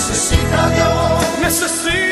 necesita 0.00 0.70
Dios, 0.70 1.38
necesita 1.42 2.09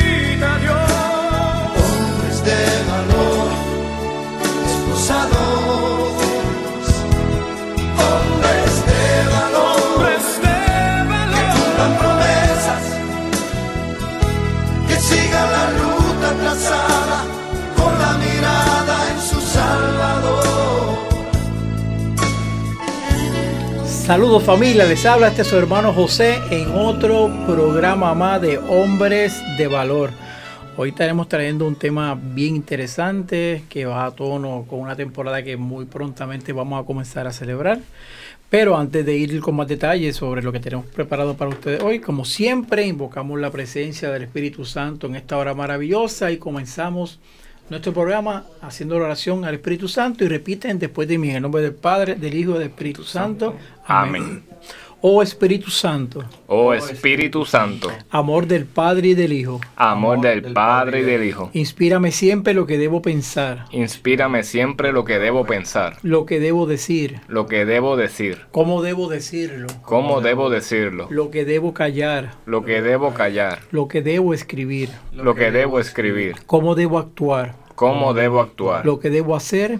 Saludos 24.09 24.41
familia, 24.41 24.87
les 24.87 25.05
habla 25.05 25.27
este 25.27 25.43
su 25.43 25.55
hermano 25.55 25.93
José 25.93 26.39
en 26.49 26.71
otro 26.71 27.31
programa 27.45 28.15
más 28.15 28.41
de 28.41 28.57
Hombres 28.57 29.39
de 29.55 29.67
Valor. 29.67 30.09
Hoy 30.77 30.89
estaremos 30.89 31.29
trayendo 31.29 31.67
un 31.67 31.75
tema 31.75 32.19
bien 32.19 32.55
interesante 32.55 33.65
que 33.69 33.85
va 33.85 34.07
a 34.07 34.09
tono 34.09 34.65
con 34.67 34.79
una 34.79 34.95
temporada 34.95 35.43
que 35.43 35.57
muy 35.57 35.85
prontamente 35.85 36.53
vamos 36.53 36.81
a 36.81 36.87
comenzar 36.87 37.27
a 37.27 37.31
celebrar. 37.31 37.81
Pero 38.49 38.75
antes 38.75 39.05
de 39.05 39.15
ir 39.15 39.39
con 39.41 39.55
más 39.55 39.67
detalles 39.67 40.15
sobre 40.15 40.41
lo 40.41 40.51
que 40.51 40.59
tenemos 40.59 40.87
preparado 40.87 41.37
para 41.37 41.51
ustedes 41.51 41.83
hoy, 41.83 41.99
como 41.99 42.25
siempre, 42.25 42.87
invocamos 42.87 43.39
la 43.39 43.51
presencia 43.51 44.09
del 44.09 44.23
Espíritu 44.23 44.65
Santo 44.65 45.05
en 45.05 45.17
esta 45.17 45.37
hora 45.37 45.53
maravillosa 45.53 46.31
y 46.31 46.37
comenzamos 46.37 47.19
nuestro 47.69 47.93
programa 47.93 48.45
haciendo 48.61 48.97
la 48.97 49.05
oración 49.05 49.45
al 49.45 49.55
Espíritu 49.55 49.87
Santo 49.87 50.23
y 50.23 50.27
repiten 50.27 50.79
después 50.79 51.07
de 51.07 51.17
mí 51.17 51.29
en 51.29 51.37
el 51.37 51.41
nombre 51.41 51.61
del 51.61 51.73
Padre, 51.73 52.15
del 52.15 52.33
Hijo 52.33 52.51
y 52.51 52.59
del 52.59 52.67
Espíritu 52.67 53.03
Santo. 53.03 53.55
Amén. 53.85 54.43
Oh 55.01 55.23
Espíritu 55.23 55.71
Santo, 55.71 56.25
Oh 56.45 56.73
Espíritu 56.73 57.45
Santo, 57.45 57.89
amor 58.09 58.47
del 58.47 58.65
Padre 58.65 59.09
y 59.09 59.13
del 59.13 59.31
Hijo, 59.31 59.61
amor 59.77 60.19
del 60.19 60.51
Padre 60.51 60.99
y 60.99 61.03
del 61.03 61.23
Hijo, 61.23 61.49
inspírame 61.53 62.11
siempre 62.11 62.53
lo 62.53 62.65
que 62.65 62.77
debo 62.77 63.01
pensar, 63.01 63.63
inspírame 63.71 64.43
siempre 64.43 64.91
lo 64.91 65.05
que 65.05 65.17
debo 65.17 65.45
pensar, 65.45 65.95
lo 66.01 66.25
que 66.25 66.41
debo 66.41 66.65
decir, 66.65 67.21
lo 67.29 67.45
que 67.45 67.63
debo 67.63 67.95
decir, 67.95 68.39
cómo 68.51 68.81
debo 68.81 69.07
decirlo, 69.07 69.67
cómo 69.83 70.19
debo 70.19 70.49
decirlo, 70.49 71.07
lo 71.09 71.31
que 71.31 71.45
debo 71.45 71.73
callar, 71.73 72.33
lo 72.45 72.65
que 72.65 72.81
debo 72.81 73.13
callar, 73.13 73.59
lo 73.71 73.87
que 73.87 74.01
debo 74.01 74.33
escribir, 74.33 74.89
lo 75.13 75.33
que 75.33 75.49
debo 75.49 75.79
escribir, 75.79 76.35
cómo 76.45 76.75
debo 76.75 76.99
actuar, 76.99 77.55
cómo 77.79 78.13
debo 78.13 78.41
actuar, 78.41 78.85
lo 78.85 78.99
que 78.99 79.09
debo 79.09 79.37
hacer 79.37 79.79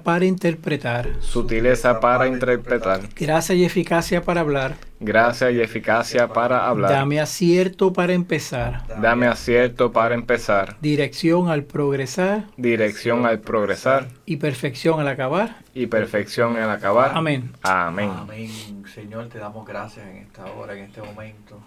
para 0.03 0.25
interpretar, 0.25 1.07
sutileza 1.21 1.99
para 1.99 2.27
interpretar, 2.27 3.01
gracia 3.15 3.55
y 3.55 3.63
eficacia 3.65 4.21
para 4.21 4.41
hablar. 4.41 4.75
gracia 4.99 5.49
y 5.51 5.59
eficacia 5.61 6.27
para 6.27 6.67
hablar. 6.67 6.91
Dame 6.91 7.19
acierto 7.19 7.91
para 7.93 8.13
empezar, 8.13 8.83
Dame 9.01 9.27
acierto 9.27 9.91
para 9.91 10.13
empezar, 10.15 10.77
dirección 10.81 11.49
al 11.49 11.63
progresar 11.63 12.45
dirección 12.57 13.25
al 13.25 13.39
progresar 13.39 14.07
y 14.25 14.37
perfección 14.37 14.99
al 14.99 15.07
acabar. 15.07 15.57
y 15.73 15.87
perfección 15.87 16.57
al 16.57 16.69
acabar. 16.69 17.11
Amén. 17.15 17.51
Amén. 17.61 18.11
Amén. 18.15 18.49
Señor, 18.93 19.27
te 19.29 19.39
damos 19.39 19.65
gracias 19.65 20.05
en 20.07 20.17
esta 20.17 20.45
hora, 20.45 20.73
en 20.73 20.85
este 20.85 21.01
momento. 21.01 21.57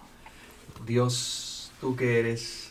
Dios, 0.85 1.71
tú 1.81 1.95
que 1.95 2.19
eres 2.19 2.64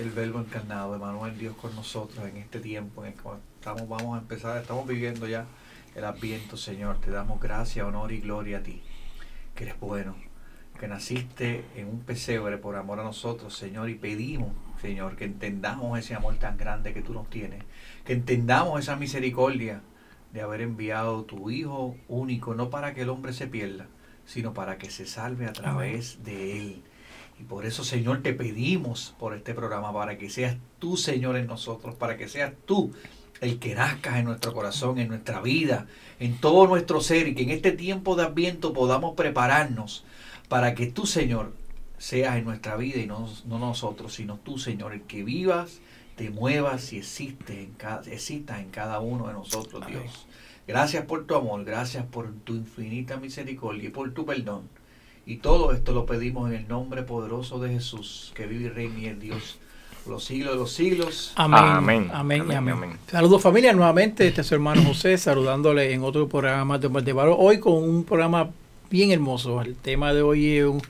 el 0.00 0.10
verbo 0.10 0.40
encarnado, 0.40 0.94
Emanuel, 0.94 1.38
Dios 1.38 1.54
con 1.56 1.74
nosotros 1.76 2.26
en 2.26 2.38
este 2.38 2.58
tiempo 2.58 3.04
en 3.04 3.12
el 3.12 3.18
que 3.18 3.28
estamos, 3.56 3.86
vamos 3.86 4.16
a 4.16 4.20
empezar, 4.20 4.56
estamos 4.56 4.86
viviendo 4.86 5.28
ya 5.28 5.44
el 5.94 6.04
adviento, 6.04 6.56
Señor. 6.56 6.98
Te 7.00 7.10
damos 7.10 7.38
gracias, 7.38 7.84
honor 7.86 8.10
y 8.10 8.20
gloria 8.20 8.58
a 8.58 8.62
ti, 8.62 8.82
que 9.54 9.64
eres 9.64 9.78
bueno, 9.78 10.16
que 10.78 10.88
naciste 10.88 11.66
en 11.76 11.88
un 11.88 12.00
pesebre 12.00 12.56
por 12.56 12.76
amor 12.76 13.00
a 13.00 13.04
nosotros, 13.04 13.54
Señor, 13.54 13.90
y 13.90 13.94
pedimos, 13.94 14.52
Señor, 14.80 15.16
que 15.16 15.26
entendamos 15.26 15.98
ese 15.98 16.14
amor 16.14 16.36
tan 16.36 16.56
grande 16.56 16.94
que 16.94 17.02
tú 17.02 17.12
nos 17.12 17.28
tienes, 17.28 17.62
que 18.06 18.14
entendamos 18.14 18.80
esa 18.80 18.96
misericordia 18.96 19.82
de 20.32 20.40
haber 20.40 20.62
enviado 20.62 21.24
tu 21.24 21.50
Hijo 21.50 21.96
único, 22.08 22.54
no 22.54 22.70
para 22.70 22.94
que 22.94 23.02
el 23.02 23.10
hombre 23.10 23.34
se 23.34 23.48
pierda, 23.48 23.86
sino 24.24 24.54
para 24.54 24.78
que 24.78 24.88
se 24.88 25.04
salve 25.04 25.46
a 25.46 25.52
través 25.52 26.24
de 26.24 26.56
él. 26.56 26.82
Y 27.40 27.44
por 27.44 27.64
eso, 27.64 27.84
Señor, 27.84 28.22
te 28.22 28.34
pedimos 28.34 29.14
por 29.18 29.34
este 29.34 29.54
programa, 29.54 29.94
para 29.94 30.18
que 30.18 30.28
seas 30.28 30.58
tú, 30.78 30.98
Señor, 30.98 31.38
en 31.38 31.46
nosotros, 31.46 31.94
para 31.94 32.18
que 32.18 32.28
seas 32.28 32.52
tú 32.66 32.92
el 33.40 33.58
que 33.58 33.74
nazcas 33.74 34.16
en 34.16 34.26
nuestro 34.26 34.52
corazón, 34.52 34.98
en 34.98 35.08
nuestra 35.08 35.40
vida, 35.40 35.86
en 36.18 36.36
todo 36.36 36.66
nuestro 36.66 37.00
ser, 37.00 37.28
y 37.28 37.34
que 37.34 37.44
en 37.44 37.50
este 37.50 37.72
tiempo 37.72 38.14
de 38.14 38.24
adviento 38.24 38.74
podamos 38.74 39.14
prepararnos 39.14 40.04
para 40.50 40.74
que 40.74 40.86
tú, 40.86 41.06
Señor, 41.06 41.54
seas 41.96 42.36
en 42.36 42.44
nuestra 42.44 42.76
vida 42.76 43.00
y 43.00 43.06
no, 43.06 43.26
no 43.46 43.58
nosotros, 43.58 44.12
sino 44.12 44.36
tú, 44.36 44.58
Señor, 44.58 44.92
el 44.92 45.02
que 45.02 45.24
vivas, 45.24 45.80
te 46.16 46.28
muevas 46.28 46.92
y 46.92 46.98
existes 46.98 47.56
en 47.56 47.72
cada, 47.72 48.02
existas 48.10 48.60
en 48.60 48.68
cada 48.68 49.00
uno 49.00 49.28
de 49.28 49.32
nosotros, 49.32 49.86
Dios. 49.86 50.26
Gracias 50.66 51.06
por 51.06 51.24
tu 51.24 51.34
amor, 51.34 51.64
gracias 51.64 52.04
por 52.04 52.30
tu 52.44 52.54
infinita 52.54 53.16
misericordia 53.16 53.88
y 53.88 53.92
por 53.92 54.12
tu 54.12 54.26
perdón. 54.26 54.68
Y 55.30 55.36
todo 55.36 55.72
esto 55.72 55.92
lo 55.92 56.06
pedimos 56.06 56.50
en 56.50 56.56
el 56.56 56.66
nombre 56.66 57.04
poderoso 57.04 57.60
de 57.60 57.70
Jesús, 57.70 58.32
que 58.34 58.46
vive 58.46 58.64
y 58.64 58.68
reina 58.68 58.98
y 58.98 59.06
es 59.06 59.20
Dios 59.20 59.58
por 60.02 60.14
los 60.14 60.24
siglos 60.24 60.54
de 60.54 60.58
los 60.58 60.72
siglos. 60.72 61.32
Amén. 61.36 61.60
Amén. 61.62 62.10
Amén. 62.12 62.38
y 62.38 62.40
Amén, 62.40 62.56
amén. 62.56 62.74
amén. 62.74 62.98
Saludos 63.08 63.40
familia 63.40 63.72
nuevamente. 63.72 64.26
Este 64.26 64.40
es 64.40 64.46
su 64.48 64.54
hermano 64.54 64.82
José 64.82 65.16
saludándole 65.18 65.92
en 65.92 66.02
otro 66.02 66.28
programa 66.28 66.78
de 66.78 66.88
Hombres 66.88 67.04
de 67.04 67.12
Valor. 67.12 67.36
Hoy 67.38 67.60
con 67.60 67.74
un 67.74 68.02
programa 68.02 68.50
bien 68.90 69.12
hermoso. 69.12 69.62
El 69.62 69.76
tema 69.76 70.12
de 70.12 70.22
hoy 70.22 70.56
es 70.56 70.64
un 70.66 70.82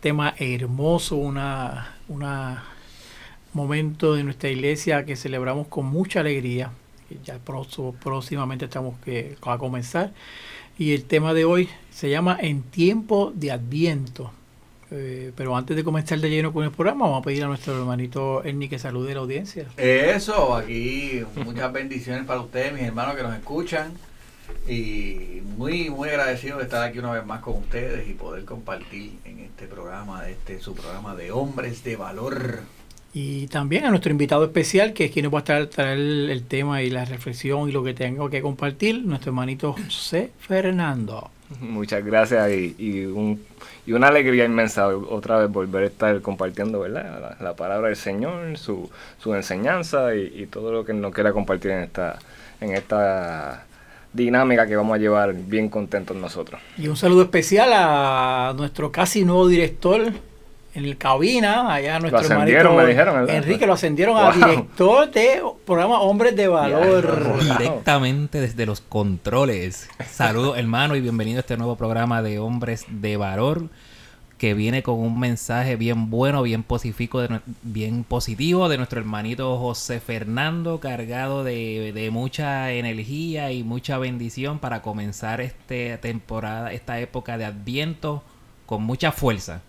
tema 0.00 0.34
hermoso, 0.38 1.16
una, 1.16 1.96
una 2.08 2.64
momento 3.52 4.14
de 4.14 4.24
nuestra 4.24 4.48
iglesia 4.48 5.04
que 5.04 5.16
celebramos 5.16 5.66
con 5.68 5.84
mucha 5.84 6.20
alegría. 6.20 6.70
que 7.10 7.18
Ya 7.26 7.38
próximo- 7.38 7.94
próximamente 8.02 8.64
estamos 8.64 8.94
que, 9.04 9.36
a 9.42 9.58
comenzar. 9.58 10.12
Y 10.78 10.92
el 10.92 11.04
tema 11.04 11.32
de 11.32 11.46
hoy 11.46 11.70
se 11.90 12.10
llama 12.10 12.36
En 12.38 12.62
tiempo 12.62 13.32
de 13.34 13.50
Adviento. 13.50 14.30
Eh, 14.90 15.32
pero 15.34 15.56
antes 15.56 15.74
de 15.74 15.82
comenzar 15.82 16.20
de 16.20 16.28
lleno 16.28 16.52
con 16.52 16.64
el 16.64 16.70
programa, 16.70 17.06
vamos 17.06 17.22
a 17.22 17.24
pedir 17.24 17.42
a 17.44 17.46
nuestro 17.46 17.78
hermanito 17.78 18.44
Ernie 18.44 18.68
que 18.68 18.78
salude 18.78 19.14
la 19.14 19.20
audiencia. 19.20 19.66
Eso, 19.78 20.54
aquí 20.54 21.22
muchas 21.44 21.72
bendiciones 21.72 22.24
para 22.24 22.40
ustedes, 22.40 22.74
mis 22.74 22.82
hermanos 22.82 23.16
que 23.16 23.22
nos 23.22 23.34
escuchan. 23.34 23.94
Y 24.68 25.40
muy, 25.56 25.88
muy 25.88 26.10
agradecido 26.10 26.58
de 26.58 26.64
estar 26.64 26.82
aquí 26.82 26.98
una 26.98 27.10
vez 27.12 27.24
más 27.24 27.40
con 27.40 27.56
ustedes 27.56 28.06
y 28.08 28.12
poder 28.12 28.44
compartir 28.44 29.18
en 29.24 29.40
este 29.40 29.66
programa, 29.66 30.28
este 30.28 30.60
su 30.60 30.74
programa 30.74 31.16
de 31.16 31.32
hombres 31.32 31.82
de 31.84 31.96
valor. 31.96 32.60
Y 33.18 33.46
también 33.46 33.86
a 33.86 33.88
nuestro 33.88 34.12
invitado 34.12 34.44
especial, 34.44 34.92
que 34.92 35.06
es 35.06 35.10
quien 35.10 35.24
nos 35.24 35.34
va 35.34 35.38
a 35.38 35.44
traer, 35.44 35.68
traer 35.68 35.96
el, 35.96 36.28
el 36.28 36.44
tema 36.44 36.82
y 36.82 36.90
la 36.90 37.06
reflexión 37.06 37.66
y 37.66 37.72
lo 37.72 37.82
que 37.82 37.94
tengo 37.94 38.28
que 38.28 38.42
compartir, 38.42 39.06
nuestro 39.06 39.30
hermanito 39.30 39.72
José 39.72 40.32
Fernando. 40.38 41.30
Muchas 41.60 42.04
gracias 42.04 42.52
y, 42.52 42.76
y, 42.78 43.06
un, 43.06 43.42
y 43.86 43.92
una 43.92 44.08
alegría 44.08 44.44
inmensa 44.44 44.88
otra 44.88 45.38
vez 45.38 45.50
volver 45.50 45.84
a 45.84 45.86
estar 45.86 46.20
compartiendo 46.20 46.80
¿verdad? 46.80 47.38
La, 47.40 47.42
la 47.42 47.56
palabra 47.56 47.86
del 47.88 47.96
Señor, 47.96 48.58
su, 48.58 48.90
su 49.18 49.34
enseñanza 49.34 50.14
y, 50.14 50.42
y, 50.42 50.44
todo 50.44 50.70
lo 50.70 50.84
que 50.84 50.92
nos 50.92 51.14
quiera 51.14 51.32
compartir 51.32 51.70
en 51.70 51.84
esta, 51.84 52.18
en 52.60 52.72
esta 52.72 53.64
dinámica 54.12 54.66
que 54.66 54.76
vamos 54.76 54.94
a 54.94 54.98
llevar 54.98 55.32
bien 55.32 55.70
contentos 55.70 56.14
nosotros. 56.18 56.60
Y 56.76 56.88
un 56.88 56.98
saludo 56.98 57.22
especial 57.22 57.70
a 57.72 58.52
nuestro 58.58 58.92
casi 58.92 59.24
nuevo 59.24 59.48
director 59.48 60.12
en 60.76 60.84
el 60.84 60.98
cabina, 60.98 61.72
allá 61.72 61.98
nuestro 61.98 62.20
lo 62.20 62.26
ascendieron, 62.26 62.72
hermanito 62.72 62.82
me 62.82 62.86
dijeron. 62.86 63.30
Enrique, 63.30 63.66
lo 63.66 63.72
ascendieron 63.72 64.18
a 64.18 64.30
director 64.30 65.10
de 65.10 65.42
programa 65.64 66.00
Hombres 66.00 66.36
de 66.36 66.48
Valor. 66.48 67.38
Directamente 67.58 68.42
desde 68.42 68.66
los 68.66 68.82
controles. 68.82 69.88
Saludos 70.06 70.58
hermano 70.58 70.94
y 70.94 71.00
bienvenido 71.00 71.38
a 71.38 71.40
este 71.40 71.56
nuevo 71.56 71.76
programa 71.76 72.20
de 72.20 72.38
Hombres 72.38 72.84
de 72.90 73.16
Valor 73.16 73.70
que 74.36 74.52
viene 74.52 74.82
con 74.82 74.98
un 74.98 75.18
mensaje 75.18 75.76
bien 75.76 76.10
bueno, 76.10 76.42
bien 76.42 76.62
positivo 76.62 77.22
de, 77.22 77.40
bien 77.62 78.04
positivo 78.04 78.68
de 78.68 78.76
nuestro 78.76 79.00
hermanito 79.00 79.56
José 79.56 79.98
Fernando, 79.98 80.78
cargado 80.78 81.42
de, 81.42 81.92
de 81.94 82.10
mucha 82.10 82.70
energía 82.72 83.50
y 83.50 83.62
mucha 83.62 83.96
bendición 83.96 84.58
para 84.58 84.82
comenzar 84.82 85.40
esta 85.40 85.98
temporada, 86.02 86.70
esta 86.74 87.00
época 87.00 87.38
de 87.38 87.46
Adviento 87.46 88.22
con 88.66 88.82
mucha 88.82 89.10
fuerza. 89.10 89.62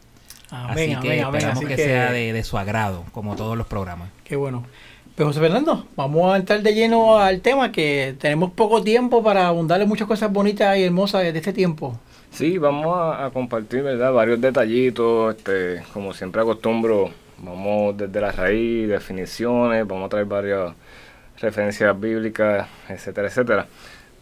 Amén, 0.50 0.96
Así 0.96 1.00
que 1.00 1.22
amén, 1.22 1.24
amén. 1.24 1.46
esperamos 1.46 1.58
Así 1.58 1.66
que, 1.66 1.76
que, 1.76 1.84
sea 1.84 2.12
de, 2.12 2.34
de 2.34 2.44
su 2.44 2.58
agrado, 2.58 3.06
como 3.12 3.36
todos 3.36 3.58
los 3.58 3.68
programas. 3.68 4.12
qué 4.24 4.36
bueno. 4.36 4.66
Pues 5.16 5.26
José 5.28 5.40
Fernando, 5.40 5.88
vamos 5.96 6.32
a 6.34 6.38
entrar 6.38 6.62
de 6.62 6.74
lleno 6.76 7.18
al 7.18 7.42
tema 7.42 7.72
que 7.72 8.16
tenemos 8.20 8.52
poco 8.52 8.84
tiempo 8.84 9.24
para 9.24 9.48
abundarle 9.48 9.86
muchas 9.88 10.08
cosas 10.08 10.32
bonitas 10.32 10.78
y 10.78 10.84
hermosas 10.84 11.24
de 11.24 11.30
este 11.38 11.54
tiempo. 11.54 12.00
Sí, 12.30 12.58
vamos 12.60 12.96
a, 12.98 13.26
a 13.26 13.32
compartir, 13.32 13.82
¿verdad? 13.84 14.14
Varios 14.14 14.40
detallitos, 14.40 15.36
este, 15.36 15.84
como 15.94 16.14
siempre 16.14 16.42
acostumbro, 16.42 17.12
vamos 17.40 17.98
desde 17.98 18.22
la 18.22 18.32
raíz, 18.32 18.88
definiciones, 18.88 19.88
vamos 19.88 20.06
a 20.06 20.10
traer 20.10 20.26
varias 20.28 20.74
referencias 21.40 22.00
bíblicas, 22.00 22.68
etcétera, 22.90 23.28
etcétera. 23.28 23.68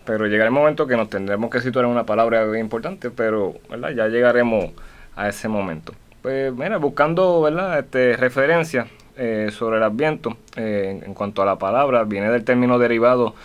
Pero 0.05 0.27
llegará 0.27 0.45
el 0.47 0.53
momento 0.53 0.87
que 0.87 0.95
nos 0.95 1.09
tendremos 1.09 1.49
que 1.49 1.61
situar 1.61 1.85
en 1.85 1.91
una 1.91 2.05
palabra 2.05 2.45
bien 2.45 2.65
importante, 2.65 3.09
pero, 3.11 3.55
¿verdad? 3.69 3.89
Ya 3.91 4.07
llegaremos 4.07 4.71
a 5.15 5.27
ese 5.29 5.47
momento. 5.49 5.93
Pues, 6.25 6.51
mira, 6.55 6.77
buscando, 6.77 7.39
¿verdad? 7.39 7.77
Este, 7.77 8.17
referencias 8.17 8.87
eh, 9.15 9.51
sobre 9.51 9.77
el 9.77 9.83
Adviento, 9.83 10.35
eh, 10.55 11.03
en, 11.05 11.13
cuanto 11.13 11.43
a 11.43 11.45
la 11.45 11.59
palabra, 11.59 12.03
viene 12.03 12.31
del 12.31 12.43
término 12.43 12.79
derivado 12.79 13.35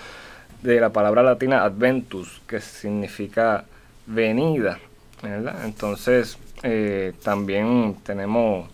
de 0.63 0.81
la 0.81 0.89
palabra 0.89 1.23
latina 1.23 1.63
adventus, 1.63 2.41
que 2.47 2.59
significa 2.63 3.67
venida, 4.07 4.79
¿verdad? 5.23 5.67
Entonces, 5.67 6.39
eh, 6.63 7.13
también 7.23 7.97
tenemos 8.03 8.71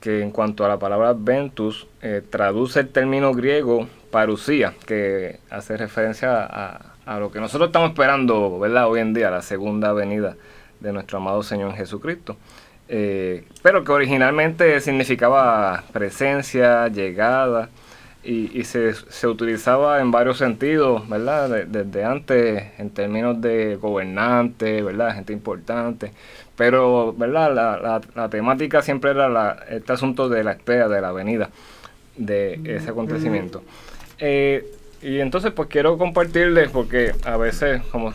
que 0.00 0.20
en 0.20 0.32
cuanto 0.32 0.64
a 0.64 0.68
la 0.68 0.80
palabra 0.80 1.10
adventus, 1.10 1.86
eh, 2.02 2.24
traduce 2.28 2.80
el 2.80 2.88
término 2.88 3.32
griego 3.34 3.86
parusía, 4.10 4.74
que 4.84 5.38
hace 5.48 5.76
referencia 5.76 6.44
a, 6.44 6.96
a 7.06 7.20
lo 7.20 7.30
que 7.30 7.38
nosotros 7.38 7.68
estamos 7.68 7.90
esperando, 7.90 8.58
¿verdad? 8.58 8.88
Hoy 8.88 8.98
en 8.98 9.14
día, 9.14 9.30
la 9.30 9.42
segunda 9.42 9.92
venida 9.92 10.34
de 10.80 10.92
nuestro 10.92 11.18
amado 11.18 11.44
Señor 11.44 11.72
Jesucristo. 11.74 12.36
Eh, 12.88 13.44
pero 13.62 13.84
que 13.84 13.92
originalmente 13.92 14.80
significaba 14.80 15.84
presencia, 15.92 16.88
llegada, 16.88 17.68
y, 18.24 18.58
y 18.58 18.64
se, 18.64 18.94
se 18.94 19.26
utilizaba 19.26 20.00
en 20.00 20.10
varios 20.10 20.38
sentidos, 20.38 21.08
¿verdad? 21.08 21.48
De- 21.48 21.64
Desde 21.66 22.04
antes, 22.04 22.64
en 22.78 22.90
términos 22.90 23.40
de 23.40 23.76
gobernante, 23.76 24.82
¿verdad? 24.82 25.14
Gente 25.14 25.32
importante. 25.32 26.12
Pero, 26.56 27.14
¿verdad? 27.16 27.54
La, 27.54 27.76
la, 27.78 28.00
la 28.14 28.28
temática 28.28 28.82
siempre 28.82 29.12
era 29.12 29.28
la, 29.28 29.64
este 29.70 29.92
asunto 29.92 30.28
de 30.28 30.42
la 30.42 30.52
espera, 30.52 30.88
de 30.88 31.00
la 31.00 31.12
venida 31.12 31.50
de 32.16 32.60
ese 32.64 32.90
acontecimiento. 32.90 33.62
Eh, 34.18 34.66
y 35.00 35.20
entonces, 35.20 35.52
pues 35.52 35.68
quiero 35.68 35.96
compartirles, 35.96 36.70
porque 36.70 37.12
a 37.24 37.36
veces, 37.36 37.80
como 37.92 38.12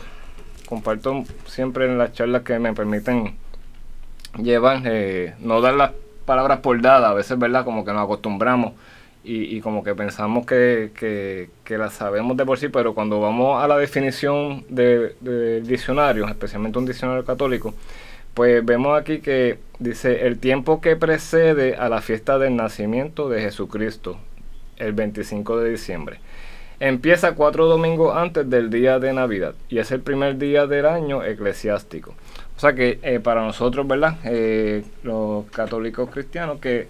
comparto 0.66 1.24
siempre 1.46 1.86
en 1.86 1.96
las 1.96 2.12
charlas 2.12 2.42
que 2.42 2.58
me 2.58 2.74
permiten 2.74 3.34
llevar, 4.38 4.82
eh, 4.84 5.34
no 5.40 5.60
dar 5.60 5.74
las 5.74 5.92
palabras 6.24 6.60
por 6.60 6.80
dadas, 6.80 7.10
a 7.10 7.14
veces, 7.14 7.38
¿verdad? 7.38 7.64
Como 7.64 7.84
que 7.84 7.92
nos 7.92 8.02
acostumbramos 8.04 8.72
y, 9.22 9.56
y 9.56 9.60
como 9.60 9.82
que 9.84 9.94
pensamos 9.94 10.44
que, 10.46 10.90
que, 11.64 11.78
las 11.78 11.94
sabemos 11.94 12.36
de 12.36 12.44
por 12.44 12.58
sí, 12.58 12.68
pero 12.68 12.94
cuando 12.94 13.20
vamos 13.20 13.62
a 13.62 13.68
la 13.68 13.76
definición 13.78 14.64
de- 14.68 15.14
del 15.20 15.66
diccionario, 15.66 16.26
especialmente 16.28 16.78
un 16.78 16.86
diccionario 16.86 17.24
católico, 17.24 17.74
pues 18.34 18.64
vemos 18.64 18.98
aquí 19.00 19.20
que 19.20 19.58
dice 19.78 20.26
el 20.26 20.38
tiempo 20.38 20.80
que 20.80 20.96
precede 20.96 21.76
a 21.76 21.88
la 21.88 22.00
fiesta 22.00 22.38
del 22.38 22.56
nacimiento 22.56 23.28
de 23.28 23.40
Jesucristo, 23.42 24.18
el 24.76 24.92
25 24.92 25.58
de 25.60 25.70
diciembre. 25.70 26.18
Empieza 26.80 27.34
cuatro 27.36 27.66
domingos 27.66 28.16
antes 28.16 28.50
del 28.50 28.68
día 28.70 28.98
de 28.98 29.12
Navidad 29.12 29.54
y 29.68 29.78
es 29.78 29.92
el 29.92 30.00
primer 30.00 30.36
día 30.36 30.66
del 30.66 30.86
año 30.86 31.22
eclesiástico. 31.24 32.14
O 32.56 32.60
sea 32.60 32.72
que 32.74 32.98
eh, 33.02 33.20
para 33.20 33.42
nosotros, 33.42 33.86
¿verdad? 33.86 34.16
Eh, 34.24 34.84
los 35.02 35.44
católicos 35.46 36.08
cristianos 36.10 36.60
que 36.60 36.86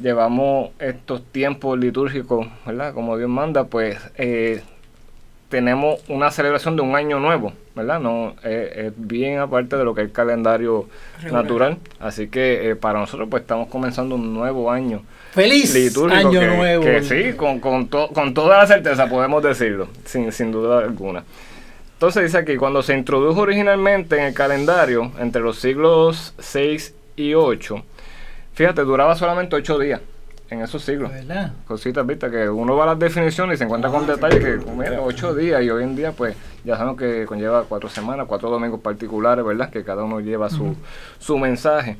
llevamos 0.00 0.70
estos 0.78 1.22
tiempos 1.32 1.78
litúrgicos, 1.78 2.46
¿verdad? 2.64 2.94
Como 2.94 3.16
Dios 3.18 3.28
manda, 3.28 3.64
pues 3.64 3.98
eh, 4.16 4.62
tenemos 5.48 6.00
una 6.08 6.30
celebración 6.30 6.76
de 6.76 6.82
un 6.82 6.94
año 6.94 7.18
nuevo, 7.18 7.52
¿verdad? 7.74 7.98
No 7.98 8.34
eh, 8.44 8.86
es 8.86 8.92
bien 8.96 9.40
aparte 9.40 9.76
de 9.76 9.84
lo 9.84 9.94
que 9.94 10.02
es 10.02 10.06
el 10.06 10.12
calendario 10.12 10.86
Regular. 11.22 11.42
natural. 11.42 11.78
Así 11.98 12.28
que 12.28 12.70
eh, 12.70 12.76
para 12.76 13.00
nosotros, 13.00 13.28
pues 13.28 13.42
estamos 13.42 13.68
comenzando 13.68 14.14
un 14.14 14.32
nuevo 14.32 14.70
año 14.70 15.02
¡Feliz 15.32 15.72
litúrgico 15.74 16.28
Año 16.28 16.40
que, 16.40 16.46
Nuevo! 16.46 16.84
que 16.84 17.02
sí, 17.02 17.32
con, 17.36 17.60
con, 17.60 17.86
to- 17.88 18.08
con 18.08 18.34
toda 18.34 18.58
la 18.58 18.66
certeza 18.66 19.08
podemos 19.08 19.42
decirlo, 19.42 19.88
sin, 20.04 20.30
sin 20.32 20.50
duda 20.52 20.78
alguna. 20.80 21.22
Entonces 22.00 22.22
dice 22.22 22.38
aquí, 22.38 22.56
cuando 22.56 22.82
se 22.82 22.96
introdujo 22.96 23.42
originalmente 23.42 24.16
en 24.16 24.24
el 24.24 24.32
calendario 24.32 25.12
entre 25.18 25.42
los 25.42 25.58
siglos 25.58 26.32
6 26.38 26.94
y 27.16 27.34
8, 27.34 27.76
fíjate, 28.54 28.80
duraba 28.84 29.14
solamente 29.16 29.54
8 29.54 29.78
días 29.78 30.00
en 30.48 30.62
esos 30.62 30.82
siglos. 30.82 31.12
¿Verdad? 31.12 31.52
Cositas, 31.68 32.06
viste, 32.06 32.30
que 32.30 32.48
uno 32.48 32.74
va 32.74 32.84
a 32.84 32.86
las 32.86 32.98
definiciones 32.98 33.56
y 33.56 33.58
se 33.58 33.64
encuentra 33.64 33.90
con 33.90 34.06
detalles 34.06 34.42
que, 34.42 34.70
mira, 34.70 34.98
8 35.02 35.34
días 35.34 35.62
y 35.62 35.68
hoy 35.68 35.82
en 35.84 35.94
día, 35.94 36.12
pues, 36.12 36.34
ya 36.64 36.78
sabemos 36.78 36.98
que 36.98 37.26
conlleva 37.26 37.64
4 37.68 37.90
semanas, 37.90 38.24
4 38.26 38.48
domingos 38.48 38.80
particulares, 38.80 39.44
¿verdad? 39.44 39.68
Que 39.68 39.84
cada 39.84 40.02
uno 40.02 40.20
lleva 40.20 40.48
su, 40.48 40.74
su 41.18 41.36
mensaje. 41.36 41.98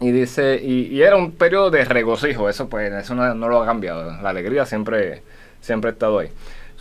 Y 0.00 0.10
dice, 0.10 0.60
y, 0.60 0.88
y 0.88 1.02
era 1.02 1.14
un 1.14 1.30
periodo 1.30 1.70
de 1.70 1.84
regocijo, 1.84 2.48
eso 2.48 2.68
pues, 2.68 2.92
eso 2.92 3.14
no, 3.14 3.32
no 3.32 3.48
lo 3.48 3.62
ha 3.62 3.64
cambiado, 3.64 4.20
la 4.20 4.28
alegría 4.28 4.66
siempre, 4.66 5.22
siempre 5.60 5.90
ha 5.90 5.92
estado 5.92 6.18
ahí. 6.18 6.30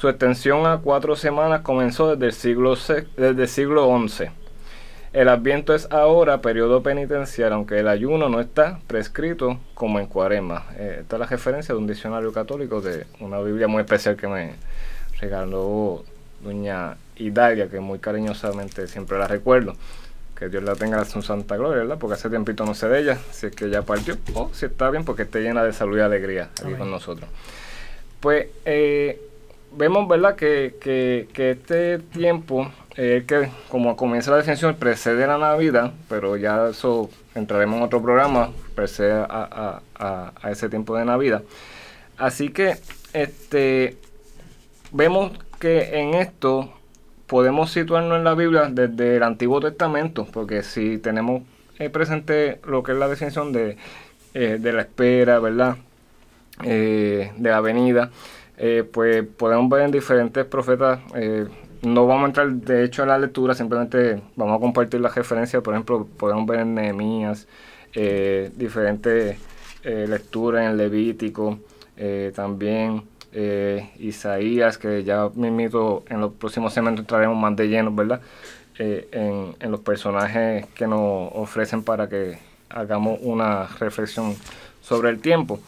Su 0.03 0.09
extensión 0.09 0.65
a 0.65 0.79
cuatro 0.79 1.15
semanas 1.15 1.61
comenzó 1.61 2.13
desde 2.13 2.25
el 2.25 2.33
siglo, 2.33 2.75
desde 2.75 3.41
el 3.41 3.47
siglo 3.47 3.89
XI. 4.05 4.25
El 5.13 5.29
Adviento 5.29 5.73
es 5.73 5.87
ahora 5.91 6.41
periodo 6.41 6.83
penitencial, 6.83 7.53
aunque 7.53 7.79
el 7.79 7.87
ayuno 7.87 8.27
no 8.27 8.41
está 8.41 8.81
prescrito 8.85 9.61
como 9.73 10.01
en 10.01 10.07
Cuaresma. 10.07 10.65
Eh, 10.75 10.97
esta 10.99 11.15
es 11.15 11.19
la 11.21 11.25
referencia 11.25 11.73
de 11.73 11.79
un 11.79 11.87
diccionario 11.87 12.33
católico 12.33 12.81
de 12.81 13.05
una 13.21 13.39
Biblia 13.39 13.69
muy 13.69 13.79
especial 13.79 14.17
que 14.17 14.27
me 14.27 14.55
regaló 15.21 16.03
doña 16.41 16.97
Hidalia, 17.15 17.69
que 17.69 17.79
muy 17.79 17.99
cariñosamente 17.99 18.87
siempre 18.87 19.17
la 19.17 19.29
recuerdo. 19.29 19.73
Que 20.37 20.49
Dios 20.49 20.63
la 20.63 20.75
tenga 20.75 20.99
en 20.99 21.05
su 21.05 21.21
santa 21.21 21.55
gloria, 21.55 21.83
¿verdad? 21.83 21.97
Porque 21.97 22.15
hace 22.15 22.29
tiempito 22.29 22.65
no 22.65 22.73
sé 22.73 22.89
de 22.89 22.99
ella, 22.99 23.17
si 23.31 23.45
es 23.45 23.55
que 23.55 23.69
ya 23.69 23.83
partió, 23.83 24.17
o 24.33 24.49
si 24.51 24.65
está 24.65 24.89
bien, 24.89 25.05
porque 25.05 25.21
esté 25.21 25.39
llena 25.39 25.63
de 25.63 25.71
salud 25.71 25.97
y 25.97 26.01
alegría 26.01 26.49
aquí 26.51 26.63
Amén. 26.65 26.79
con 26.79 26.91
nosotros. 26.91 27.29
Pues 28.19 28.47
eh, 28.65 29.29
vemos, 29.75 30.07
¿verdad? 30.07 30.35
Que, 30.35 30.75
que, 30.81 31.27
que 31.33 31.51
este 31.51 31.99
tiempo, 31.99 32.71
eh, 32.95 33.23
que 33.27 33.49
como 33.69 33.95
comienza 33.95 34.31
la 34.31 34.37
definición, 34.37 34.75
precede 34.75 35.25
la 35.27 35.37
Navidad, 35.37 35.93
pero 36.09 36.37
ya 36.37 36.69
eso 36.69 37.09
entraremos 37.35 37.77
en 37.77 37.83
otro 37.83 38.01
programa, 38.01 38.51
precede 38.75 39.11
a, 39.13 39.81
a- 39.99 40.31
a- 40.41 40.51
ese 40.51 40.69
tiempo 40.69 40.95
de 40.97 41.05
Navidad. 41.05 41.43
Así 42.17 42.49
que, 42.49 42.75
este, 43.13 43.97
vemos 44.91 45.31
que 45.59 45.99
en 45.99 46.13
esto 46.15 46.71
podemos 47.27 47.71
situarnos 47.71 48.17
en 48.17 48.23
la 48.23 48.35
Biblia 48.35 48.67
desde 48.69 49.17
el 49.17 49.23
Antiguo 49.23 49.59
Testamento, 49.59 50.27
porque 50.31 50.61
si 50.61 50.97
tenemos 50.99 51.41
eh, 51.79 51.89
presente 51.89 52.59
lo 52.67 52.83
que 52.83 52.91
es 52.91 52.97
la 52.99 53.07
definición 53.07 53.51
de, 53.51 53.77
eh, 54.35 54.57
de 54.59 54.73
la 54.73 54.81
espera, 54.81 55.39
¿verdad? 55.39 55.77
De 56.61 57.31
la 57.39 57.61
venida, 57.61 58.11
eh, 58.65 58.85
pues 58.89 59.25
podemos 59.25 59.69
ver 59.69 59.81
en 59.81 59.91
diferentes 59.91 60.45
profetas, 60.45 61.01
eh, 61.15 61.45
no 61.81 62.07
vamos 62.07 62.23
a 62.23 62.27
entrar 62.27 62.49
de 62.49 62.85
hecho 62.85 63.03
a 63.03 63.05
la 63.05 63.17
lectura, 63.17 63.53
simplemente 63.53 64.21
vamos 64.37 64.55
a 64.55 64.59
compartir 64.61 65.01
las 65.01 65.13
referencias, 65.13 65.61
por 65.61 65.73
ejemplo, 65.73 66.07
podemos 66.17 66.45
ver 66.45 66.61
en 66.61 66.73
Nehemías, 66.73 67.45
eh, 67.93 68.49
diferentes 68.55 69.37
lecturas 69.83 70.65
en 70.65 70.77
Levítico, 70.77 71.59
también 72.33 73.03
Isaías, 73.99 74.77
que 74.77 75.03
ya 75.03 75.29
mismito 75.35 76.05
en 76.07 76.21
los 76.21 76.31
próximos 76.31 76.73
segmentos 76.73 77.01
entraremos 77.01 77.37
más 77.37 77.57
de 77.57 77.67
lleno, 77.67 77.93
¿verdad? 77.93 78.21
En, 78.77 79.55
en 79.59 79.71
los 79.71 79.81
personajes 79.81 80.67
que 80.67 80.87
nos 80.87 81.33
ofrecen 81.33 81.83
para 81.83 82.07
que 82.07 82.37
hagamos 82.69 83.19
una 83.23 83.67
reflexión 83.77 84.37
sobre 84.81 85.09
el 85.09 85.19
tiempo. 85.19 85.59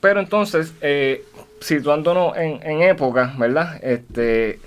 Pero 0.00 0.20
entonces, 0.20 0.74
eh, 0.80 1.24
situándonos 1.60 2.36
en, 2.36 2.62
en 2.62 2.82
época, 2.82 3.34
¿verdad? 3.38 3.78
Este, 3.82 4.60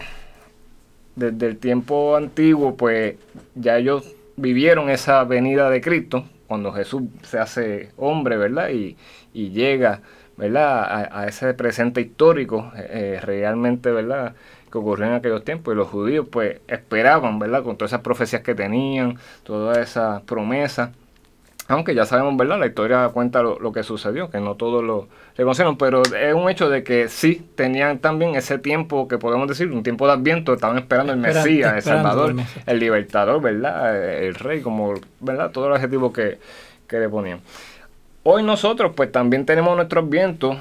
desde 1.15 1.47
el 1.47 1.57
tiempo 1.57 2.15
antiguo, 2.15 2.75
pues 2.75 3.15
ya 3.55 3.77
ellos 3.77 4.15
vivieron 4.35 4.89
esa 4.89 5.23
venida 5.23 5.69
de 5.69 5.81
Cristo, 5.81 6.25
cuando 6.47 6.73
Jesús 6.73 7.03
se 7.23 7.39
hace 7.39 7.91
hombre, 7.97 8.37
¿verdad? 8.37 8.69
Y, 8.69 8.97
y 9.33 9.51
llega, 9.51 10.01
¿verdad? 10.37 11.07
A, 11.11 11.27
ese 11.27 11.53
presente 11.53 12.01
histórico, 12.01 12.71
eh, 12.75 13.19
realmente, 13.23 13.91
¿verdad? 13.91 14.35
Que 14.71 14.77
ocurrió 14.77 15.05
en 15.05 15.13
aquellos 15.13 15.45
tiempos. 15.45 15.73
Y 15.73 15.77
los 15.77 15.87
judíos, 15.87 16.27
pues, 16.29 16.59
esperaban, 16.67 17.39
¿verdad? 17.39 17.63
Con 17.63 17.77
todas 17.77 17.91
esas 17.91 18.01
profecías 18.01 18.41
que 18.41 18.55
tenían, 18.55 19.17
todas 19.43 19.77
esas 19.77 20.21
promesas. 20.23 20.89
Aunque 21.71 21.95
ya 21.95 22.05
sabemos, 22.05 22.35
¿verdad? 22.37 22.59
La 22.59 22.67
historia 22.67 23.07
cuenta 23.09 23.41
lo, 23.41 23.57
lo 23.59 23.71
que 23.71 23.83
sucedió, 23.83 24.29
que 24.29 24.39
no 24.39 24.55
todos 24.55 24.83
lo 24.83 25.07
reconocieron, 25.37 25.77
pero 25.77 26.01
es 26.03 26.33
un 26.33 26.49
hecho 26.49 26.69
de 26.69 26.83
que 26.83 27.07
sí 27.09 27.47
tenían 27.55 27.99
también 27.99 28.35
ese 28.35 28.57
tiempo 28.59 29.07
que 29.07 29.17
podemos 29.17 29.47
decir, 29.47 29.71
un 29.71 29.81
tiempo 29.83 30.05
de 30.07 30.13
adviento, 30.13 30.53
estaban 30.53 30.77
esperando 30.77 31.13
el 31.13 31.19
Mesías, 31.19 31.73
el 31.75 31.81
Salvador, 31.81 32.29
el 32.29 32.35
Mesías. 32.35 32.67
el 32.67 32.79
libertador, 32.79 33.41
¿verdad? 33.41 34.21
El 34.23 34.35
rey, 34.35 34.61
como, 34.61 34.93
¿verdad? 35.19 35.51
Todos 35.51 35.69
los 35.69 35.77
adjetivos 35.77 36.11
que, 36.13 36.37
que 36.87 36.99
le 36.99 37.07
ponían. 37.09 37.39
Hoy 38.23 38.43
nosotros 38.43 38.91
pues 38.95 39.11
también 39.11 39.45
tenemos 39.45 39.75
nuestros 39.75 40.07
vientos 40.09 40.57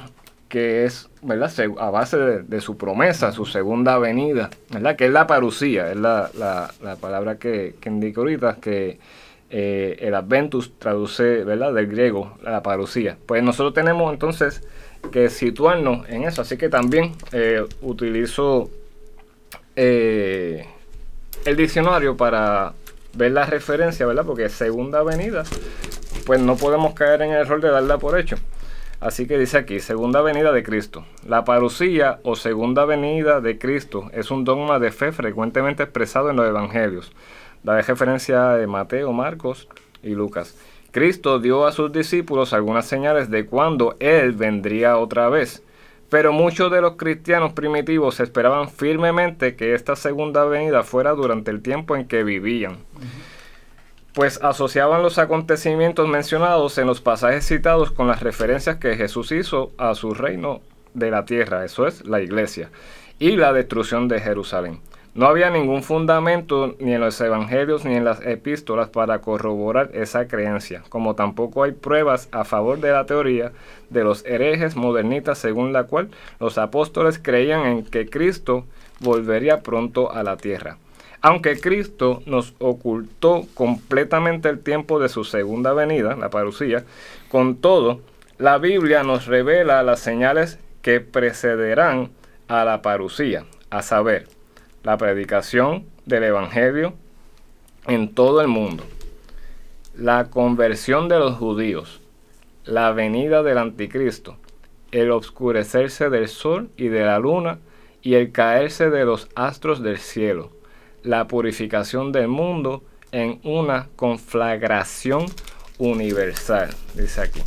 que 0.48 0.84
es, 0.84 1.08
¿verdad? 1.22 1.52
A 1.78 1.90
base 1.90 2.16
de, 2.16 2.42
de 2.42 2.60
su 2.60 2.76
promesa, 2.76 3.32
su 3.32 3.46
segunda 3.46 3.98
venida, 3.98 4.50
¿verdad? 4.70 4.96
Que 4.96 5.06
es 5.06 5.12
la 5.12 5.26
parucía, 5.26 5.90
es 5.90 5.96
la, 5.96 6.30
la- 6.38 6.70
la 6.82 6.96
palabra 6.96 7.36
que, 7.36 7.74
que 7.80 7.88
indico 7.88 8.22
ahorita, 8.22 8.56
que 8.60 8.98
eh, 9.50 9.97
el 10.00 10.14
Adventus 10.14 10.73
traduce, 10.78 11.45
¿verdad? 11.45 11.75
Del 11.75 11.88
griego, 11.88 12.37
la 12.42 12.62
parucía. 12.62 13.19
Pues 13.26 13.42
nosotros 13.42 13.75
tenemos 13.75 14.12
entonces 14.12 14.62
que 15.11 15.28
situarnos 15.28 16.09
en 16.09 16.23
eso, 16.25 16.42
así 16.42 16.57
que 16.57 16.69
también 16.69 17.12
eh, 17.33 17.64
utilizo 17.83 18.71
eh, 19.75 20.66
el 21.45 21.57
diccionario 21.57 22.16
para 22.16 22.75
ver 23.14 23.33
la 23.33 23.45
referencia, 23.45 24.07
¿verdad? 24.07 24.25
Porque 24.25 24.49
segunda 24.49 25.02
venida, 25.02 25.42
pues 26.26 26.40
no 26.40 26.57
podemos 26.57 26.95
caer 26.95 27.23
en 27.23 27.30
el 27.30 27.38
error 27.38 27.61
de 27.61 27.71
darla 27.71 27.99
por 27.99 28.19
hecho. 28.19 28.37
Así 29.00 29.26
que 29.26 29.38
dice 29.38 29.57
aquí, 29.57 29.80
segunda 29.80 30.21
venida 30.21 30.52
de 30.52 30.62
Cristo. 30.62 31.07
La 31.26 31.45
parucía 31.45 32.21
o 32.23 32.37
segunda 32.37 32.85
venida 32.85 33.40
de 33.40 33.59
Cristo 33.59 34.11
es 34.12 34.30
un 34.30 34.45
dogma 34.45 34.78
de 34.78 34.92
fe 34.92 35.11
frecuentemente 35.11 35.83
expresado 35.83 36.28
en 36.30 36.37
los 36.37 36.47
evangelios. 36.47 37.11
Da 37.62 37.80
referencia 37.80 38.50
de 38.50 38.66
Mateo, 38.66 39.12
Marcos 39.12 39.68
y 40.02 40.10
Lucas. 40.10 40.56
Cristo 40.90 41.38
dio 41.38 41.66
a 41.66 41.72
sus 41.72 41.92
discípulos 41.92 42.52
algunas 42.52 42.86
señales 42.86 43.30
de 43.30 43.46
cuándo 43.46 43.96
Él 44.00 44.32
vendría 44.32 44.98
otra 44.98 45.28
vez. 45.28 45.62
Pero 46.08 46.32
muchos 46.32 46.72
de 46.72 46.80
los 46.80 46.96
cristianos 46.96 47.52
primitivos 47.52 48.18
esperaban 48.18 48.68
firmemente 48.68 49.54
que 49.54 49.74
esta 49.74 49.94
segunda 49.94 50.44
venida 50.44 50.82
fuera 50.82 51.12
durante 51.12 51.50
el 51.50 51.62
tiempo 51.62 51.94
en 51.94 52.08
que 52.08 52.24
vivían 52.24 52.78
pues 54.12 54.40
asociaban 54.42 55.02
los 55.02 55.18
acontecimientos 55.18 56.08
mencionados 56.08 56.78
en 56.78 56.86
los 56.86 57.00
pasajes 57.00 57.46
citados 57.46 57.90
con 57.90 58.08
las 58.08 58.22
referencias 58.22 58.76
que 58.76 58.96
Jesús 58.96 59.30
hizo 59.32 59.72
a 59.78 59.94
su 59.94 60.14
reino 60.14 60.60
de 60.94 61.10
la 61.10 61.24
tierra, 61.24 61.64
eso 61.64 61.86
es, 61.86 62.04
la 62.06 62.20
iglesia, 62.20 62.70
y 63.18 63.36
la 63.36 63.52
destrucción 63.52 64.08
de 64.08 64.20
Jerusalén. 64.20 64.80
No 65.12 65.26
había 65.26 65.50
ningún 65.50 65.82
fundamento 65.82 66.76
ni 66.78 66.94
en 66.94 67.00
los 67.00 67.20
evangelios 67.20 67.84
ni 67.84 67.96
en 67.96 68.04
las 68.04 68.24
epístolas 68.24 68.90
para 68.90 69.20
corroborar 69.20 69.90
esa 69.92 70.28
creencia, 70.28 70.84
como 70.88 71.16
tampoco 71.16 71.64
hay 71.64 71.72
pruebas 71.72 72.28
a 72.30 72.44
favor 72.44 72.78
de 72.78 72.92
la 72.92 73.06
teoría 73.06 73.50
de 73.88 74.04
los 74.04 74.24
herejes 74.24 74.76
modernistas 74.76 75.38
según 75.38 75.72
la 75.72 75.84
cual 75.84 76.10
los 76.38 76.58
apóstoles 76.58 77.18
creían 77.18 77.66
en 77.66 77.84
que 77.84 78.08
Cristo 78.08 78.66
volvería 79.00 79.62
pronto 79.62 80.12
a 80.12 80.22
la 80.22 80.36
tierra. 80.36 80.76
Aunque 81.22 81.58
Cristo 81.58 82.22
nos 82.24 82.54
ocultó 82.60 83.46
completamente 83.54 84.48
el 84.48 84.60
tiempo 84.60 85.00
de 85.00 85.08
su 85.08 85.24
segunda 85.24 85.72
venida, 85.72 86.14
la 86.14 86.30
parucía, 86.30 86.84
con 87.28 87.56
todo, 87.56 88.00
la 88.38 88.58
Biblia 88.58 89.02
nos 89.02 89.26
revela 89.26 89.82
las 89.82 89.98
señales 89.98 90.60
que 90.82 91.00
precederán 91.00 92.10
a 92.48 92.64
la 92.64 92.80
parucía, 92.80 93.44
a 93.68 93.82
saber, 93.82 94.28
la 94.82 94.96
predicación 94.96 95.87
del 96.06 96.25
Evangelio 96.25 96.94
en 97.87 98.14
todo 98.14 98.40
el 98.40 98.49
mundo, 98.49 98.84
la 99.94 100.30
conversión 100.30 101.08
de 101.08 101.18
los 101.18 101.37
judíos, 101.37 102.00
la 102.64 102.92
venida 102.92 103.42
del 103.42 103.58
anticristo, 103.58 104.37
el 104.92 105.10
obscurecerse 105.10 106.10
del 106.10 106.28
sol 106.28 106.70
y 106.76 106.88
de 106.88 107.04
la 107.04 107.18
luna 107.18 107.58
y 108.02 108.14
el 108.14 108.32
caerse 108.32 108.90
de 108.90 109.04
los 109.04 109.28
astros 109.34 109.82
del 109.82 109.99
cielo, 109.99 110.50
la 111.02 111.26
purificación 111.28 112.12
del 112.12 112.28
mundo 112.28 112.82
en 113.12 113.40
una 113.44 113.88
conflagración 113.96 115.26
universal, 115.78 116.70
dice 116.94 117.20
aquí. 117.20 117.40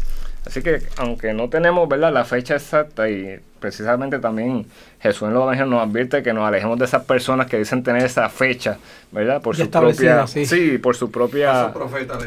Así 0.45 0.61
que 0.61 0.81
aunque 0.97 1.33
no 1.33 1.49
tenemos 1.49 1.87
¿verdad? 1.87 2.11
la 2.11 2.25
fecha 2.25 2.55
exacta 2.55 3.09
y 3.09 3.39
precisamente 3.59 4.19
también 4.19 4.65
Jesús 4.99 5.29
en 5.29 5.33
los 5.33 5.43
evangelios 5.43 5.69
nos 5.69 5.81
advierte 5.81 6.21
que 6.21 6.33
nos 6.33 6.45
alejemos 6.45 6.77
de 6.77 6.85
esas 6.85 7.05
personas 7.05 7.47
que 7.47 7.57
dicen 7.57 7.81
tener 7.81 8.03
esa 8.03 8.27
fecha, 8.27 8.77
¿verdad? 9.11 9.41
Por 9.41 9.55
Ya 9.55 9.63
su 9.63 9.71
propia 9.71 10.27
sí. 10.27 10.77
por 10.79 10.95
su 10.97 11.11
propia 11.11 11.71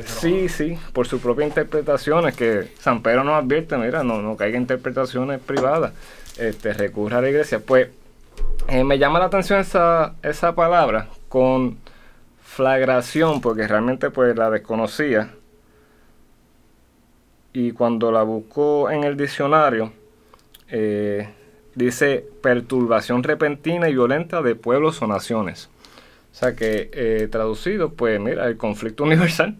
Sí, 0.07 0.49
sí, 0.49 0.79
por 0.95 1.07
sus 1.07 1.21
propias 1.21 1.49
interpretaciones, 1.49 2.35
que 2.35 2.69
San 2.79 3.03
Pedro 3.03 3.23
nos 3.23 3.43
advierte, 3.43 3.77
mira, 3.77 4.03
no, 4.03 4.23
no 4.23 4.37
caiga 4.37 4.57
interpretaciones 4.57 5.39
privadas, 5.41 5.93
este, 6.39 6.73
recurra 6.73 7.19
a 7.19 7.21
la 7.21 7.29
iglesia. 7.29 7.61
Pues 7.61 7.89
eh, 8.69 8.83
me 8.83 8.99
llama 8.99 9.19
la 9.19 9.27
atención 9.27 9.61
esa, 9.61 10.15
esa 10.23 10.55
palabra 10.55 11.09
con 11.29 11.77
flagración, 12.43 13.43
porque 13.43 13.69
realmente 13.69 14.11
pues 14.11 14.35
la 14.37 14.49
desconocía. 14.49 15.31
Y 17.59 17.73
cuando 17.73 18.13
la 18.13 18.23
busco 18.23 18.91
en 18.91 19.05
el 19.05 19.17
diccionario, 19.17 19.91
eh, 20.69 21.27
dice 21.75 22.23
perturbación 22.43 23.23
repentina 23.23 23.89
y 23.89 23.95
violenta 23.95 24.43
de 24.43 24.55
pueblos 24.55 25.01
o 25.01 25.07
naciones. 25.07 25.71
O 26.33 26.35
sea 26.35 26.55
que 26.55 26.91
eh, 26.93 27.29
traducido, 27.33 27.95
pues 27.95 28.21
mira, 28.21 28.47
el 28.47 28.59
conflicto 28.59 29.05
universal, 29.05 29.57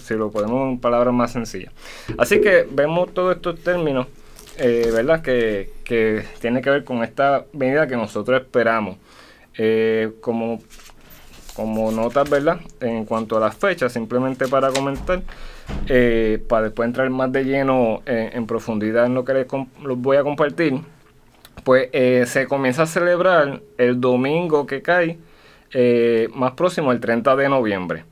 si 0.00 0.14
lo 0.14 0.32
ponemos 0.32 0.72
en 0.72 0.80
palabras 0.80 1.14
más 1.14 1.30
sencillas. 1.30 1.72
Así 2.18 2.40
que 2.40 2.66
vemos 2.68 3.14
todos 3.14 3.36
estos 3.36 3.60
términos, 3.60 4.08
eh, 4.58 4.90
¿verdad? 4.92 5.22
Que, 5.22 5.70
que 5.84 6.24
tiene 6.40 6.60
que 6.60 6.70
ver 6.70 6.82
con 6.82 7.04
esta 7.04 7.44
venida 7.52 7.86
que 7.86 7.96
nosotros 7.96 8.40
esperamos. 8.40 8.96
Como, 10.20 10.60
como 11.54 11.92
notas, 11.92 12.28
¿verdad? 12.28 12.58
En 12.80 13.04
cuanto 13.04 13.36
a 13.36 13.40
las 13.40 13.54
fechas, 13.54 13.92
simplemente 13.92 14.48
para 14.48 14.72
comentar, 14.72 15.22
eh, 15.88 16.42
para 16.48 16.64
después 16.64 16.86
entrar 16.86 17.08
más 17.10 17.32
de 17.32 17.44
lleno 17.44 18.02
en, 18.06 18.36
en 18.36 18.46
profundidad 18.46 19.06
en 19.06 19.14
lo 19.14 19.24
que 19.24 19.34
les, 19.34 19.46
los 19.82 19.98
voy 19.98 20.16
a 20.16 20.22
compartir, 20.22 20.80
pues 21.64 21.88
eh, 21.92 22.24
se 22.26 22.46
comienza 22.46 22.82
a 22.82 22.86
celebrar 22.86 23.60
el 23.78 24.00
domingo 24.00 24.66
que 24.66 24.82
cae 24.82 25.18
eh, 25.72 26.28
más 26.34 26.52
próximo, 26.52 26.92
el 26.92 27.00
30 27.00 27.36
de 27.36 27.48
noviembre, 27.48 28.04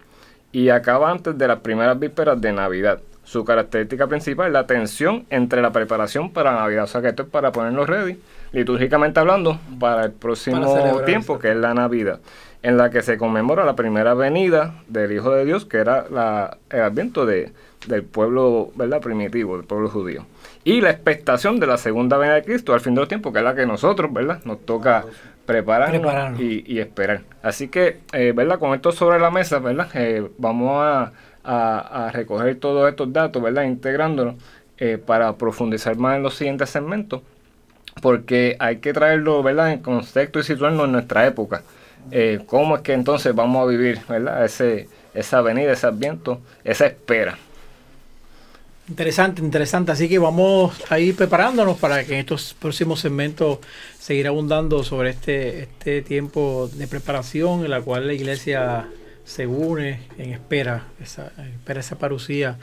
y 0.53 0.69
acaba 0.69 1.11
antes 1.11 1.37
de 1.37 1.49
las 1.49 1.61
primeras 1.61 1.99
vísperas 1.99 2.41
de 2.41 2.53
Navidad. 2.53 3.01
Su 3.25 3.45
característica 3.45 4.07
principal 4.07 4.47
es 4.47 4.53
la 4.53 4.67
tensión 4.67 5.27
entre 5.29 5.61
la 5.61 5.71
preparación 5.71 6.31
para 6.33 6.53
Navidad, 6.53 6.85
o 6.85 6.87
sea 6.87 7.03
que 7.03 7.09
esto 7.09 7.25
es 7.25 7.29
para 7.29 7.53
ponernos 7.53 7.87
ready, 7.87 8.19
litúrgicamente 8.53 9.21
hablando, 9.21 9.59
para 9.79 10.05
el 10.05 10.13
próximo 10.13 11.03
tiempo, 11.05 11.39
que 11.39 11.51
es 11.51 11.57
la 11.57 11.75
Navidad, 11.75 12.21
en 12.63 12.77
la 12.77 12.91
que 12.91 13.03
se 13.03 13.19
conmemora 13.19 13.65
la 13.65 13.77
primera 13.77 14.15
venida 14.15 14.75
del 14.89 15.13
Hijo 15.13 15.31
de 15.33 15.45
Dios, 15.45 15.65
que 15.65 15.79
era 15.79 16.07
la, 16.11 16.59
el 16.71 16.81
adviento 16.83 17.25
de, 17.27 17.53
del 17.87 18.03
pueblo 18.03 18.71
¿verdad? 18.75 19.01
primitivo, 19.01 19.57
del 19.57 19.67
pueblo 19.67 19.89
judío. 19.89 20.27
Y 20.65 20.81
la 20.81 20.91
expectación 20.91 21.61
de 21.61 21.67
la 21.67 21.79
segunda 21.79 22.17
venida 22.19 22.35
de 22.35 22.43
Cristo 22.45 22.75
al 22.75 22.81
fin 22.81 22.95
de 22.95 23.01
los 23.01 23.09
tiempos, 23.09 23.33
que 23.33 23.39
es 23.39 23.45
la 23.45 23.55
que 23.55 23.65
nosotros, 23.67 24.13
¿verdad? 24.13 24.41
Nos 24.45 24.65
toca 24.67 25.05
prepararnos, 25.47 26.01
Prepararnos. 26.01 26.41
Y, 26.41 26.65
y 26.67 26.81
esperar. 26.81 27.23
Así 27.43 27.69
que, 27.69 27.99
eh, 28.13 28.33
¿verdad? 28.37 28.59
Con 28.59 28.75
esto 28.75 28.93
sobre 28.93 29.19
la 29.19 29.31
mesa, 29.31 29.61
¿verdad? 29.61 29.89
Eh, 29.95 30.29
vamos 30.37 30.83
a, 30.83 31.13
a- 31.45 32.07
a 32.09 32.13
recoger 32.13 32.57
todos 32.57 32.89
estos 32.91 33.13
datos, 33.13 33.41
¿verdad? 33.43 33.63
Integrándolos 33.65 34.35
eh, 34.79 34.99
para 34.99 35.33
profundizar 35.37 35.97
más 35.97 36.17
en 36.17 36.23
los 36.23 36.35
siguientes 36.35 36.69
segmentos 36.71 37.23
porque 38.03 38.57
hay 38.61 38.77
que 38.79 38.93
traerlo, 38.93 39.43
¿verdad?, 39.43 39.73
en 39.73 39.81
contexto 39.81 40.39
y 40.39 40.43
situarnos 40.45 40.85
en 40.87 40.93
nuestra 40.93 41.27
época. 41.27 41.63
Eh, 42.11 42.41
¿Cómo 42.47 42.77
es 42.77 42.83
que 42.83 42.93
entonces 42.93 43.35
vamos 43.35 43.63
a 43.63 43.71
vivir, 43.71 44.01
¿verdad?, 44.09 44.45
esa 45.15 45.41
venida, 45.41 45.73
ese 45.73 45.87
adviento, 45.87 46.41
esa 46.65 46.87
espera. 46.87 47.39
Interesante, 48.89 49.43
interesante. 49.43 49.93
Así 49.93 50.09
que 50.09 50.19
vamos 50.19 50.75
a 50.91 50.99
ir 50.99 51.15
preparándonos 51.15 51.77
para 51.77 52.05
que 52.05 52.15
en 52.15 52.21
estos 52.21 52.55
próximos 52.55 53.01
segmentos 53.01 53.59
seguir 53.99 54.27
abundando 54.27 54.83
sobre 54.83 55.11
este, 55.11 55.65
este 55.65 56.01
tiempo 56.01 56.71
de 56.73 56.87
preparación 56.87 57.65
en 57.65 57.71
la 57.71 57.83
cual 57.83 58.07
la 58.07 58.15
iglesia 58.15 58.89
se 59.27 59.47
une 59.47 60.01
en 60.17 60.33
espera, 60.33 60.87
esa, 61.03 61.33
espera 61.55 61.81
esa 61.81 61.99
parucía 61.99 62.57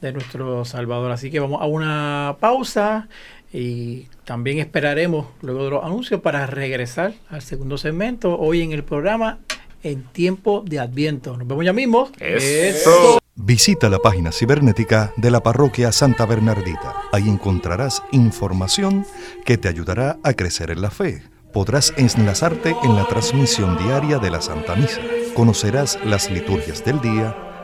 de 0.00 0.12
nuestro 0.12 0.64
Salvador. 0.64 1.10
Así 1.10 1.32
que 1.32 1.40
vamos 1.40 1.60
a 1.60 1.66
una 1.66 2.36
pausa 2.38 3.08
y 3.52 4.06
también 4.24 4.58
esperaremos 4.58 5.26
luego 5.42 5.64
de 5.64 5.70
los 5.70 5.84
anuncios 5.84 6.20
para 6.20 6.46
regresar 6.46 7.14
al 7.28 7.42
segundo 7.42 7.76
segmento 7.76 8.38
hoy 8.38 8.62
en 8.62 8.72
el 8.72 8.84
programa 8.84 9.40
en 9.82 10.04
tiempo 10.04 10.62
de 10.66 10.78
Adviento. 10.78 11.36
Nos 11.36 11.46
vemos 11.46 11.64
ya 11.64 11.72
mismo. 11.72 12.10
Eso. 12.18 13.18
Visita 13.34 13.88
la 13.88 13.98
página 13.98 14.30
cibernética 14.30 15.12
de 15.16 15.30
la 15.30 15.42
parroquia 15.42 15.90
Santa 15.90 16.26
Bernardita. 16.26 16.94
Ahí 17.12 17.28
encontrarás 17.28 18.02
información 18.12 19.06
que 19.44 19.58
te 19.58 19.68
ayudará 19.68 20.18
a 20.22 20.34
crecer 20.34 20.70
en 20.70 20.82
la 20.82 20.90
fe. 20.90 21.22
Podrás 21.52 21.92
enlazarte 21.96 22.74
en 22.82 22.94
la 22.94 23.06
transmisión 23.06 23.76
diaria 23.78 24.18
de 24.18 24.30
la 24.30 24.40
Santa 24.40 24.74
Misa. 24.76 25.00
Conocerás 25.34 25.98
las 26.04 26.30
liturgias 26.30 26.84
del 26.84 27.00
día, 27.00 27.36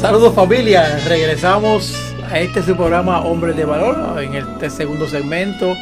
Saludos 0.00 0.34
familia, 0.34 0.98
regresamos 1.06 1.94
a 2.30 2.40
este 2.40 2.62
su 2.62 2.74
programa 2.74 3.20
Hombres 3.20 3.54
de 3.54 3.66
Valor 3.66 4.22
en 4.22 4.34
este 4.34 4.70
segundo 4.70 5.06
segmento. 5.06 5.74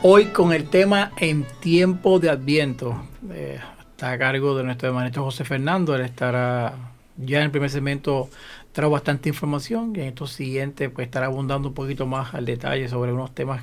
Hoy 0.00 0.28
con 0.28 0.54
el 0.54 0.70
tema 0.70 1.12
En 1.18 1.44
tiempo 1.60 2.18
de 2.18 2.30
Adviento. 2.30 3.04
Eh, 3.30 3.60
está 3.90 4.12
a 4.12 4.18
cargo 4.18 4.56
de 4.56 4.64
nuestro 4.64 4.88
hermanito 4.88 5.22
José 5.22 5.44
Fernando. 5.44 5.94
Él 5.94 6.00
estará 6.00 6.72
ya 7.18 7.36
en 7.36 7.44
el 7.44 7.50
primer 7.50 7.68
segmento 7.68 8.30
trajo 8.72 8.92
bastante 8.92 9.28
información 9.28 9.92
y 9.94 10.00
en 10.00 10.06
estos 10.06 10.32
siguientes 10.32 10.88
pues 10.88 11.04
estará 11.08 11.26
abundando 11.26 11.68
un 11.68 11.74
poquito 11.74 12.06
más 12.06 12.32
al 12.32 12.46
detalle 12.46 12.88
sobre 12.88 13.12
unos 13.12 13.34
temas 13.34 13.62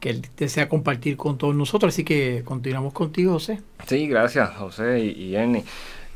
que 0.00 0.08
él 0.08 0.22
desea 0.38 0.70
compartir 0.70 1.18
con 1.18 1.36
todos 1.36 1.54
nosotros. 1.54 1.92
Así 1.92 2.04
que 2.04 2.40
continuamos 2.42 2.94
contigo, 2.94 3.34
José. 3.34 3.60
Sí, 3.86 4.08
gracias, 4.08 4.48
José 4.56 5.00
y, 5.00 5.10
y 5.10 5.36
Ernie. 5.36 5.62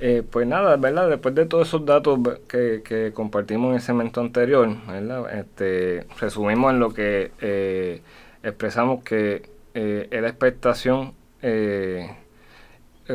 Eh, 0.03 0.23
pues 0.29 0.47
nada, 0.47 0.77
¿verdad? 0.77 1.11
Después 1.11 1.35
de 1.35 1.45
todos 1.45 1.69
esos 1.69 1.85
datos 1.85 2.19
que, 2.49 2.83
que 2.83 3.13
compartimos 3.13 3.69
en 3.69 3.75
el 3.75 3.81
segmento 3.83 4.23
anterior, 4.23 4.75
¿verdad? 4.87 5.39
Este, 5.39 6.07
resumimos 6.19 6.73
en 6.73 6.81
lo 6.81 6.95
que 6.95 7.33
eh, 7.41 8.01
expresamos 8.43 9.05
que 9.05 9.51
eh, 9.75 10.09
es 10.11 10.23
la 10.23 10.29
expectación 10.29 11.13
eh, 11.43 12.17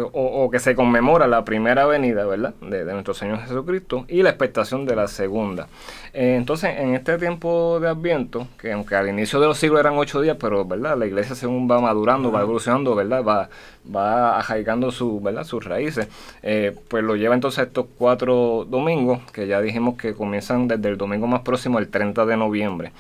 o, 0.02 0.44
o 0.44 0.50
que 0.50 0.60
se 0.60 0.76
conmemora 0.76 1.28
la 1.28 1.46
primera 1.46 1.86
venida, 1.86 2.26
¿verdad? 2.26 2.54
De, 2.62 2.86
de 2.86 2.94
nuestro 2.94 3.14
Señor 3.14 3.40
Jesucristo 3.42 4.06
y 4.08 4.24
la 4.24 4.30
expectación 4.30 4.86
de 4.86 4.96
la 4.96 5.08
segunda. 5.08 5.68
Eh, 6.14 6.36
entonces, 6.38 6.78
en 6.78 6.96
este 6.96 7.18
tiempo 7.18 7.80
de 7.80 7.90
Adviento, 7.90 8.48
que 8.60 8.72
aunque 8.72 8.96
al 8.96 9.10
inicio 9.10 9.40
de 9.40 9.48
los 9.48 9.58
siglos 9.58 9.80
eran 9.80 9.98
ocho 9.98 10.22
días, 10.22 10.38
pero, 10.40 10.66
¿verdad? 10.66 10.98
La 10.98 11.06
iglesia 11.06 11.36
según 11.36 11.70
va 11.70 11.80
madurando, 11.82 12.32
va 12.32 12.42
evolucionando, 12.42 12.96
¿verdad? 12.96 13.24
Va, 13.24 13.50
va 13.94 14.40
arraigando 14.40 14.92
su, 14.92 15.20
¿verdad? 15.20 15.44
sus 15.44 15.64
raíces, 15.64 16.08
eh, 16.42 16.76
pues 16.88 17.04
lo 17.04 17.16
lleva 17.16 17.36
entonces 17.36 17.60
a 17.60 17.64
estos 17.64 17.88
cuatro 17.98 18.66
domingos, 18.70 19.20
que 19.32 19.48
ya 19.48 19.62
dijimos 19.62 19.98
que 19.98 20.14
comienzan 20.14 20.68
desde 20.68 20.90
el 20.90 20.98
domingo 20.98 21.28
más 21.28 21.42
próximo, 21.42 21.80
el 21.80 21.90
30 21.90 22.26
de 22.26 22.38
noviembre. 22.38 22.92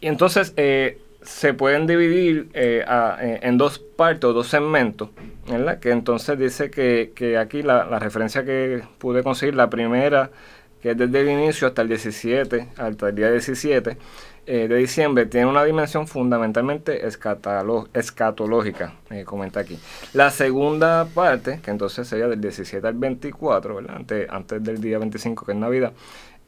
Y 0.00 0.06
entonces 0.06 0.52
eh, 0.56 0.98
se 1.22 1.54
pueden 1.54 1.86
dividir 1.86 2.48
eh, 2.54 2.84
eh, 2.86 3.40
en 3.42 3.58
dos 3.58 3.78
partes 3.78 4.24
o 4.24 4.32
dos 4.32 4.48
segmentos, 4.48 5.10
¿verdad? 5.48 5.78
Que 5.78 5.90
entonces 5.90 6.38
dice 6.38 6.70
que, 6.70 7.12
que 7.14 7.36
aquí 7.36 7.62
la, 7.62 7.84
la 7.84 7.98
referencia 7.98 8.44
que 8.44 8.82
pude 8.98 9.22
conseguir, 9.22 9.54
la 9.54 9.68
primera, 9.68 10.30
que 10.80 10.92
es 10.92 10.96
desde 10.96 11.20
el 11.20 11.28
inicio 11.28 11.68
hasta 11.68 11.82
el 11.82 11.88
17, 11.88 12.68
hasta 12.76 13.08
el 13.08 13.14
día 13.14 13.30
17 13.30 13.96
eh, 14.46 14.66
de 14.66 14.76
diciembre, 14.76 15.26
tiene 15.26 15.46
una 15.46 15.62
dimensión 15.62 16.08
fundamentalmente 16.08 17.06
escatológica, 17.06 18.94
eh, 19.10 19.24
comenta 19.24 19.60
aquí. 19.60 19.78
La 20.14 20.30
segunda 20.30 21.04
parte, 21.04 21.60
que 21.62 21.70
entonces 21.70 22.08
sería 22.08 22.26
del 22.26 22.40
17 22.40 22.86
al 22.86 22.94
24, 22.94 23.76
¿verdad? 23.76 23.96
Antes, 23.96 24.30
antes 24.30 24.64
del 24.64 24.80
día 24.80 24.98
25, 24.98 25.44
que 25.44 25.52
es 25.52 25.58
Navidad, 25.58 25.92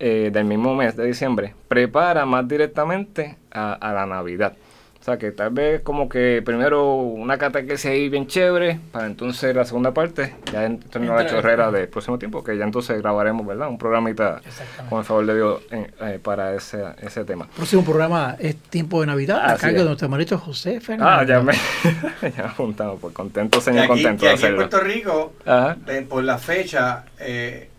eh, 0.04 0.30
del 0.32 0.44
mismo 0.44 0.74
mes 0.74 0.96
de 0.96 1.06
diciembre, 1.06 1.54
prepara 1.68 2.26
más 2.26 2.46
directamente 2.48 3.36
a, 3.52 3.72
a 3.74 3.92
la 3.92 4.04
Navidad. 4.04 4.52
O 5.00 5.04
sea 5.04 5.16
que 5.18 5.32
tal 5.32 5.50
vez 5.50 5.80
como 5.82 6.08
que 6.08 6.42
primero 6.44 6.94
una 6.94 7.36
catequesis 7.36 7.86
ahí 7.90 8.08
bien 8.08 8.28
chévere, 8.28 8.78
para 8.92 9.06
entonces 9.06 9.52
la 9.52 9.64
segunda 9.64 9.92
parte, 9.92 10.32
ya 10.52 10.64
entonces 10.64 11.10
la 11.10 11.26
chorrera 11.26 11.72
del 11.72 11.88
próximo 11.88 12.20
tiempo, 12.20 12.44
que 12.44 12.56
ya 12.56 12.62
entonces 12.64 12.98
grabaremos, 13.02 13.44
¿verdad? 13.44 13.68
Un 13.68 13.78
programita 13.78 14.40
con 14.88 15.00
el 15.00 15.04
favor 15.04 15.26
de 15.26 15.34
Dios 15.34 15.60
eh, 15.72 15.90
eh, 16.02 16.20
para 16.22 16.54
ese, 16.54 16.84
ese 17.00 17.24
tema. 17.24 17.48
Próximo 17.56 17.82
programa 17.84 18.36
es 18.38 18.54
Tiempo 18.56 19.00
de 19.00 19.08
Navidad 19.08 19.38
a 19.40 19.46
Así 19.54 19.62
cargo 19.62 19.76
es. 19.78 19.82
de 19.82 19.86
nuestro 19.88 20.06
hermanito 20.06 20.38
José 20.38 20.80
Fernando. 20.80 21.12
Ah, 21.12 21.24
ya 21.24 21.40
me, 21.42 21.52
ya 22.22 22.30
me 22.36 22.42
apuntamos, 22.50 23.00
pues 23.00 23.12
contento, 23.12 23.60
señor, 23.60 23.86
aquí, 23.90 24.04
contento 24.04 24.24
de 24.24 24.30
aquí 24.30 24.40
en 24.40 24.52
hacerlo. 24.52 24.56
Puerto 24.68 24.80
Rico, 24.80 25.32
Ajá. 25.46 25.76
eh, 25.88 26.06
por 26.08 26.22
la 26.22 26.38
fecha, 26.38 27.06
eh, 27.18 27.70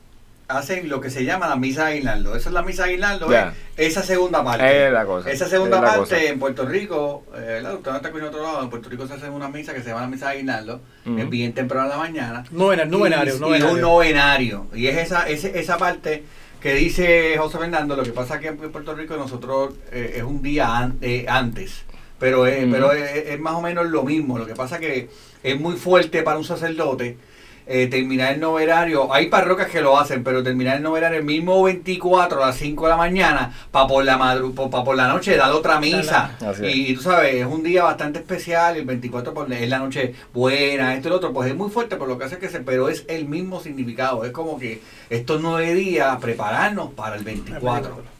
hacen 0.57 0.89
lo 0.89 1.01
que 1.01 1.09
se 1.09 1.25
llama 1.25 1.47
la 1.47 1.55
misa 1.55 1.85
de 1.85 1.93
aguinaldo. 1.93 2.35
Esa 2.35 2.49
es 2.49 2.53
la 2.53 2.61
misa 2.63 2.83
de 2.83 2.89
aguinaldo, 2.89 3.29
Ya. 3.31 3.53
eh, 3.77 3.85
esa 3.87 4.03
segunda 4.03 4.43
parte. 4.43 4.87
Es 4.87 4.91
la 4.93 5.05
cosa, 5.05 5.31
Esa 5.31 5.47
segunda 5.49 5.77
es 5.77 5.83
la 5.83 5.87
parte 5.89 5.99
cosa. 6.15 6.23
en 6.23 6.39
Puerto 6.39 6.65
Rico, 6.65 7.23
eh, 7.35 7.39
¿verdad? 7.39 7.73
usted 7.75 7.91
no 7.91 7.97
está 7.97 8.07
escuchando 8.09 8.31
otro 8.37 8.43
lado, 8.43 8.63
en 8.63 8.69
Puerto 8.69 8.89
Rico 8.89 9.07
se 9.07 9.13
hace 9.13 9.29
una 9.29 9.49
misa 9.49 9.73
que 9.73 9.81
se 9.81 9.89
llama 9.89 10.01
la 10.01 10.07
misa 10.07 10.27
de 10.27 10.31
aguinaldo, 10.33 10.81
es 11.17 11.29
bien 11.29 11.53
temprano 11.53 11.85
en 11.85 11.89
la 11.89 11.97
mañana. 11.97 12.43
Novena- 12.51 12.85
novenario, 12.85 13.33
y, 13.33 13.37
y 13.37 13.39
novenario. 13.39 13.73
un 13.75 13.81
novenario. 13.81 14.67
Y 14.73 14.87
es 14.87 14.97
esa, 14.97 15.27
ese- 15.27 15.59
esa 15.59 15.77
parte 15.77 16.23
que 16.61 16.73
dice 16.75 17.35
José 17.37 17.57
Fernando, 17.57 17.95
lo 17.95 18.03
que 18.03 18.11
pasa 18.11 18.39
que 18.39 18.47
en 18.47 18.57
Puerto 18.57 18.95
Rico 18.95 19.15
nosotros 19.17 19.73
eh, 19.91 20.13
es 20.17 20.23
un 20.23 20.41
día 20.41 20.77
an- 20.77 20.97
eh, 21.01 21.25
antes. 21.27 21.83
Pero, 22.19 22.47
es, 22.47 22.65
pero 22.71 22.93
es, 22.93 23.27
es 23.27 23.39
más 23.39 23.55
o 23.55 23.61
menos 23.61 23.87
lo 23.87 24.03
mismo. 24.03 24.37
Lo 24.37 24.45
que 24.47 24.55
pasa 24.55 24.79
que 24.79 25.09
es 25.43 25.59
muy 25.59 25.75
fuerte 25.75 26.23
para 26.23 26.37
un 26.37 26.45
sacerdote 26.45 27.17
eh, 27.65 27.87
terminar 27.87 28.33
el 28.33 28.39
noverario. 28.39 29.13
Hay 29.13 29.27
parroquias 29.27 29.69
que 29.69 29.81
lo 29.81 29.97
hacen, 29.99 30.23
pero 30.23 30.43
terminar 30.43 30.77
el 30.77 30.83
noverario 30.83 31.19
el 31.19 31.25
mismo 31.25 31.61
24 31.63 32.43
a 32.43 32.47
las 32.47 32.57
5 32.57 32.83
de 32.85 32.89
la 32.89 32.97
mañana 32.97 33.53
para 33.71 33.87
por 33.87 34.03
la 34.03 34.17
madru 34.17 34.53
pa 34.53 34.83
por 34.83 34.95
la 34.95 35.07
noche 35.07 35.35
dar 35.37 35.51
otra 35.51 35.79
misa. 35.79 36.31
Y, 36.71 36.91
y 36.91 36.95
tú 36.95 37.01
sabes, 37.01 37.35
es 37.35 37.45
un 37.45 37.63
día 37.63 37.83
bastante 37.83 38.19
especial. 38.19 38.77
El 38.77 38.85
24 38.85 39.33
por- 39.33 39.51
es 39.51 39.69
la 39.69 39.79
noche 39.79 40.13
buena, 40.33 40.93
esto 40.95 41.07
y 41.07 41.11
lo 41.11 41.17
otro. 41.17 41.33
Pues 41.33 41.49
es 41.49 41.55
muy 41.55 41.69
fuerte 41.69 41.95
por 41.95 42.07
lo 42.07 42.17
que 42.17 42.25
hace 42.25 42.37
que 42.37 42.49
se. 42.49 42.59
Pero 42.59 42.89
es 42.89 43.05
el 43.07 43.25
mismo 43.27 43.59
significado. 43.61 44.23
Es 44.25 44.31
como 44.31 44.57
que 44.59 44.81
estos 45.09 45.41
nueve 45.41 45.73
días 45.73 46.17
prepararnos 46.21 46.91
para 46.93 47.15
el 47.15 47.23
24 47.23 48.12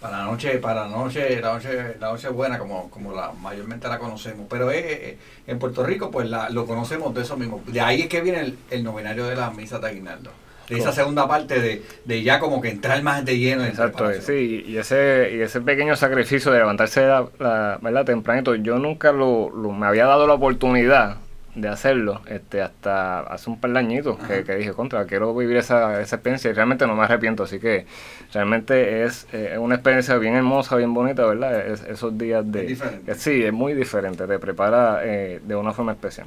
para 0.00 0.18
la 0.18 0.24
noche, 0.24 0.58
para 0.58 0.82
la 0.82 0.88
noche, 0.96 1.40
la 1.40 1.54
noche, 1.54 1.96
la 1.98 2.08
noche 2.10 2.28
buena, 2.28 2.58
como, 2.58 2.90
como 2.90 3.12
la 3.14 3.32
mayormente 3.32 3.88
la 3.88 3.98
conocemos. 3.98 4.46
Pero 4.48 4.70
es- 4.70 4.84
es- 4.84 5.14
en 5.46 5.58
Puerto 5.58 5.82
Rico, 5.84 6.10
pues 6.10 6.28
la, 6.28 6.50
lo 6.50 6.66
conocemos 6.66 7.14
de 7.14 7.22
eso 7.22 7.36
mismo. 7.36 7.62
De 7.66 7.80
ahí 7.80 8.02
es 8.02 8.08
que 8.08 8.20
viene 8.20 8.40
el, 8.40 8.58
el 8.70 8.84
novenario 8.84 9.26
de 9.26 9.36
la 9.36 9.50
misa 9.50 9.78
de 9.78 9.88
Aguinaldo. 9.88 10.30
De 10.68 10.78
esa 10.78 10.90
segunda 10.90 11.28
parte 11.28 11.60
de, 11.60 11.82
de 12.04 12.22
ya 12.24 12.40
como 12.40 12.60
que 12.60 12.68
entrar 12.70 13.00
más 13.00 13.24
de 13.24 13.38
lleno 13.38 13.62
en 13.62 13.68
Exacto, 13.68 14.10
sí, 14.20 14.64
y 14.66 14.76
ese, 14.78 15.30
y 15.36 15.40
ese 15.40 15.60
pequeño 15.60 15.94
sacrificio 15.94 16.50
de 16.50 16.58
levantarse 16.58 17.06
la, 17.06 17.24
la- 17.38 17.78
¿verdad? 17.80 18.04
tempranito, 18.04 18.56
yo 18.56 18.76
nunca 18.80 19.12
lo, 19.12 19.48
lo- 19.50 19.70
me 19.70 19.86
había 19.86 20.06
dado 20.06 20.26
la 20.26 20.32
oportunidad 20.34 21.18
de 21.56 21.68
hacerlo 21.68 22.20
este 22.28 22.60
hasta 22.60 23.20
hace 23.20 23.48
un 23.50 23.58
par 23.58 23.72
de 23.72 23.78
añitos 23.78 24.18
que, 24.18 24.44
que 24.44 24.54
dije 24.56 24.72
contra 24.74 25.06
quiero 25.06 25.34
vivir 25.34 25.56
esa, 25.56 26.00
esa 26.02 26.16
experiencia 26.16 26.50
y 26.50 26.52
realmente 26.54 26.86
no 26.86 26.94
me 26.94 27.02
arrepiento 27.04 27.44
así 27.44 27.58
que 27.58 27.86
realmente 28.32 29.04
es 29.04 29.26
eh, 29.32 29.56
una 29.58 29.76
experiencia 29.76 30.16
bien 30.18 30.34
hermosa 30.34 30.76
bien 30.76 30.92
bonita 30.92 31.24
verdad 31.26 31.66
Es- 31.66 31.82
esos 31.84 32.16
días 32.18 32.44
de 32.52 32.66
Es 33.06 33.18
sí 33.22 33.42
es 33.42 33.52
muy 33.52 33.72
diferente 33.74 34.26
te 34.26 34.38
prepara 34.38 35.00
eh, 35.02 35.40
de 35.42 35.56
una 35.56 35.72
forma 35.72 35.92
especial. 35.92 36.26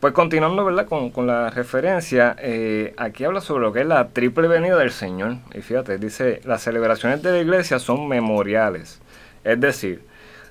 Pues 0.00 0.12
continuando 0.12 0.62
verdad 0.64 0.86
con, 0.86 1.10
con 1.10 1.26
la 1.26 1.48
referencia 1.48 2.36
eh, 2.38 2.92
aquí 2.98 3.24
habla 3.24 3.40
sobre 3.40 3.62
lo 3.62 3.72
que 3.72 3.80
es 3.80 3.86
la 3.86 4.08
triple 4.08 4.46
venida 4.48 4.76
del 4.76 4.90
Señor 4.90 5.36
y 5.54 5.62
fíjate 5.62 5.96
dice 5.98 6.40
las 6.44 6.60
celebraciones 6.62 7.22
de 7.22 7.30
la 7.32 7.38
iglesia 7.38 7.78
son 7.78 8.06
memoriales 8.08 9.00
es 9.44 9.58
decir 9.60 10.02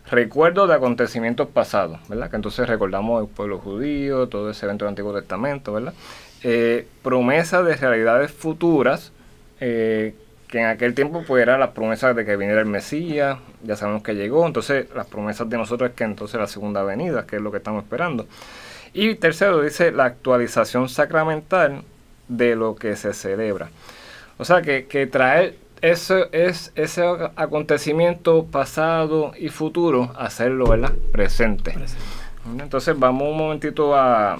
recuerdos 0.10 0.70
de 0.70 0.76
acontecimientos 0.76 1.48
pasados, 1.50 2.00
¿verdad? 2.08 2.30
Que 2.30 2.36
entonces 2.36 2.68
recordamos 2.68 3.24
el 3.24 3.28
pueblo 3.28 3.58
judío, 3.60 4.28
todo 4.28 4.50
ese 4.52 4.66
evento 4.66 4.86
del 4.86 4.90
Antiguo 4.90 5.14
Testamento, 5.14 5.74
¿verdad? 5.74 5.94
Eh, 6.44 6.88
promesas 7.02 7.66
de 7.66 7.76
realidades 7.76 8.32
futuras, 8.32 9.12
eh, 9.60 10.14
que 10.48 10.60
en 10.60 10.68
aquel 10.68 10.94
tiempo 10.94 11.24
pues 11.26 11.42
era 11.42 11.58
las 11.58 11.72
promesas 11.72 12.16
de 12.16 12.24
que 12.24 12.36
viniera 12.38 12.62
el 12.62 12.68
Mesías, 12.68 13.40
ya 13.64 13.76
sabemos 13.76 14.04
que 14.04 14.14
llegó, 14.14 14.46
entonces 14.46 14.88
las 14.96 15.08
promesas 15.08 15.50
de 15.50 15.58
nosotros 15.58 15.90
es 15.90 15.96
que 15.96 16.04
entonces 16.04 16.40
la 16.40 16.48
segunda 16.48 16.84
venida, 16.84 17.26
que 17.26 17.38
es 17.38 17.42
lo 17.42 17.52
que 17.52 17.58
estamos 17.58 17.84
esperando. 17.84 18.28
Y 18.94 19.16
tercero 19.16 19.62
dice 19.62 19.92
la 19.92 20.06
actualización 20.06 20.88
sacramental 20.88 21.82
de 22.28 22.56
lo 22.56 22.76
que 22.76 22.96
se 22.96 23.14
celebra. 23.14 23.70
O 24.38 24.46
sea 24.46 24.62
que, 24.62 24.86
que 24.86 25.08
traer 25.08 25.56
eso 25.86 26.32
es 26.32 26.72
ese 26.74 27.04
acontecimiento 27.36 28.46
pasado 28.46 29.34
y 29.38 29.50
futuro, 29.50 30.12
hacerlo, 30.18 30.68
¿verdad? 30.68 30.94
Presente. 31.12 31.76
Entonces 32.60 32.98
vamos 32.98 33.30
un 33.30 33.38
momentito 33.38 33.96
a, 33.96 34.38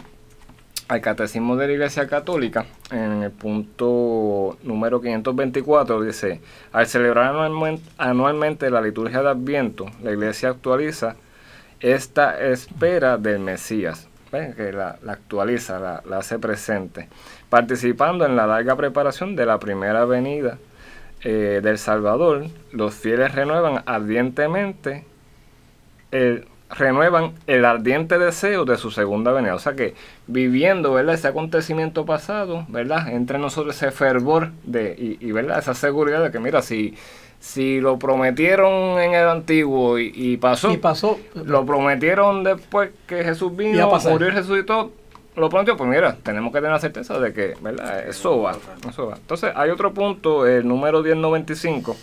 al 0.88 1.02
catecismo 1.02 1.56
de 1.56 1.68
la 1.68 1.74
Iglesia 1.74 2.08
Católica. 2.08 2.66
en 2.90 3.22
el 3.22 3.30
punto 3.30 4.58
número 4.64 5.00
524 5.00 6.02
dice, 6.02 6.42
al 6.72 6.88
celebrar 6.88 7.28
anualmente, 7.36 7.84
anualmente 8.00 8.72
la 8.72 8.82
liturgia 8.82 9.22
de 9.22 9.30
Adviento, 9.30 9.86
la 10.02 10.14
iglesia 10.14 10.50
actualiza 10.50 11.16
esta 11.80 12.40
espera 12.40 13.18
del 13.20 13.38
Mesías, 13.38 14.08
¿ven? 14.32 14.54
que 14.54 14.72
la, 14.72 14.98
la 15.04 15.12
actualiza, 15.12 15.80
la, 15.80 16.02
la 16.10 16.18
hace 16.18 16.40
presente, 16.40 17.08
participando 17.50 18.26
en 18.26 18.36
la 18.36 18.48
larga 18.48 18.76
preparación 18.76 19.36
de 19.36 19.46
la 19.46 19.60
primera 19.60 20.06
venida 20.06 20.58
eh, 21.26 21.60
del 21.64 21.78
Salvador, 21.80 22.46
los 22.72 22.96
fieles 22.96 23.36
renuevan 23.36 23.84
ardientemente 23.88 25.06
el, 26.12 26.46
renuevan 26.70 27.34
el 27.48 27.66
ardiente 27.66 28.18
deseo 28.18 28.66
de 28.66 28.78
su 28.78 28.92
segunda 28.92 29.32
venida. 29.32 29.56
O 29.56 29.60
sea 29.60 29.74
que 29.76 29.96
viviendo 30.28 30.94
¿verdad? 30.94 31.16
ese 31.16 31.28
acontecimiento 31.28 32.06
pasado, 32.06 32.66
¿verdad? 32.70 33.10
entre 33.10 33.40
nosotros 33.40 33.76
ese 33.76 33.92
fervor 33.92 34.52
de, 34.64 34.96
y, 34.98 35.26
y, 35.28 35.32
¿verdad? 35.32 35.60
esa 35.60 35.74
seguridad 35.74 36.24
de 36.24 36.32
que, 36.32 36.40
mira, 36.40 36.62
si, 36.62 36.96
si 37.40 37.80
lo 37.82 38.00
prometieron 38.00 39.00
en 39.00 39.14
el 39.14 39.28
antiguo 39.28 40.00
y, 40.00 40.12
y 40.16 40.38
pasó, 40.38 40.72
Y 40.72 40.78
pasó. 40.78 41.20
lo 41.34 41.66
prometieron 41.66 42.44
después 42.44 42.92
que 43.08 43.24
Jesús 43.24 43.56
vino, 43.56 43.90
murió 44.10 44.28
y 44.28 44.32
resucitó, 44.32 44.92
lo 45.36 45.50
prometió, 45.50 45.76
pues 45.76 45.90
mira, 45.90 46.16
tenemos 46.24 46.52
que 46.52 46.60
tener 46.60 46.72
la 46.72 46.80
certeza 46.80 47.20
de 47.20 47.34
que, 47.34 47.56
¿verdad? 47.62 48.08
Eso 48.08 48.42
va, 48.42 48.58
eso 48.88 49.08
va. 49.08 49.16
Entonces, 49.16 49.52
hay 49.56 49.70
otro 49.70 49.94
punto, 49.94 50.48
el 50.48 50.68
número 50.68 51.02
1095, 51.02 51.96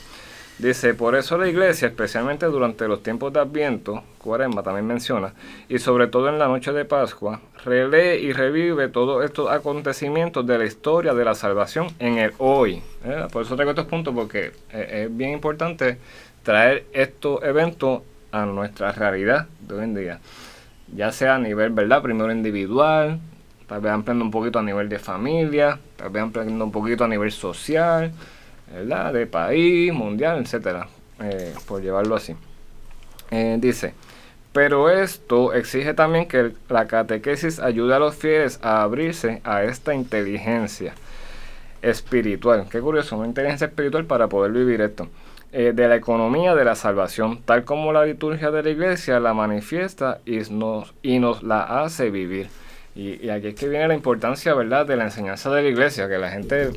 dice, 0.58 0.94
por 0.94 1.14
eso 1.14 1.38
la 1.38 1.48
iglesia, 1.48 1.88
especialmente 1.88 2.46
durante 2.46 2.86
los 2.86 3.02
tiempos 3.02 3.32
de 3.32 3.40
Adviento, 3.40 4.02
Cuaresma 4.18 4.62
también 4.62 4.86
menciona, 4.86 5.32
y 5.68 5.78
sobre 5.78 6.06
todo 6.08 6.28
en 6.28 6.38
la 6.38 6.48
noche 6.48 6.72
de 6.72 6.84
Pascua, 6.84 7.40
relee 7.64 8.20
y 8.20 8.32
revive 8.32 8.88
todos 8.88 9.24
estos 9.24 9.50
acontecimientos 9.50 10.46
de 10.46 10.58
la 10.58 10.64
historia 10.64 11.14
de 11.14 11.24
la 11.24 11.34
salvación 11.34 11.88
en 11.98 12.18
el 12.18 12.32
hoy. 12.38 12.82
¿eh? 13.04 13.26
Por 13.32 13.42
eso 13.42 13.54
traigo 13.54 13.70
estos 13.70 13.86
puntos, 13.86 14.14
porque 14.14 14.52
eh, 14.72 15.04
es 15.04 15.16
bien 15.16 15.32
importante 15.32 15.98
traer 16.42 16.84
estos 16.92 17.42
eventos 17.42 18.02
a 18.30 18.44
nuestra 18.46 18.92
realidad 18.92 19.46
de 19.60 19.74
hoy 19.74 19.84
en 19.84 19.94
día 19.94 20.20
ya 20.92 21.12
sea 21.12 21.36
a 21.36 21.38
nivel, 21.38 21.70
¿verdad? 21.70 22.02
Primero 22.02 22.32
individual, 22.32 23.18
tal 23.66 23.80
vez 23.80 23.92
ampliando 23.92 24.24
un 24.24 24.30
poquito 24.30 24.58
a 24.58 24.62
nivel 24.62 24.88
de 24.88 24.98
familia, 24.98 25.78
tal 25.96 26.10
vez 26.10 26.22
ampliando 26.22 26.64
un 26.64 26.72
poquito 26.72 27.04
a 27.04 27.08
nivel 27.08 27.32
social, 27.32 28.12
¿verdad? 28.72 29.12
De 29.12 29.26
país, 29.26 29.92
mundial, 29.92 30.40
etcétera, 30.40 30.88
eh, 31.20 31.54
por 31.66 31.82
llevarlo 31.82 32.14
así. 32.14 32.34
Eh, 33.30 33.56
dice, 33.58 33.94
pero 34.52 34.90
esto 34.90 35.54
exige 35.54 35.94
también 35.94 36.28
que 36.28 36.52
la 36.68 36.86
catequesis 36.86 37.58
ayude 37.58 37.94
a 37.94 37.98
los 37.98 38.14
fieles 38.14 38.58
a 38.62 38.82
abrirse 38.82 39.40
a 39.44 39.64
esta 39.64 39.94
inteligencia 39.94 40.94
espiritual. 41.80 42.66
Qué 42.70 42.80
curioso, 42.80 43.16
una 43.16 43.26
inteligencia 43.26 43.68
espiritual 43.68 44.04
para 44.04 44.28
poder 44.28 44.52
vivir 44.52 44.82
esto. 44.82 45.08
Eh, 45.54 45.72
de 45.74 45.86
la 45.86 45.96
economía 45.96 46.54
de 46.54 46.64
la 46.64 46.74
salvación, 46.74 47.42
tal 47.44 47.64
como 47.64 47.92
la 47.92 48.06
liturgia 48.06 48.50
de 48.50 48.62
la 48.62 48.70
iglesia 48.70 49.20
la 49.20 49.34
manifiesta 49.34 50.18
y 50.24 50.38
nos, 50.50 50.94
y 51.02 51.18
nos 51.18 51.42
la 51.42 51.82
hace 51.82 52.10
vivir. 52.10 52.48
Y, 52.94 53.22
y 53.22 53.28
aquí 53.28 53.48
es 53.48 53.54
que 53.54 53.68
viene 53.68 53.86
la 53.86 53.94
importancia, 53.94 54.54
¿verdad?, 54.54 54.86
de 54.86 54.96
la 54.96 55.04
enseñanza 55.04 55.50
de 55.50 55.62
la 55.62 55.68
iglesia, 55.68 56.08
que 56.08 56.16
la 56.16 56.30
gente, 56.30 56.70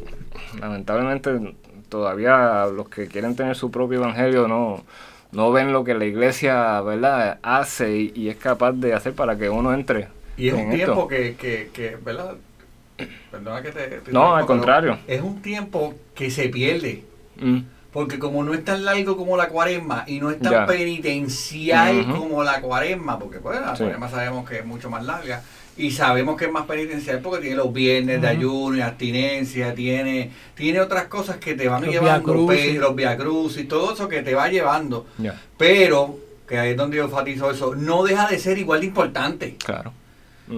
lamentablemente, 0.59 1.55
todavía 1.87 2.65
los 2.65 2.89
que 2.89 3.07
quieren 3.07 3.37
tener 3.37 3.55
su 3.55 3.71
propio 3.71 3.99
evangelio 3.99 4.47
no, 4.49 4.83
no 5.31 5.53
ven 5.53 5.71
lo 5.71 5.85
que 5.85 5.93
la 5.93 6.03
iglesia, 6.03 6.81
¿verdad?, 6.81 7.39
hace 7.43 7.95
y, 7.95 8.11
y 8.13 8.27
es 8.27 8.35
capaz 8.35 8.73
de 8.73 8.93
hacer 8.93 9.13
para 9.13 9.37
que 9.37 9.49
uno 9.49 9.73
entre. 9.73 10.09
Y 10.35 10.49
es 10.49 10.53
un 10.53 10.71
esto. 10.73 10.75
tiempo 10.75 11.07
que, 11.07 11.35
que, 11.35 11.69
que, 11.71 11.95
¿verdad? 12.03 12.35
Perdona 13.31 13.61
que 13.61 13.71
te... 13.71 13.87
te 14.01 14.11
No, 14.11 14.35
al 14.35 14.45
contrario. 14.45 14.97
Es 15.07 15.21
un 15.21 15.41
tiempo 15.41 15.93
que 16.13 16.29
se 16.29 16.49
pierde. 16.49 17.03
Mm, 17.37 17.59
Porque 17.95 18.19
como 18.19 18.43
no 18.43 18.53
es 18.53 18.65
tan 18.65 18.83
largo 18.83 19.15
como 19.15 19.37
la 19.37 19.47
cuaresma 19.47 20.03
y 20.05 20.19
no 20.19 20.29
es 20.29 20.37
tan 20.41 20.51
Ya. 20.51 20.65
penitencial 20.65 22.05
como 22.11 22.43
la 22.43 22.59
cuaresma, 22.59 23.17
porque 23.17 23.39
pues 23.39 23.59
la 23.61 23.73
Sí. 23.73 23.83
cuaresma 23.83 24.09
sabemos 24.09 24.49
que 24.49 24.57
es 24.57 24.65
mucho 24.65 24.89
más 24.89 25.05
larga 25.05 25.41
y 25.77 25.91
sabemos 25.91 26.35
que 26.35 26.43
es 26.45 26.51
más 26.51 26.65
penitencial 26.65 27.19
porque 27.19 27.39
tiene 27.39 27.55
los 27.55 27.71
viernes 27.71 28.21
de 28.21 28.27
ayuno 28.27 28.75
y 28.75 28.81
abstinencia, 28.81 29.73
tiene, 29.73 30.29
tiene 30.55 30.81
otras 30.81 31.05
cosas 31.05 31.37
que 31.37 31.53
te 31.53 31.69
van 31.69 31.83
Los 31.85 31.93
llevando, 31.93 32.45
pe- 32.47 32.73
los 32.73 32.93
viacruz 32.97 33.57
y 33.59 33.63
todo 33.63 33.93
eso 33.93 34.09
que 34.09 34.21
te 34.21 34.35
va 34.35 34.49
llevando. 34.49 35.05
ya, 35.17 35.41
Pero, 35.57 36.19
que 36.49 36.57
ahí 36.59 36.71
es 36.71 36.77
donde 36.77 36.97
yo 36.97 37.05
enfatizo 37.05 37.49
eso, 37.49 37.75
no 37.75 38.03
deja 38.03 38.27
de 38.27 38.39
ser 38.39 38.57
igual 38.57 38.81
de 38.81 38.87
importante. 38.87 39.55
claro. 39.63 39.93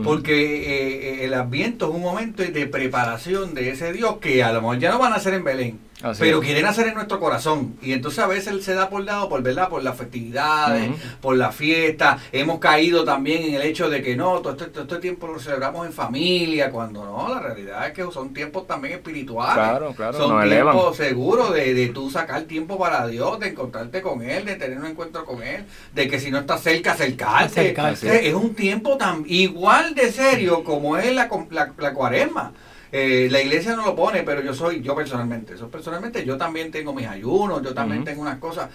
Porque 0.03 0.33
eh, 0.33 1.21
eh, 1.21 1.25
el 1.25 1.33
Adviento 1.33 1.87
es 1.87 1.95
un 1.95 2.01
momento 2.01 2.43
de 2.43 2.67
preparación 2.67 3.53
de 3.53 3.69
ese 3.69 3.93
Dios 3.93 4.17
que 4.17 4.43
a 4.43 4.51
lo 4.51 4.59
mejor 4.61 4.79
ya 4.79 4.91
no 4.91 4.99
van 4.99 5.13
a 5.13 5.15
hacer 5.15 5.33
en 5.33 5.45
Belén, 5.45 5.79
Así 6.03 6.19
pero 6.21 6.37
es. 6.39 6.45
quieren 6.45 6.65
hacer 6.67 6.87
en 6.87 6.93
nuestro 6.93 7.19
corazón. 7.19 7.75
Y 7.81 7.91
entonces 7.93 8.19
a 8.19 8.27
veces 8.27 8.47
él 8.49 8.61
se 8.61 8.75
da 8.75 8.87
por 8.87 9.03
dado 9.03 9.27
por 9.29 9.41
verdad, 9.41 9.67
por 9.67 9.81
las 9.83 9.97
festividades, 9.97 10.91
por 11.21 11.35
la 11.35 11.51
fiesta. 11.51 12.19
Hemos 12.31 12.59
caído 12.59 13.03
también 13.03 13.41
en 13.43 13.55
el 13.55 13.63
hecho 13.63 13.89
de 13.89 14.03
que 14.03 14.15
no, 14.15 14.39
todo 14.41 14.51
este, 14.51 14.65
todo 14.67 14.83
este 14.83 14.97
tiempo 14.97 15.25
lo 15.25 15.39
celebramos 15.39 15.87
en 15.87 15.93
familia, 15.93 16.69
cuando 16.69 17.03
no, 17.03 17.33
la 17.33 17.39
realidad 17.39 17.87
es 17.87 17.93
que 17.93 18.03
son 18.11 18.33
tiempos 18.33 18.67
también 18.67 18.93
espirituales. 18.95 19.55
Claro, 19.55 19.93
claro, 19.95 20.17
Son 20.17 20.47
tiempos 20.47 20.97
seguros 20.97 21.53
de, 21.53 21.73
de 21.73 21.87
tú 21.87 22.11
sacar 22.11 22.43
tiempo 22.43 22.77
para 22.77 23.07
Dios, 23.07 23.39
de 23.39 23.47
encontrarte 23.47 24.01
con 24.03 24.21
Él, 24.21 24.45
de 24.45 24.55
tener 24.55 24.77
un 24.77 24.85
encuentro 24.85 25.25
con 25.25 25.41
Él, 25.41 25.65
de 25.95 26.07
que 26.07 26.19
si 26.19 26.29
no 26.29 26.37
estás 26.39 26.61
cerca, 26.61 26.91
acercarte. 26.91 27.59
Acercarse. 27.59 28.27
Es, 28.27 28.35
un 28.35 28.53
tiempo 28.53 28.97
tan 28.97 29.23
igual 29.27 29.95
de 29.95 30.11
serio 30.11 30.63
como 30.63 30.97
es 30.97 31.11
la, 31.15 31.27
com- 31.27 31.47
la, 31.49 31.73
la 31.79 31.93
cuaresma. 31.93 32.53
Eh, 32.91 33.27
la 33.31 33.41
iglesia 33.41 33.75
no 33.75 33.85
lo 33.85 33.95
pone, 33.95 34.23
pero 34.23 34.41
yo 34.41 34.53
soy, 34.53 34.81
yo 34.81 34.95
personalmente, 34.95 35.53
eso 35.55 35.67
personalmente, 35.69 36.23
yo 36.25 36.37
también 36.37 36.71
tengo 36.71 36.93
mis 36.93 37.07
ayunos, 37.07 37.61
yo 37.61 37.73
también 37.73 38.03
tengo 38.03 38.21
unas 38.21 38.37
cosas 38.39 38.69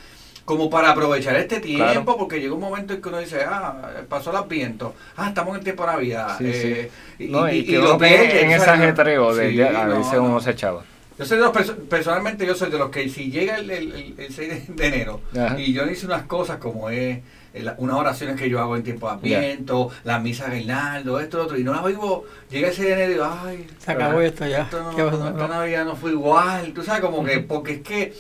como 0.45 0.69
para 0.69 0.91
aprovechar 0.91 1.37
este 1.37 1.61
tiempo, 1.61 1.85
Claro. 1.85 2.19
porque 2.19 2.41
llega 2.41 2.53
un 2.53 2.61
momento 2.61 2.93
en 2.93 3.01
que 3.01 3.09
uno 3.09 3.19
dice, 3.21 3.43
ah, 3.47 4.03
pasó 4.09 4.31
el 4.31 4.37
adviento, 4.37 4.95
ah, 5.17 5.29
estamos 5.29 5.53
en 5.53 5.59
el 5.59 5.65
tiempo 5.65 5.85
de 5.87 5.93
Navidad. 5.93 6.37
Sí, 6.39 6.45
eh, 6.49 6.91
y, 7.21 7.29
No, 7.29 7.49
y, 7.51 7.59
y- 7.59 7.65
que 7.65 7.73
y 7.73 7.77
uno 7.77 7.89
lo 7.91 7.99
pierde, 7.99 8.43
en 8.43 8.51
ese 8.51 8.69
ajetreo 8.69 9.35
de 9.35 9.51
sí, 9.51 9.57
ya, 9.57 9.83
a 9.83 9.87
no, 9.87 9.99
veces 9.99 10.15
no. 10.15 10.25
uno 10.25 10.41
se 10.41 10.51
echaba. 10.51 10.83
Yo 11.19 11.25
soy 11.27 11.39
de 11.39 11.45
los 11.45 11.53
perso- 11.53 11.77
personalmente 11.89 12.45
yo 12.45 12.55
soy 12.57 12.71
de 12.71 12.79
los 12.79 12.91
que 12.91 13.09
si 13.09 13.31
llega 13.31 13.57
el, 13.57 13.71
el, 13.71 13.93
el- 13.93 14.15
el 14.19 14.33
6 14.35 14.75
de- 14.77 14.87
enero 14.89 15.21
Ajá. 15.39 15.61
y 15.61 15.73
yo 15.73 15.87
hice 15.87 16.07
unas 16.07 16.23
cosas 16.25 16.57
como 16.57 16.91
es 16.91 17.19
eh, 17.19 17.23
la- 17.55 17.75
unas 17.79 17.97
oraciones 17.97 18.37
que 18.41 18.49
yo 18.49 18.61
hago 18.61 18.77
en 18.77 18.83
tiempo 18.83 19.07
de. 19.09 19.15
Adviento, 19.37 19.91
la 20.05 20.19
misa 20.19 20.45
de 20.45 20.51
Reinaldo, 20.53 21.21
esto, 21.21 21.39
lo 21.39 21.45
otro, 21.45 21.59
y 21.59 21.65
no 21.65 21.73
las 21.75 21.83
oigo, 21.83 22.25
llega 22.51 22.69
el 22.69 22.75
6 22.75 22.89
de 22.89 22.93
enero 22.95 23.11
y 23.11 23.15
digo, 23.15 23.25
ay, 23.45 23.67
Se 23.79 23.93
acabó 23.93 24.11
pero 24.17 24.23
esto 24.23 24.47
ya. 24.47 24.69
no, 24.73 24.97
¿Qué 24.97 25.03
esta 25.07 25.31
No. 25.31 25.49
Navidad 25.49 25.85
no 25.85 25.97
fue 25.97 26.13
igual, 26.13 26.73
tú 26.73 26.83
sabes, 26.83 27.01
como 27.03 27.23
que, 27.25 27.41
porque 27.41 27.73
es 27.75 27.81
que 27.83 28.15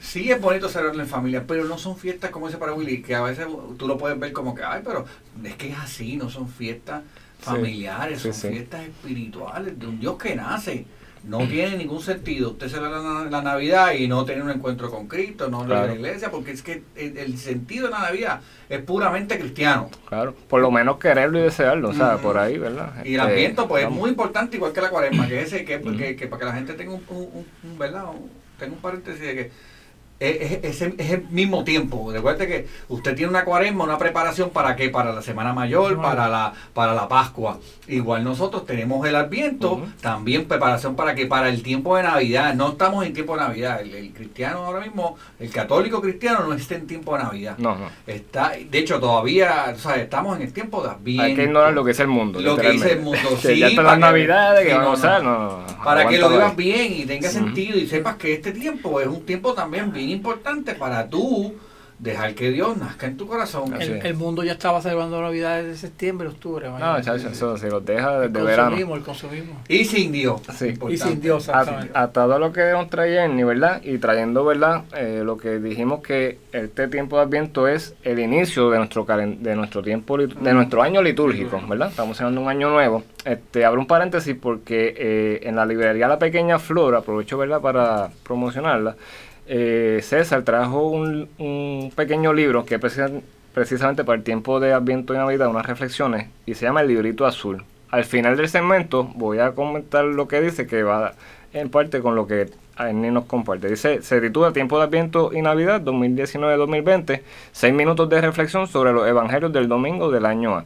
sí 0.00 0.30
es 0.30 0.40
bonito 0.40 0.68
celebrarlo 0.68 1.02
en 1.02 1.08
familia, 1.08 1.44
pero 1.46 1.64
no 1.64 1.78
son 1.78 1.96
fiestas 1.96 2.30
como 2.30 2.48
ese 2.48 2.58
para 2.58 2.72
Willy, 2.74 3.02
que 3.02 3.14
a 3.14 3.22
veces 3.22 3.46
tú 3.78 3.86
lo 3.88 3.96
puedes 3.98 4.18
ver 4.18 4.32
como 4.32 4.54
que, 4.54 4.62
ay, 4.62 4.82
pero 4.84 5.04
es 5.44 5.54
que 5.56 5.70
es 5.70 5.78
así, 5.78 6.16
no 6.16 6.28
son 6.30 6.48
fiestas 6.48 7.02
Sí, 7.38 7.46
familiares, 7.46 8.18
sí, 8.20 8.24
son 8.24 8.34
sí. 8.34 8.48
fiestas 8.48 8.82
espirituales 8.82 9.78
de 9.78 9.86
un 9.86 9.98
Dios 9.98 10.18
que 10.18 10.36
nace. 10.36 10.84
No 11.24 11.38
tiene 11.46 11.76
ningún 11.76 12.00
sentido 12.00 12.50
usted 12.52 12.68
celebra 12.68 12.98
la, 13.00 13.24
la 13.30 13.42
Navidad 13.42 13.92
y 13.92 14.08
no 14.08 14.24
tener 14.24 14.42
un 14.42 14.50
encuentro 14.50 14.90
con 14.90 15.06
Cristo, 15.06 15.48
no 15.50 15.64
Claro. 15.64 15.88
la 15.88 15.94
iglesia, 15.94 16.30
porque 16.30 16.52
es 16.52 16.62
que 16.62 16.82
el, 16.96 17.18
el 17.18 17.36
sentido 17.36 17.86
de 17.86 17.92
la 17.92 18.00
Navidad 18.00 18.40
es 18.68 18.80
puramente 18.82 19.38
cristiano. 19.38 19.90
Claro, 20.08 20.34
por 20.48 20.60
lo 20.62 20.70
menos 20.70 20.98
quererlo 20.98 21.38
y 21.38 21.42
desearlo, 21.42 21.90
o 21.90 21.94
sea, 21.94 22.16
por 22.18 22.38
ahí, 22.38 22.56
¿verdad? 22.56 22.94
Y 23.04 23.14
el 23.14 23.20
Este, 23.20 23.32
ambiente 23.32 23.62
pues 23.68 23.84
es 23.84 23.90
muy 23.90 24.08
importante, 24.10 24.56
igual 24.56 24.72
que 24.72 24.80
la 24.80 24.88
cuaresma, 24.90 25.28
que 25.28 25.42
ese, 25.42 25.64
que, 25.64 25.80
que, 25.80 26.16
que 26.16 26.26
para 26.26 26.40
que 26.40 26.46
la 26.46 26.52
gente 26.54 26.72
tenga 26.72 26.92
un, 26.94 27.02
un, 27.08 27.16
un- 27.18 27.46
un- 27.64 27.78
¿verdad? 27.78 28.04
Un- 28.10 28.30
tenga 28.58 28.72
un 28.74 28.80
paréntesis 28.80 29.20
de 29.20 29.34
que 29.34 29.50
es, 30.20 30.60
es- 30.62 30.82
es- 30.82 31.10
el 31.10 31.26
mismo 31.30 31.64
tiempo. 31.64 32.12
Recuerde 32.12 32.46
que 32.46 32.66
usted 32.88 33.14
tiene 33.16 33.30
una 33.30 33.44
cuaresma, 33.44 33.84
una 33.84 33.98
preparación 33.98 34.50
para 34.50 34.76
qué? 34.76 34.90
Para 34.90 35.12
la 35.12 35.22
Semana 35.22 35.52
Mayor, 35.52 35.94
Ujú. 35.94 36.02
para 36.02 36.28
la 36.28 36.52
para 36.74 36.94
la 36.94 37.08
Pascua. 37.08 37.58
Igual 37.88 38.22
nosotros 38.22 38.66
tenemos 38.66 39.06
el 39.08 39.16
Adviento, 39.16 39.72
Ujú. 39.72 39.86
también 40.00 40.44
preparación 40.46 40.94
para 40.94 41.14
que 41.14 41.26
para 41.26 41.48
el 41.48 41.62
tiempo 41.62 41.96
de 41.96 42.02
Navidad. 42.04 42.54
No 42.54 42.70
estamos 42.70 43.04
en 43.04 43.12
tiempo 43.14 43.34
de 43.36 43.40
Navidad. 43.42 43.80
El, 43.80 43.94
el 43.94 44.12
cristiano 44.12 44.58
ahora 44.66 44.80
mismo, 44.80 45.16
el 45.38 45.50
católico 45.50 46.00
cristiano 46.00 46.44
no 46.46 46.52
está 46.54 46.74
en 46.74 46.86
tiempo 46.86 47.16
de 47.16 47.22
Navidad. 47.24 47.54
No, 47.58 47.74
no. 47.76 47.88
Está, 48.06 48.52
de 48.70 48.78
hecho, 48.78 49.00
todavía, 49.00 49.72
o 49.74 49.78
sea, 49.78 49.96
estamos 49.96 50.36
en 50.36 50.42
el 50.42 50.52
tiempo 50.52 50.82
de 50.82 50.90
Adviento. 50.90 51.22
Hay 51.24 51.34
que 51.34 51.44
ignorar 51.44 51.72
lo 51.72 51.82
que 51.84 51.92
es 51.92 52.00
el 52.00 52.08
mundo. 52.08 52.40
Lo 52.40 52.56
que 52.56 52.70
dice 52.72 52.92
el 52.92 53.00
mundo, 53.00 53.18
sí, 53.40 53.58
ya 53.58 53.68
están 53.68 53.84
para 53.86 53.88
las 53.88 53.94
que- 53.96 54.00
navidades, 54.12 54.66
que 54.66 54.74
vamos 54.74 55.02
no, 55.02 55.08
a 55.08 55.56
usar. 55.64 55.76
Para 55.82 56.06
que 56.06 56.18
lo 56.18 56.28
vivas 56.28 56.54
bien 56.56 56.92
y 56.92 57.06
tenga 57.06 57.28
sentido 57.30 57.78
y 57.78 57.86
sepas 57.86 58.16
que 58.16 58.34
este 58.34 58.52
tiempo 58.52 59.00
es 59.00 59.06
un 59.06 59.24
tiempo 59.24 59.54
también 59.54 59.90
bien 59.92 60.09
importante 60.12 60.74
para 60.74 61.08
tú 61.08 61.54
dejar 61.98 62.34
que 62.34 62.50
Dios 62.50 62.78
nazca 62.78 63.06
en 63.08 63.18
tu 63.18 63.26
corazón. 63.26 63.74
El, 63.78 64.06
el 64.06 64.14
mundo 64.14 64.42
ya 64.42 64.52
estaba 64.52 64.80
celebrando 64.80 65.20
Navidades 65.20 65.66
de 65.66 65.76
septiembre, 65.76 66.28
octubre. 66.28 66.66
No, 66.70 66.98
chacho, 67.02 67.28
eso 67.28 67.58
se 67.58 67.68
los 67.68 67.84
deja 67.84 68.24
el 68.24 68.32
desde 68.32 68.46
verano. 68.46 68.70
consumismo, 68.70 68.96
el 68.96 69.02
consumismo. 69.02 69.60
Y 69.68 69.84
sin 69.84 70.10
Dios. 70.10 70.40
Sí. 70.56 70.72
Y 70.88 70.96
sin 70.96 71.20
Dios, 71.20 71.50
A- 71.50 71.60
exactamente. 71.60 71.92
atado 71.98 72.34
a 72.36 72.38
lo 72.38 72.54
que 72.54 72.72
nos 72.72 72.88
trae 72.88 73.16
Ernie, 73.16 73.44
¿verdad? 73.44 73.82
Y 73.84 73.98
trayendo, 73.98 74.46
¿verdad? 74.46 74.84
Eh, 74.96 75.20
lo 75.26 75.36
que 75.36 75.58
dijimos 75.58 76.00
que 76.00 76.38
este 76.52 76.88
tiempo 76.88 77.18
de 77.18 77.22
Adviento 77.24 77.68
es 77.68 77.94
el 78.02 78.18
inicio 78.18 78.70
de 78.70 78.78
nuestro 78.78 79.04
de 79.04 79.54
nuestro 79.54 79.82
tiempo 79.82 80.16
de 80.16 80.54
nuestro 80.54 80.80
año 80.82 81.02
litúrgico, 81.02 81.60
¿verdad? 81.68 81.90
Estamos 81.90 82.16
de 82.18 82.24
un 82.24 82.48
año 82.48 82.70
nuevo. 82.70 83.02
Este, 83.26 83.66
abro 83.66 83.78
un 83.78 83.86
paréntesis 83.86 84.34
porque 84.40 84.94
eh, 84.96 85.40
en 85.42 85.54
la 85.54 85.66
librería 85.66 86.08
La 86.08 86.18
Pequeña 86.18 86.58
Flor, 86.58 86.94
aprovecho, 86.94 87.36
¿verdad? 87.36 87.60
Para 87.60 88.08
promocionarla. 88.22 88.96
Eh, 89.52 89.98
César 90.02 90.44
trajo 90.44 90.86
un, 90.86 91.92
pequeño 91.96 92.32
libro 92.32 92.64
que 92.64 92.76
es 92.76 92.80
precisa- 92.80 93.10
precisamente 93.52 94.04
para 94.04 94.16
el 94.16 94.22
tiempo 94.22 94.60
de 94.60 94.72
Adviento 94.72 95.12
y 95.12 95.16
Navidad, 95.16 95.48
unas 95.48 95.66
reflexiones, 95.66 96.28
y 96.46 96.54
se 96.54 96.66
llama 96.66 96.82
El 96.82 96.88
Librito 96.88 97.26
Azul. 97.26 97.64
Al 97.90 98.04
final 98.04 98.36
del 98.36 98.48
segmento 98.48 99.10
voy 99.16 99.40
a 99.40 99.50
comentar 99.50 100.04
lo 100.04 100.28
que 100.28 100.40
dice, 100.40 100.68
que 100.68 100.84
va 100.84 101.14
en 101.52 101.68
parte 101.68 102.00
con 102.00 102.14
lo 102.14 102.28
que 102.28 102.48
Ernie 102.78 103.10
nos 103.10 103.24
comparte. 103.24 103.68
Dice, 103.68 104.02
se 104.02 104.20
titula 104.20 104.52
Tiempo 104.52 104.78
de 104.78 104.84
Adviento 104.84 105.32
y 105.32 105.42
Navidad 105.42 105.80
2019-2020, 105.82 107.20
seis 107.50 107.74
minutos 107.74 108.08
de 108.08 108.20
reflexión 108.20 108.68
sobre 108.68 108.92
los 108.92 109.08
evangelios 109.08 109.52
del 109.52 109.66
domingo 109.66 110.12
del 110.12 110.26
año 110.26 110.54
A. 110.58 110.64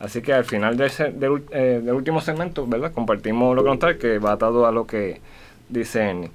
Así 0.00 0.22
que 0.22 0.32
al 0.32 0.44
final 0.44 0.76
del, 0.76 0.90
del, 1.20 1.42
eh, 1.52 1.80
del 1.84 1.94
último 1.94 2.20
segmento, 2.20 2.66
¿verdad? 2.66 2.92
Compartimos 2.92 3.54
lo 3.54 3.62
que 3.62 3.70
nos 3.70 3.78
trae, 3.78 3.96
que 3.96 4.18
va 4.18 4.32
atado 4.32 4.66
a 4.66 4.72
lo 4.72 4.88
que 4.88 5.20
dice 5.68 6.00
Ernie. 6.00 6.30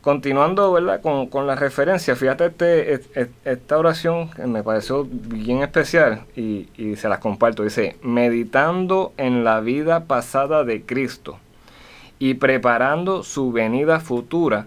Continuando, 0.00 0.72
¿verdad? 0.72 1.02
Con, 1.02 1.26
con 1.26 1.46
la 1.46 1.56
referencia, 1.56 2.16
fíjate 2.16 2.46
este, 2.46 2.94
es- 2.94 3.10
es- 3.14 3.28
esta 3.44 3.76
oración 3.78 4.30
que 4.30 4.46
me 4.46 4.62
pareció 4.62 5.06
bien 5.10 5.62
especial 5.62 6.22
y, 6.34 6.68
y 6.78 6.96
se 6.96 7.08
las 7.08 7.18
comparto. 7.18 7.62
Dice, 7.64 7.96
meditando 8.02 9.12
en 9.18 9.44
la 9.44 9.60
vida 9.60 10.04
pasada 10.04 10.64
de 10.64 10.82
Cristo 10.82 11.38
y 12.18 12.34
preparando 12.34 13.22
su 13.22 13.52
venida 13.52 14.00
futura, 14.00 14.66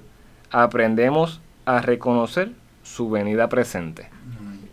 aprendemos 0.51 1.41
a 1.65 1.81
reconocer 1.81 2.51
su 2.83 3.09
venida 3.09 3.49
presente. 3.49 4.09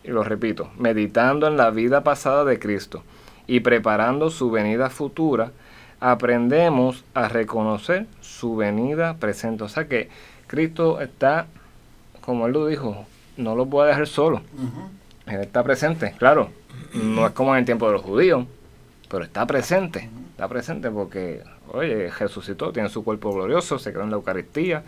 Y 0.05 0.09
lo 0.09 0.25
repito, 0.25 0.71
meditando 0.77 1.47
en 1.47 1.57
la 1.57 1.71
vida 1.71 2.03
pasada 2.03 2.45
de 2.45 2.59
Cristo 2.59 3.03
y 3.47 3.61
preparando 3.61 4.29
su 4.31 4.51
venida 4.51 4.91
futura, 4.91 5.53
aprendemos 6.01 7.05
a 7.15 7.29
reconocer 7.29 8.07
su 8.21 8.57
venida 8.57 9.17
presente. 9.19 9.65
O 9.65 9.69
sea 9.69 9.89
que 9.89 10.09
Cristo 10.51 11.01
está, 11.01 11.47
como 12.23 12.49
él 12.49 12.53
lo 12.53 12.67
dijo, 12.67 13.07
no 13.37 13.55
lo 13.55 13.67
voy 13.67 13.85
a 13.85 13.91
dejar 13.91 14.09
solo. 14.09 14.39
Ujú. 14.39 14.91
Él 15.33 15.41
está 15.43 15.63
presente, 15.63 16.13
claro. 16.19 16.51
No 16.93 17.25
es 17.25 17.33
como 17.35 17.55
en 17.55 17.61
el 17.61 17.65
tiempo 17.65 17.87
de 17.87 17.93
los 17.93 18.03
judíos, 18.03 18.47
pero 19.09 19.23
está 19.23 19.47
presente. 19.47 20.11
Está 20.33 20.49
presente 20.49 20.91
porque, 20.91 21.45
oye, 21.73 22.11
resucitó, 22.11 22.73
tiene 22.73 22.89
su 22.89 23.05
cuerpo 23.05 23.33
glorioso, 23.33 23.79
se 23.79 23.93
quedó 23.93 24.03
en 24.03 24.11
la 24.11 24.17
Eucaristía, 24.17 24.83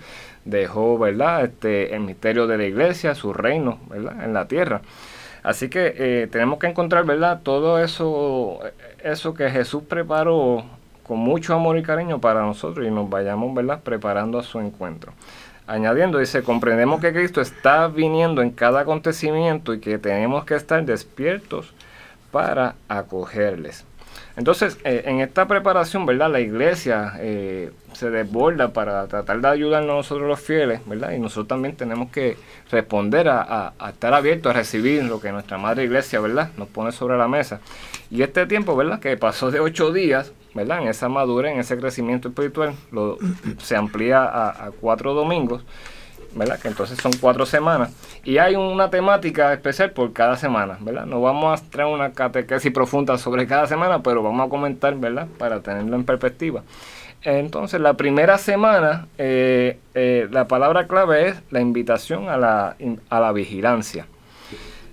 dejó, 0.44 0.98
¿verdad?, 0.98 1.44
este, 1.44 1.94
el 1.94 2.00
misterio 2.00 2.48
de 2.48 2.58
la 2.58 2.64
iglesia, 2.64 3.14
su 3.14 3.32
reino, 3.32 3.78
¿verdad?, 3.88 4.24
en 4.24 4.32
la 4.32 4.48
tierra. 4.48 4.82
Así 5.44 5.68
que 5.68 5.94
eh, 5.96 6.28
tenemos 6.32 6.58
que 6.58 6.66
encontrar, 6.66 7.04
¿verdad?, 7.04 7.40
todo 7.44 7.78
eso, 7.78 8.58
eso 9.04 9.32
que 9.32 9.48
Jesús 9.48 9.84
preparó 9.88 10.64
con 11.06 11.18
mucho 11.18 11.54
amor 11.54 11.78
y 11.78 11.84
cariño 11.84 12.20
para 12.20 12.40
nosotros 12.42 12.84
y 12.84 12.90
nos 12.90 13.08
vayamos, 13.08 13.54
¿verdad?, 13.54 13.80
preparando 13.80 14.40
a 14.40 14.42
su 14.42 14.58
encuentro. 14.58 15.12
Añadiendo, 15.66 16.18
dice, 16.18 16.42
comprendemos 16.42 17.00
que 17.00 17.12
Cristo 17.12 17.40
está 17.40 17.86
viniendo 17.88 18.42
en 18.42 18.50
cada 18.50 18.80
acontecimiento 18.80 19.72
y 19.74 19.80
que 19.80 19.98
tenemos 19.98 20.44
que 20.44 20.54
estar 20.56 20.84
despiertos 20.84 21.72
para 22.30 22.74
acogerles. 22.88 23.84
Entonces, 24.36 24.78
eh, 24.84 25.02
en 25.06 25.20
esta 25.20 25.46
preparación, 25.46 26.04
¿verdad? 26.06 26.30
La 26.30 26.40
iglesia 26.40 27.14
eh, 27.18 27.70
se 27.92 28.10
desborda 28.10 28.72
para 28.72 29.06
tratar 29.06 29.40
de 29.40 29.48
ayudarnos 29.48 29.94
nosotros 29.94 30.26
los 30.26 30.40
fieles, 30.40 30.80
¿verdad? 30.86 31.12
Y 31.12 31.18
nosotros 31.18 31.48
también 31.48 31.76
tenemos 31.76 32.10
que 32.10 32.36
responder 32.70 33.28
a, 33.28 33.42
a- 33.42 33.72
a 33.78 33.90
estar 33.90 34.12
abiertos 34.14 34.50
a 34.50 34.54
recibir 34.58 35.04
lo 35.04 35.20
que 35.20 35.30
nuestra 35.32 35.58
madre 35.58 35.84
iglesia, 35.84 36.18
¿verdad? 36.20 36.50
Nos 36.56 36.68
pone 36.68 36.92
sobre 36.92 37.16
la 37.18 37.28
mesa. 37.28 37.60
Y 38.10 38.22
este 38.22 38.46
tiempo, 38.46 38.74
¿verdad? 38.74 39.00
Que 39.00 39.16
pasó 39.18 39.50
de 39.50 39.60
ocho 39.60 39.92
días, 39.92 40.32
¿verdad? 40.54 40.82
En 40.82 40.88
esa 40.88 41.08
madurez, 41.08 41.52
en 41.52 41.60
ese 41.60 41.78
crecimiento 41.78 42.28
espiritual, 42.28 42.74
se 43.58 43.76
amplía 43.76 44.22
a, 44.24 44.66
a 44.66 44.70
cuatro 44.70 45.14
domingos. 45.14 45.64
¿verdad? 46.34 46.58
Que 46.58 46.68
entonces 46.68 46.98
son 46.98 47.12
cuatro 47.20 47.46
semanas. 47.46 47.92
Y 48.24 48.38
hay 48.38 48.56
una 48.56 48.90
temática 48.90 49.52
especial 49.52 49.90
por 49.90 50.12
cada 50.12 50.36
semana, 50.36 50.78
¿verdad? 50.80 51.06
No 51.06 51.20
vamos 51.20 51.60
a 51.60 51.70
traer 51.70 51.92
una 51.92 52.12
catequesis 52.12 52.72
profunda 52.72 53.18
sobre 53.18 53.46
cada 53.46 53.66
semana, 53.66 54.02
pero 54.02 54.22
vamos 54.22 54.46
a 54.46 54.48
comentar, 54.48 54.94
¿verdad? 54.96 55.28
Para 55.38 55.60
tenerlo 55.60 55.96
en 55.96 56.04
perspectiva. 56.04 56.62
Entonces, 57.22 57.80
la 57.80 57.94
primera 57.94 58.36
semana, 58.38 59.06
eh, 59.18 59.78
eh, 59.94 60.28
la 60.30 60.48
palabra 60.48 60.86
clave 60.86 61.28
es 61.28 61.42
la 61.50 61.60
invitación 61.60 62.28
a 62.28 62.36
la, 62.36 62.76
a 63.10 63.20
la 63.20 63.32
vigilancia. 63.32 64.06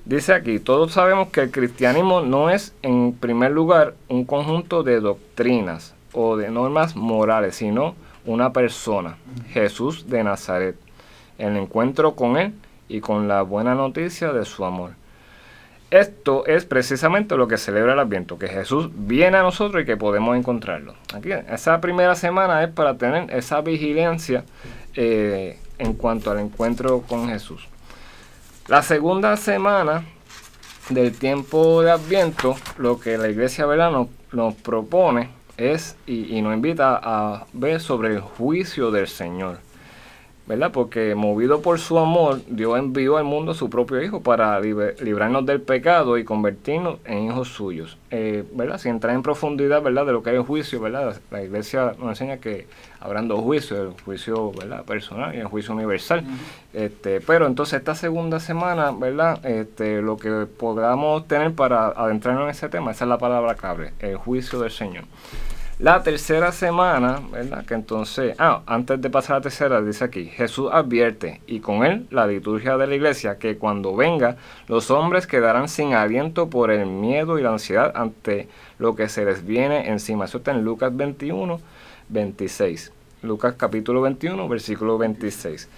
Dice 0.06 0.34
aquí, 0.34 0.60
todos 0.60 0.94
sabemos 0.94 1.30
que 1.30 1.42
el 1.42 1.52
cristianismo 1.52 2.22
no 2.22 2.50
es 2.50 2.74
en 2.82 3.14
primer 3.14 3.52
lugar 3.52 3.94
un 4.08 4.26
conjunto 4.26 4.84
de 4.84 5.00
doctrinas 5.00 5.94
o 6.14 6.36
de 6.36 6.50
normas 6.50 6.96
morales, 6.96 7.58
sino 7.58 7.96
una 8.26 8.52
persona, 8.52 9.18
Jesús 9.52 10.10
de 10.10 10.24
Nazaret, 10.24 10.76
el 11.38 11.56
encuentro 11.58 12.16
con 12.16 12.38
Él 12.38 12.54
y 12.88 13.02
con 13.02 13.28
la 13.28 13.44
buena 13.44 13.76
noticia 13.76 14.34
de 14.34 14.46
su 14.46 14.66
amor. 14.66 14.92
Esto 15.92 16.46
es 16.46 16.66
precisamente 16.66 17.36
lo 17.36 17.48
que 17.48 17.58
celebra 17.58 17.94
el 17.94 18.00
Adviento, 18.00 18.38
que 18.38 18.48
Jesús 18.48 18.90
viene 18.94 19.38
a 19.38 19.42
nosotros 19.42 19.82
y 19.82 19.86
que 19.86 19.98
podemos 19.98 20.38
encontrarlo. 20.38 20.94
Aquí, 21.16 21.32
esa 21.32 21.82
primera 21.82 22.14
semana 22.14 22.64
es 22.64 22.70
para 22.70 22.96
tener 22.96 23.34
esa 23.34 23.62
vigilancia 23.62 24.44
eh, 24.96 25.58
en 25.80 25.94
cuanto 25.94 26.30
al 26.30 26.40
encuentro 26.40 27.02
con 27.02 27.28
Jesús. 27.28 27.68
La 28.70 28.84
segunda 28.84 29.36
semana 29.36 30.04
del 30.90 31.18
tiempo 31.18 31.82
de 31.82 31.90
Adviento, 31.90 32.56
lo 32.78 33.00
que 33.00 33.18
la 33.18 33.28
iglesia 33.28 33.66
¿verdad? 33.66 33.90
Nos, 33.90 34.10
nos 34.32 34.54
propone 34.54 35.32
es 35.58 35.96
y, 36.06 36.38
y 36.38 36.44
nos 36.44 36.54
invita 36.54 37.00
a 37.02 37.48
ver 37.52 37.82
sobre 37.82 38.10
el 38.10 38.20
juicio 38.20 38.92
del 38.92 39.08
Señor. 39.08 39.58
¿Verdad? 40.50 40.72
Porque 40.72 41.14
movido 41.14 41.62
por 41.62 41.78
su 41.80 42.00
amor, 42.00 42.42
Dios 42.48 42.80
envió 42.80 43.18
al 43.18 43.24
mundo 43.24 43.52
a 43.52 43.56
su 43.56 43.70
propio 43.70 44.02
Hijo 44.02 44.22
para 44.22 44.60
librarnos 44.60 45.46
del 45.46 45.62
pecado 45.62 46.18
y 46.18 46.24
convertirnos 46.24 46.98
en 47.06 47.26
hijos 47.26 47.50
suyos. 47.50 48.00
Eh, 48.10 48.44
¿verdad? 48.54 48.80
Si 48.80 48.90
entrar 48.90 49.14
en 49.14 49.22
profundidad, 49.22 49.84
¿verdad? 49.84 50.08
De 50.08 50.12
lo 50.12 50.24
que 50.24 50.32
es 50.32 50.36
el 50.36 50.42
juicio, 50.42 50.82
¿verdad? 50.82 51.22
La 51.30 51.44
iglesia 51.44 51.94
nos 52.00 52.10
enseña 52.10 52.38
que 52.38 52.66
habrán 53.00 53.28
dos 53.28 53.42
juicios, 53.42 53.80
el 53.80 54.04
juicio, 54.04 54.52
¿verdad? 54.54 54.84
Personal 54.86 55.36
y 55.36 55.38
el 55.38 55.46
juicio 55.46 55.76
universal. 55.76 56.24
este, 56.74 57.22
pero 57.22 57.46
entonces 57.46 57.78
esta 57.78 57.94
segunda 57.94 58.40
semana, 58.40 58.90
¿verdad? 58.92 59.46
Este, 59.46 60.02
lo 60.02 60.18
que 60.18 60.48
podamos 60.48 61.28
tener 61.28 61.54
para 61.54 61.90
adentrarnos 61.90 62.46
en 62.46 62.50
ese 62.50 62.70
tema, 62.70 62.90
esa 62.90 63.06
es 63.06 63.10
la 63.10 63.20
palabra 63.20 63.54
clave, 63.54 63.94
el 64.00 64.18
juicio 64.18 64.60
del 64.60 64.72
Señor. 64.72 65.04
La 65.80 66.04
tercera 66.04 66.52
semana, 66.52 67.22
¿verdad? 67.32 67.66
Que 67.66 67.74
entonces, 67.74 68.36
ah, 68.38 68.64
antes 68.66 69.00
de 69.00 69.10
pasar 69.10 69.38
a 69.38 69.40
la 69.40 69.44
tercera, 69.44 69.82
dice 69.82 70.04
aquí, 70.04 70.26
Jesús 70.26 70.70
advierte, 70.74 71.40
y 71.48 71.62
con 71.62 71.86
él 71.86 72.06
la 72.12 72.28
liturgia 72.28 72.76
de 72.76 72.86
la 72.86 72.96
iglesia, 72.96 73.38
que 73.38 73.58
cuando 73.58 73.96
venga, 73.96 74.36
los 74.68 74.92
hombres 74.92 75.26
quedarán 75.26 75.70
sin 75.70 75.94
aliento 75.94 76.50
por 76.50 76.70
el 76.70 76.86
miedo 76.86 77.40
y 77.40 77.44
la 77.44 77.52
ansiedad 77.52 77.94
ante 77.96 78.50
lo 78.78 78.94
que 78.94 79.08
se 79.08 79.24
les 79.24 79.46
viene 79.46 79.88
encima. 79.88 80.26
Eso 80.26 80.40
está 80.40 80.52
en 80.52 80.66
Lucas 80.66 80.94
21, 80.94 81.62
26. 82.10 82.92
Lucas 83.22 83.54
capítulo 83.58 84.02
21, 84.02 84.50
versículo 84.50 84.98
26. 84.98 85.70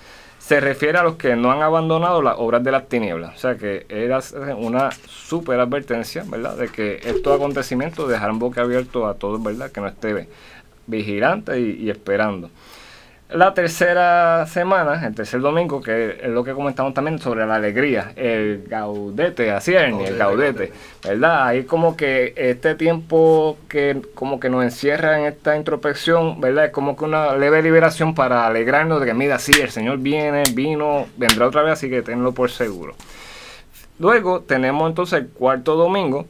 Se 0.42 0.60
refiere 0.60 0.98
a 0.98 1.04
los 1.04 1.16
que 1.16 1.36
no 1.36 1.52
han 1.52 1.62
abandonado 1.62 2.22
las 2.22 2.36
obras 2.38 2.64
de 2.64 2.72
las 2.72 2.90
tinieblas. 2.90 3.36
O 3.36 3.40
sea 3.40 3.56
que 3.56 3.86
era 3.88 4.20
una 4.58 4.90
super 5.08 5.60
advertencia, 5.60 6.24
¿verdad? 6.28 6.58
De 6.58 6.68
que 6.68 7.00
estos 7.04 7.36
acontecimientos 7.36 8.10
dejarán 8.10 8.40
boca 8.40 8.62
abierto 8.62 9.08
a 9.08 9.14
todos, 9.14 9.42
¿verdad? 9.42 9.72
Que 9.72 9.80
no 9.82 9.88
esté 9.88 10.28
vigilante 10.88 11.60
y, 11.60 11.84
y 11.84 11.90
esperando. 11.90 12.50
La 13.34 13.54
tercera 13.54 14.46
semana, 14.46 15.08
el 15.08 15.16
tercer 15.16 15.40
domingo, 15.40 15.82
que 15.82 16.20
es 16.22 16.28
lo 16.28 16.44
que 16.44 16.52
comentamos 16.52 16.94
también 16.94 17.18
sobre 17.18 17.46
la 17.46 17.56
alegría, 17.56 18.12
el 18.18 18.66
gaudete, 18.68 19.52
así 19.52 19.74
es, 19.74 19.84
el 19.84 20.18
gaudete, 20.18 20.74
¿verdad? 21.02 21.48
Ahí 21.48 21.64
como 21.64 21.96
que 21.96 22.34
este 22.36 22.76
tiempo 22.76 23.58
que 23.70 24.02
como 24.16 24.38
que 24.38 24.50
nos 24.50 24.66
encierra 24.66 25.18
en 25.18 25.28
esta 25.28 25.56
introspección, 25.56 26.42
¿verdad? 26.42 26.66
Es 26.66 26.72
como 26.72 26.98
que 26.98 27.06
una 27.06 27.34
leve 27.38 27.62
liberación 27.62 28.14
para 28.16 28.46
alegrarnos 28.48 29.00
de 29.00 29.06
que, 29.06 29.14
mira, 29.14 29.40
sí, 29.40 29.54
el 29.62 29.70
Señor 29.70 30.00
viene, 30.00 30.44
vino, 30.54 31.08
vendrá 31.16 31.48
otra 31.48 31.62
vez, 31.62 31.74
así 31.74 31.90
que 31.90 32.02
tenlo 32.02 32.34
por 32.34 32.52
seguro. 32.52 32.96
Luego 33.98 34.42
tenemos 34.42 34.90
entonces 34.90 35.20
el 35.20 35.30
cuarto 35.30 35.78
domingo, 35.78 36.26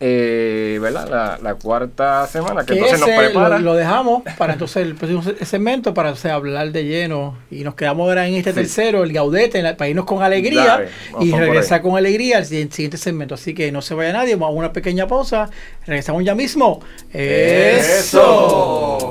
eh, 0.00 0.78
¿verdad? 0.80 1.08
La, 1.08 1.38
la 1.42 1.54
cuarta 1.56 2.26
semana, 2.28 2.64
que 2.64 2.74
Que 2.74 2.80
entonces 2.80 3.00
nos 3.00 3.08
prepara. 3.10 3.58
lo, 3.58 3.64
lo 3.64 3.74
dejamos 3.74 4.22
para 4.38 4.52
entonces 4.52 4.86
el 4.86 4.94
próximo 4.94 5.22
se- 5.22 5.44
segmento 5.44 5.92
para 5.92 6.12
o 6.12 6.16
sea, 6.16 6.34
hablar 6.34 6.70
de 6.70 6.84
lleno 6.84 7.36
y 7.50 7.64
nos 7.64 7.74
quedamos 7.74 8.08
ahora 8.08 8.26
en 8.28 8.34
este 8.34 8.50
Sí. 8.50 8.54
tercero, 8.56 9.02
el 9.02 9.12
gaudete, 9.12 9.60
la- 9.60 9.76
para 9.76 9.88
irnos 9.90 10.04
con 10.04 10.22
alegría 10.22 10.64
Dale, 10.64 10.88
y 11.20 11.32
regresar 11.32 11.82
con 11.82 11.96
alegría 11.96 12.36
al 12.38 12.46
si- 12.46 12.68
siguiente 12.70 12.96
segmento. 12.96 13.34
Así 13.34 13.54
que 13.54 13.72
no 13.72 13.82
se 13.82 13.94
vaya 13.94 14.12
nadie, 14.12 14.36
vamos 14.36 14.50
a 14.50 14.58
una 14.58 14.72
pequeña 14.72 15.08
pausa, 15.08 15.50
regresamos 15.86 16.24
ya 16.24 16.34
mismo. 16.36 16.80
¡Eso! 17.12 19.10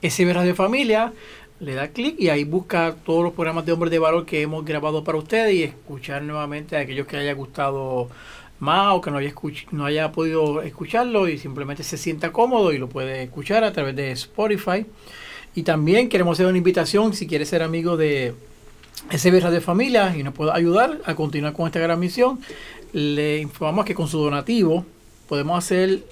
SB 0.00 0.32
Radio 0.32 0.54
Familia, 0.54 1.12
le 1.58 1.74
da 1.74 1.88
clic 1.88 2.14
y 2.16 2.28
ahí 2.28 2.44
busca 2.44 2.94
todos 3.04 3.24
los 3.24 3.32
programas 3.32 3.66
de 3.66 3.72
Hombres 3.72 3.90
de 3.90 3.98
Valor 3.98 4.24
que 4.24 4.40
hemos 4.40 4.64
grabado 4.64 5.02
para 5.02 5.18
ustedes 5.18 5.54
y 5.54 5.64
escuchar 5.64 6.22
nuevamente 6.22 6.76
a 6.76 6.78
aquellos 6.78 7.08
que 7.08 7.16
haya 7.16 7.34
gustado 7.34 8.08
más 8.60 8.94
o 8.94 9.00
que 9.00 9.10
no 9.10 9.16
haya, 9.16 9.34
no 9.72 9.84
haya 9.84 10.12
podido 10.12 10.62
escucharlo 10.62 11.26
y 11.26 11.36
simplemente 11.36 11.82
se 11.82 11.98
sienta 11.98 12.30
cómodo 12.30 12.72
y 12.72 12.78
lo 12.78 12.88
puede 12.88 13.24
escuchar 13.24 13.64
a 13.64 13.72
través 13.72 13.96
de 13.96 14.12
Spotify. 14.12 14.86
Y 15.56 15.64
también 15.64 16.08
queremos 16.08 16.36
hacer 16.36 16.46
una 16.46 16.56
invitación 16.56 17.14
si 17.14 17.26
quiere 17.26 17.44
ser 17.46 17.64
amigo 17.64 17.96
de 17.96 18.32
SB 19.10 19.40
Radio 19.40 19.60
Familia 19.60 20.14
y 20.16 20.22
nos 20.22 20.34
puede 20.34 20.52
ayudar 20.52 21.00
a 21.04 21.16
continuar 21.16 21.52
con 21.52 21.66
esta 21.66 21.80
gran 21.80 21.98
misión. 21.98 22.38
Le 22.92 23.38
informamos 23.38 23.84
que 23.84 23.94
con 23.94 24.08
su 24.08 24.18
donativo 24.18 24.84
podemos 25.28 25.58
hacer 25.58 26.04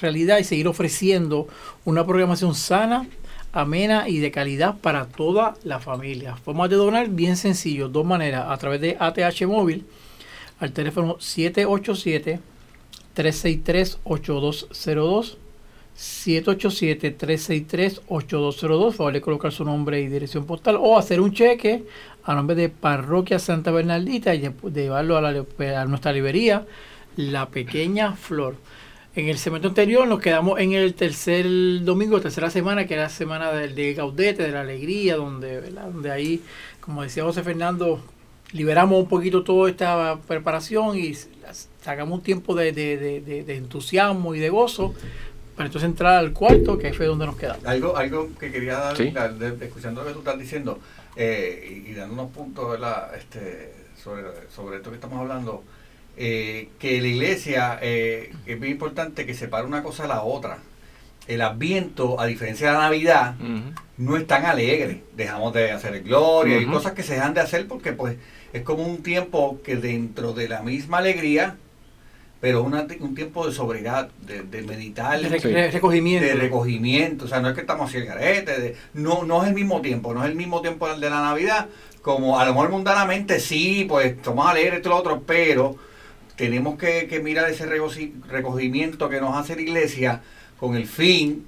realidad 0.00 0.38
y 0.38 0.44
seguir 0.44 0.68
ofreciendo 0.68 1.48
una 1.84 2.04
programación 2.04 2.54
sana, 2.54 3.06
amena 3.52 4.08
y 4.08 4.18
de 4.18 4.30
calidad 4.30 4.76
para 4.78 5.06
toda 5.06 5.54
la 5.62 5.78
familia. 5.78 6.36
Formas 6.36 6.68
de 6.68 6.76
donar 6.76 7.08
bien 7.08 7.36
sencillo, 7.36 7.88
dos 7.88 8.04
maneras, 8.04 8.46
a 8.48 8.56
través 8.58 8.80
de 8.80 8.96
ATH 8.98 9.46
móvil 9.46 9.86
al 10.58 10.72
teléfono 10.72 11.16
787 11.20 12.40
363 13.14 13.98
8202 14.04 15.38
787-363-8202, 15.96 18.92
favor 18.92 19.12
de 19.14 19.22
colocar 19.22 19.50
su 19.50 19.64
nombre 19.64 19.98
y 20.00 20.08
dirección 20.08 20.44
postal 20.44 20.76
o 20.78 20.98
hacer 20.98 21.22
un 21.22 21.32
cheque 21.32 21.86
a 22.26 22.34
nombre 22.34 22.56
de 22.56 22.68
Parroquia 22.68 23.38
Santa 23.38 23.70
Bernardita 23.70 24.34
y 24.34 24.40
de- 24.40 24.52
de 24.62 24.82
llevarlo 24.82 25.16
a, 25.16 25.20
la, 25.22 25.44
a 25.80 25.84
nuestra 25.86 26.12
librería, 26.12 26.66
La 27.16 27.48
Pequeña 27.48 28.12
Flor. 28.16 28.56
En 29.14 29.28
el 29.28 29.38
segmento 29.38 29.68
anterior 29.68 30.06
nos 30.06 30.20
quedamos 30.20 30.60
en 30.60 30.72
el 30.74 30.92
tercer 30.94 31.46
domingo, 31.84 32.20
tercera 32.20 32.50
semana, 32.50 32.86
que 32.86 32.94
era 32.94 33.04
la 33.04 33.08
semana 33.08 33.50
del 33.52 33.74
de 33.74 33.94
Gaudete, 33.94 34.42
de 34.42 34.50
la 34.52 34.60
alegría, 34.60 35.16
donde, 35.16 35.60
¿verdad? 35.60 35.84
donde 35.86 36.10
ahí, 36.10 36.42
como 36.80 37.02
decía 37.02 37.22
José 37.22 37.42
Fernando, 37.42 38.00
liberamos 38.52 39.00
un 39.02 39.08
poquito 39.08 39.42
toda 39.42 39.70
esta 39.70 40.18
preparación 40.26 40.98
y 40.98 41.14
sacamos 41.82 42.18
un 42.18 42.22
tiempo 42.24 42.54
de, 42.54 42.72
de- 42.72 42.96
de- 42.98 43.20
de- 43.20 43.44
de 43.44 43.56
entusiasmo 43.56 44.34
y 44.34 44.40
de 44.40 44.50
gozo 44.50 44.94
para 45.56 45.66
entonces 45.68 45.88
entrar 45.88 46.18
al 46.18 46.32
cuarto, 46.34 46.76
que 46.76 46.88
ahí 46.88 46.92
fue 46.92 47.06
donde 47.06 47.24
nos 47.24 47.36
quedamos. 47.36 47.64
Algo, 47.64 47.96
algo 47.96 48.28
que 48.38 48.52
quería 48.52 48.76
dar, 48.76 48.96
Sí. 48.96 49.10
dar- 49.12 49.34
de- 49.34 49.64
escuchando 49.64 50.02
lo 50.02 50.08
que 50.08 50.12
tú 50.12 50.18
estás 50.18 50.38
diciendo 50.38 50.78
eh, 51.16 51.82
y, 51.86 51.90
y 51.90 51.94
dando 51.94 52.14
unos 52.14 52.30
puntos 52.32 52.70
¿verdad? 52.70 53.14
Este, 53.16 53.72
sobre, 54.02 54.22
sobre 54.54 54.76
esto 54.76 54.90
que 54.90 54.96
estamos 54.96 55.20
hablando, 55.20 55.64
eh, 56.16 56.68
que 56.78 57.00
la 57.00 57.08
iglesia 57.08 57.78
eh, 57.82 58.32
es 58.46 58.60
bien 58.60 58.72
importante 58.72 59.26
que 59.26 59.34
separe 59.34 59.66
una 59.66 59.82
cosa 59.82 60.04
a 60.04 60.08
la 60.08 60.22
otra. 60.22 60.58
El 61.26 61.42
adviento, 61.42 62.20
a 62.20 62.26
diferencia 62.26 62.68
de 62.68 62.72
la 62.74 62.80
Navidad, 62.82 63.34
no 63.96 64.16
es 64.16 64.26
tan 64.28 64.44
alegre. 64.46 65.02
Dejamos 65.16 65.52
de 65.54 65.72
hacer 65.72 66.02
gloria 66.04 66.60
y 66.60 66.64
Ujú. 66.64 66.74
cosas 66.74 66.92
que 66.92 67.02
se 67.02 67.14
dejan 67.14 67.34
de 67.34 67.40
hacer 67.40 67.66
porque 67.66 67.92
pues 67.92 68.16
es 68.52 68.62
como 68.62 68.84
un 68.84 69.02
tiempo 69.02 69.60
que 69.64 69.74
dentro 69.74 70.34
de 70.34 70.48
la 70.48 70.62
misma 70.62 70.98
alegría, 70.98 71.56
pero 72.40 72.62
una- 72.62 72.86
un 73.00 73.14
tiempo 73.14 73.46
de 73.46 73.52
sobriedad, 73.54 74.08
de, 74.26 74.42
de 74.42 74.62
meditar, 74.62 75.20
De 75.20 75.28
recogimiento. 75.70 76.26
de 76.26 76.34
recogimiento, 76.34 77.24
o 77.24 77.28
sea, 77.28 77.40
no 77.40 77.48
es 77.48 77.54
que 77.54 77.62
estamos 77.62 77.88
así 77.88 77.98
el 77.98 78.06
garete, 78.06 78.60
de- 78.60 78.76
no, 78.94 79.24
no 79.24 79.42
es 79.42 79.48
el 79.48 79.54
mismo 79.54 79.80
tiempo, 79.80 80.12
no 80.14 80.22
es 80.24 80.30
el 80.30 80.36
mismo 80.36 80.60
tiempo 80.60 80.88
de 80.88 81.10
la 81.10 81.22
Navidad, 81.22 81.66
como 82.02 82.38
a 82.38 82.44
lo 82.44 82.52
mejor 82.52 82.70
mundanamente 82.70 83.40
sí, 83.40 83.84
pues 83.88 84.14
somos 84.24 84.46
alegres 84.48 84.74
esto 84.76 84.88
y 84.88 84.92
lo 84.92 84.96
otro, 84.98 85.22
pero 85.26 85.76
tenemos 86.36 86.78
que, 86.78 87.06
que 87.08 87.20
mirar 87.20 87.50
ese 87.50 87.66
recogimiento 88.28 89.08
que 89.08 89.20
nos 89.20 89.36
hace 89.36 89.56
la 89.56 89.62
iglesia 89.62 90.20
con 90.58 90.76
el 90.76 90.86
fin 90.86 91.46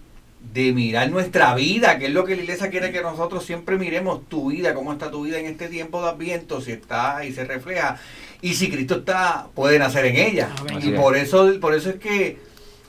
de 0.53 0.73
mirar 0.73 1.11
nuestra 1.11 1.55
vida, 1.55 1.99
que 1.99 2.07
es 2.07 2.13
lo 2.13 2.25
que 2.25 2.37
la 2.37 2.43
iglesia 2.43 2.71
quiere 2.71 2.93
que 2.93 3.03
nosotros 3.03 3.45
siempre 3.45 3.77
miremos 3.77 4.27
tu 4.29 4.51
vida, 4.51 4.73
cómo 4.75 4.93
está 4.93 5.11
tu 5.11 5.25
vida 5.25 5.39
en 5.39 5.47
este 5.47 5.69
tiempo 5.69 6.01
de 6.03 6.09
adviento, 6.11 6.61
si 6.61 6.73
está 6.73 7.25
y 7.25 7.33
se 7.33 7.45
refleja, 7.45 7.99
y 8.43 8.55
si 8.55 8.71
Cristo 8.71 8.97
está, 8.97 9.47
puede 9.55 9.79
nacer 9.79 10.07
en 10.07 10.17
ella. 10.17 10.51
Amén. 10.61 10.79
Y 10.83 10.91
por 10.93 11.17
eso, 11.17 11.51
por 11.61 11.75
eso 11.75 11.91
es 11.91 11.97
que 11.97 12.39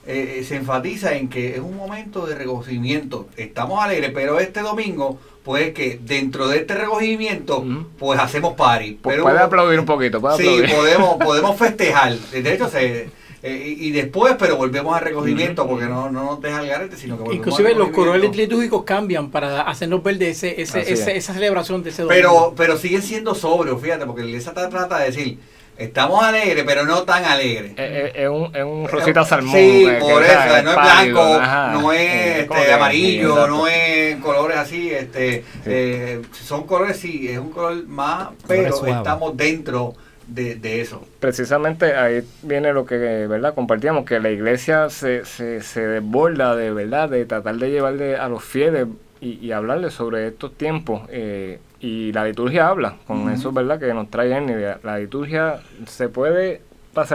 eh, 0.06 0.44
se 0.46 0.56
enfatiza 0.56 1.14
en 1.14 1.28
que 1.28 1.54
es 1.54 1.60
un 1.60 1.76
momento 1.76 2.26
de 2.26 2.34
recogimiento. 2.34 3.28
Estamos 3.36 3.82
alegres, 3.82 4.12
pero 4.14 4.38
este 4.40 4.60
domingo, 4.60 5.18
pues 5.44 5.72
que 5.74 5.98
dentro 6.02 6.48
de 6.48 6.58
este 6.58 6.74
recogimiento, 6.74 7.64
pues 7.98 8.18
hacemos 8.20 8.54
party. 8.54 8.98
Pero, 9.02 9.22
puede 9.24 9.38
aplaudir 9.38 9.78
un 9.80 9.86
poquito, 9.86 10.20
puede 10.20 10.36
Sí, 10.36 10.42
aplaudir. 10.48 10.74
podemos, 10.76 11.16
podemos 11.24 11.56
festejar. 11.56 12.14
De 12.14 12.54
hecho, 12.54 12.68
se, 12.68 13.10
eh, 13.42 13.74
y 13.78 13.88
y 13.88 13.90
después, 13.92 14.36
pero 14.38 14.56
volvemos 14.56 14.94
al 14.96 15.02
recogimiento, 15.02 15.66
porque 15.66 15.86
no, 15.86 16.10
no 16.10 16.24
nos 16.24 16.40
deja 16.42 16.60
el 16.60 16.68
garete, 16.68 16.96
sino 16.96 17.16
que 17.16 17.22
volvemos 17.22 17.38
Inclusive 17.46 17.72
al 17.72 17.78
los 17.78 17.88
colores 17.90 18.20
recogimiento. 18.22 18.54
litúrgicos 18.54 18.84
cambian 18.84 19.30
para 19.30 19.62
hacernos 19.62 20.02
ver 20.02 20.18
de 20.18 20.30
ese, 20.30 20.60
ese, 20.60 20.80
ese- 20.80 20.92
es. 20.92 21.06
esa 21.08 21.32
celebración 21.34 21.82
de 21.82 21.90
ese 21.90 22.04
Pero, 22.04 22.28
domingo. 22.30 22.54
pero 22.56 22.76
siguen 22.76 23.02
siendo 23.02 23.34
sobrios, 23.34 23.80
fíjate, 23.80 24.04
porque 24.06 24.22
la 24.22 24.28
iglesia 24.28 24.52
tra- 24.54 24.68
trata 24.68 24.98
de 24.98 25.06
decir, 25.06 25.38
Estamos 25.78 26.22
alegres, 26.22 26.62
pero 26.66 26.84
no 26.84 27.04
tan 27.04 27.24
alegres. 27.24 27.72
Es, 27.74 27.78
es- 27.78 28.12
es 28.16 28.28
un, 28.28 28.54
es 28.54 28.62
un 28.64 28.86
rosita 28.86 29.24
salmón. 29.24 29.54
Sí, 29.56 29.86
eh, 29.88 29.96
por 29.98 30.22
eso, 30.22 30.62
no 30.62 30.70
es 30.72 30.76
pálido, 30.76 31.14
blanco, 31.24 31.40
ajá, 31.40 31.72
no 31.72 31.92
es 31.94 32.00
eh, 32.00 32.40
este, 32.42 32.72
amarillo, 32.74 33.46
no 33.46 33.66
es 33.66 34.16
colores 34.16 34.58
así, 34.58 34.90
este, 34.90 35.42
eh, 35.64 36.20
son 36.32 36.64
colores 36.66 36.98
sí, 36.98 37.28
es 37.30 37.38
un 37.38 37.48
color 37.50 37.86
más, 37.86 38.28
pero 38.46 38.86
estamos 38.86 39.34
dentro 39.38 39.94
de, 40.30 40.54
de 40.56 40.80
eso. 40.80 41.06
Precisamente 41.20 41.94
ahí 41.94 42.22
viene 42.42 42.72
lo 42.72 42.84
que, 42.86 42.96
¿verdad? 43.26 43.54
Compartíamos, 43.54 44.04
que 44.04 44.20
la 44.20 44.30
iglesia 44.30 44.88
se, 44.90 45.24
se, 45.24 45.60
se 45.62 45.86
desborda 45.86 46.56
de, 46.56 46.70
¿verdad? 46.72 47.08
De 47.08 47.24
tratar 47.26 47.56
de 47.56 47.70
llevarle 47.70 48.16
a 48.16 48.28
los 48.28 48.42
fieles 48.44 48.86
y, 49.20 49.38
y 49.44 49.52
hablarles 49.52 49.92
sobre 49.94 50.26
estos 50.28 50.54
tiempos. 50.56 51.02
eh, 51.10 51.58
y 51.82 52.12
la 52.12 52.26
liturgia 52.26 52.68
habla 52.68 52.96
con 53.06 53.22
Ujú. 53.22 53.30
eso, 53.30 53.52
¿verdad? 53.52 53.80
Que 53.80 53.94
nos 53.94 54.10
trae. 54.10 54.28
La, 54.28 54.78
la 54.82 54.98
liturgia 54.98 55.60
se 55.86 56.08
puede 56.10 56.60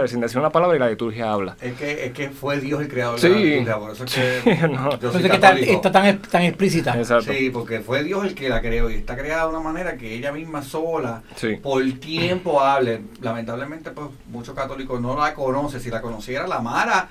sin 0.06 0.20
decir 0.20 0.38
una 0.38 0.50
palabra 0.50 0.76
y 0.76 0.78
la 0.80 0.88
liturgia 0.88 1.30
habla. 1.32 1.56
Es 1.60 1.74
que, 1.74 2.06
es 2.06 2.12
que 2.12 2.30
fue 2.30 2.58
Dios 2.60 2.80
el 2.80 2.88
creador 2.88 3.20
Sí. 3.20 3.28
de 3.28 3.34
la 3.34 3.40
liturgia, 3.40 3.78
por 3.78 3.90
eso 3.92 4.04
es 4.04 4.14
que 4.14 4.40
Sí, 4.44 4.50
no. 4.70 4.98
yo 4.98 5.12
soy 5.12 5.22
es 5.24 5.30
que 5.30 5.72
está, 5.72 5.92
tan, 5.92 6.18
tan 6.22 6.42
explícita. 6.42 6.96
Exacto. 6.98 7.32
Sí, 7.32 7.50
porque 7.50 7.80
fue 7.80 8.02
Dios 8.02 8.24
el 8.24 8.34
que 8.34 8.48
la 8.48 8.60
creó 8.60 8.90
y 8.90 8.94
está 8.94 9.16
creada 9.16 9.44
de 9.44 9.50
una 9.50 9.60
manera 9.60 9.96
que 9.96 10.14
ella 10.14 10.32
misma 10.32 10.62
sola 10.62 11.22
Sí. 11.36 11.56
por 11.62 11.82
tiempo 12.00 12.60
hable. 12.62 13.02
Lamentablemente, 13.20 13.90
pues 13.90 14.08
muchos 14.30 14.54
católicos 14.54 15.00
no 15.00 15.16
la 15.18 15.34
conocen. 15.34 15.80
Si 15.80 15.90
la 15.90 16.00
conociera, 16.00 16.46
la 16.46 16.56
amara 16.56 17.08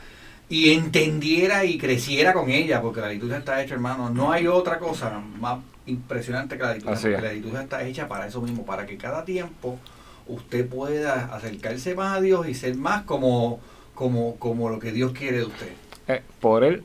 y 0.50 0.72
entendiera 0.74 1.66
y 1.66 1.78
creciera 1.78 2.34
con 2.34 2.50
ella, 2.50 2.82
porque 2.82 3.02
la 3.02 3.10
liturgia 3.10 3.38
está 3.38 3.62
hecha, 3.64 3.76
hermano. 3.76 4.10
No 4.10 4.32
hay 4.32 4.48
otra 4.48 4.80
cosa 4.80 5.20
más 5.40 5.60
impresionante 5.86 6.58
que 6.58 6.64
la 6.64 6.74
liturgia. 6.74 7.12
Porque 7.12 7.28
la 7.28 7.34
liturgia 7.34 7.62
está 7.62 7.84
hecha 7.84 8.08
para 8.08 8.26
eso 8.28 8.42
mismo, 8.42 8.66
para 8.66 8.86
que 8.86 8.98
cada 8.98 9.24
tiempo 9.24 9.80
usted 10.28 10.68
pueda 10.68 11.36
acercarse 11.36 11.96
más 11.96 12.18
a 12.18 12.22
Dios 12.22 12.48
y 12.48 12.54
ser 12.54 12.76
más 12.76 13.04
como, 13.04 13.60
como, 13.94 14.36
como 14.38 14.70
lo 14.70 14.80
que 14.80 14.92
Dios 14.92 15.12
quiere 15.12 15.38
de 15.40 15.46
usted. 15.46 15.70
Eh, 16.08 16.22
por 16.40 16.64
él 16.64 16.84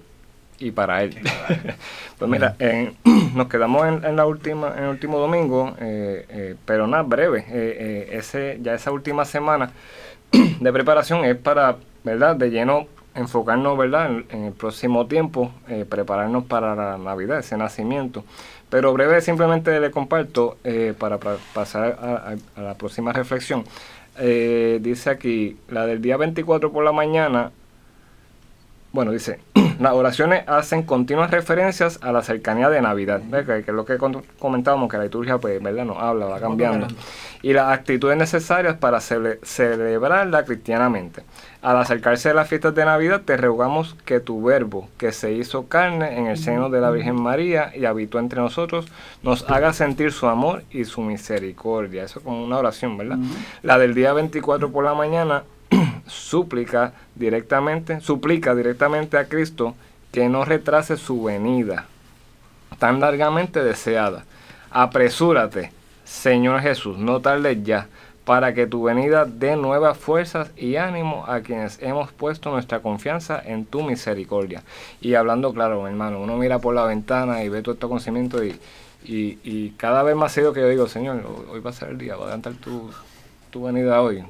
y 0.60 0.70
para 0.70 1.02
él. 1.02 1.16
pues 2.18 2.30
mira, 2.30 2.54
nos 3.34 3.48
quedamos 3.48 3.86
en, 3.86 4.04
en 4.04 4.16
la 4.16 4.26
última, 4.26 4.74
en 4.76 4.84
el 4.84 4.90
último 4.90 5.18
domingo, 5.18 5.74
eh, 5.80 6.26
eh, 6.28 6.56
pero 6.64 6.86
nada, 6.86 7.02
breve. 7.02 7.44
Eh, 7.48 8.10
ese, 8.12 8.58
ya 8.62 8.74
esa 8.74 8.92
última 8.92 9.24
semana 9.24 9.72
de 10.60 10.72
preparación 10.72 11.24
es 11.24 11.36
para, 11.36 11.76
¿verdad? 12.04 12.36
De 12.36 12.50
lleno 12.50 12.86
enfocarnos, 13.14 13.76
¿verdad? 13.76 14.10
En, 14.10 14.26
en 14.30 14.44
el 14.44 14.52
próximo 14.52 15.06
tiempo, 15.06 15.50
prepararnos 15.88 16.44
para 16.44 16.76
la 16.76 16.96
Navidad, 16.96 17.40
ese 17.40 17.56
nacimiento. 17.56 18.24
Pero 18.70 18.92
breve 18.92 19.20
simplemente 19.20 19.78
le 19.80 19.90
comparto 19.90 20.56
eh, 20.64 20.94
para, 20.98 21.18
pa- 21.18 21.38
pasar 21.54 21.98
a, 22.00 22.32
a- 22.32 22.36
a 22.56 22.62
la 22.62 22.74
próxima 22.74 23.12
reflexión. 23.12 23.64
Eh, 24.18 24.78
dice 24.82 25.10
aquí, 25.10 25.56
la 25.68 25.86
del 25.86 26.00
día 26.02 26.16
24 26.16 26.70
por 26.72 26.84
la 26.84 26.92
mañana, 26.92 27.52
bueno, 28.92 29.12
dice, 29.12 29.38
las 29.80 29.92
oraciones 29.94 30.44
hacen 30.46 30.82
continuas 30.82 31.30
referencias 31.30 31.98
a 32.02 32.12
la 32.12 32.22
cercanía 32.22 32.68
de 32.68 32.80
Navidad, 32.82 33.22
que, 33.46 33.58
es 33.60 33.68
lo 33.68 33.84
que 33.84 33.96
comentábamos, 34.38 34.90
que 34.90 34.98
la 34.98 35.04
liturgia, 35.04 35.38
pues, 35.38 35.60
¿verdad? 35.62 35.84
Nos 35.86 35.96
habla, 35.96 36.26
va 36.26 36.38
cambiando. 36.38 36.86
Y 37.42 37.54
las 37.54 37.72
actitudes 37.72 38.16
necesarias 38.16 38.76
para 38.76 38.98
cele- 38.98 39.38
celebrarla 39.42 40.44
cristianamente. 40.44 41.22
Al 41.62 41.76
acercarse 41.78 42.30
a 42.30 42.34
las 42.34 42.48
fiestas 42.48 42.74
de 42.74 42.84
Navidad, 42.84 43.22
te 43.24 43.36
rogamos 43.36 43.96
que 44.04 44.20
tu 44.20 44.42
verbo, 44.42 44.88
que 44.98 45.12
se 45.12 45.32
hizo 45.32 45.66
carne 45.66 46.18
en 46.18 46.26
el 46.26 46.36
seno 46.36 46.68
de 46.68 46.80
la 46.80 46.90
Virgen 46.90 47.20
María 47.20 47.72
y 47.74 47.84
habitó 47.86 48.18
entre 48.18 48.40
nosotros, 48.40 48.86
nos 49.22 49.48
haga 49.50 49.72
sentir 49.72 50.12
su 50.12 50.26
amor 50.26 50.62
y 50.70 50.84
su 50.84 51.00
misericordia. 51.00 52.04
Eso 52.04 52.20
como 52.20 52.44
una 52.44 52.58
oración, 52.58 52.96
¿verdad? 52.98 53.18
La 53.62 53.78
del 53.78 53.94
día 53.94 54.12
24 54.12 54.70
por 54.70 54.84
la 54.84 54.94
mañana 54.94 55.42
súplica 56.10 56.92
directamente, 57.14 58.00
suplica 58.00 58.54
directamente 58.54 59.16
a 59.16 59.28
Cristo 59.28 59.74
que 60.12 60.28
no 60.28 60.44
retrase 60.44 60.96
su 60.96 61.22
venida, 61.22 61.86
tan 62.78 63.00
largamente 63.00 63.62
deseada. 63.62 64.24
Apresúrate, 64.70 65.72
Señor 66.04 66.60
Jesús, 66.60 66.98
no 66.98 67.20
tardes 67.20 67.62
ya, 67.62 67.88
para 68.24 68.54
que 68.54 68.66
tu 68.66 68.84
venida 68.84 69.24
dé 69.24 69.56
nuevas 69.56 69.96
fuerzas 69.98 70.50
y 70.56 70.76
ánimo 70.76 71.24
a 71.26 71.40
quienes 71.40 71.80
hemos 71.82 72.12
puesto 72.12 72.50
nuestra 72.50 72.80
confianza 72.80 73.40
en 73.44 73.64
tu 73.64 73.82
misericordia. 73.82 74.62
Y 75.00 75.14
hablando 75.14 75.52
claro, 75.52 75.86
hermano, 75.88 76.20
uno 76.20 76.36
mira 76.36 76.58
por 76.58 76.74
la 76.74 76.84
ventana 76.84 77.42
y 77.42 77.48
ve 77.48 77.62
todo 77.62 77.74
este 77.74 77.88
conocimiento 77.88 78.44
y, 78.44 78.58
y, 79.04 79.38
y 79.42 79.70
cada 79.76 80.02
vez 80.02 80.14
más 80.14 80.32
sido 80.32 80.52
que 80.52 80.60
yo 80.60 80.68
digo, 80.68 80.86
Señor, 80.86 81.24
hoy 81.50 81.60
va 81.60 81.70
a 81.70 81.72
ser 81.72 81.88
el 81.90 81.98
día, 81.98 82.14
va 82.14 82.22
a 82.22 82.24
adelantar 82.24 82.54
tu, 82.54 82.90
tu 83.50 83.62
venida 83.64 84.00
hoy. 84.00 84.24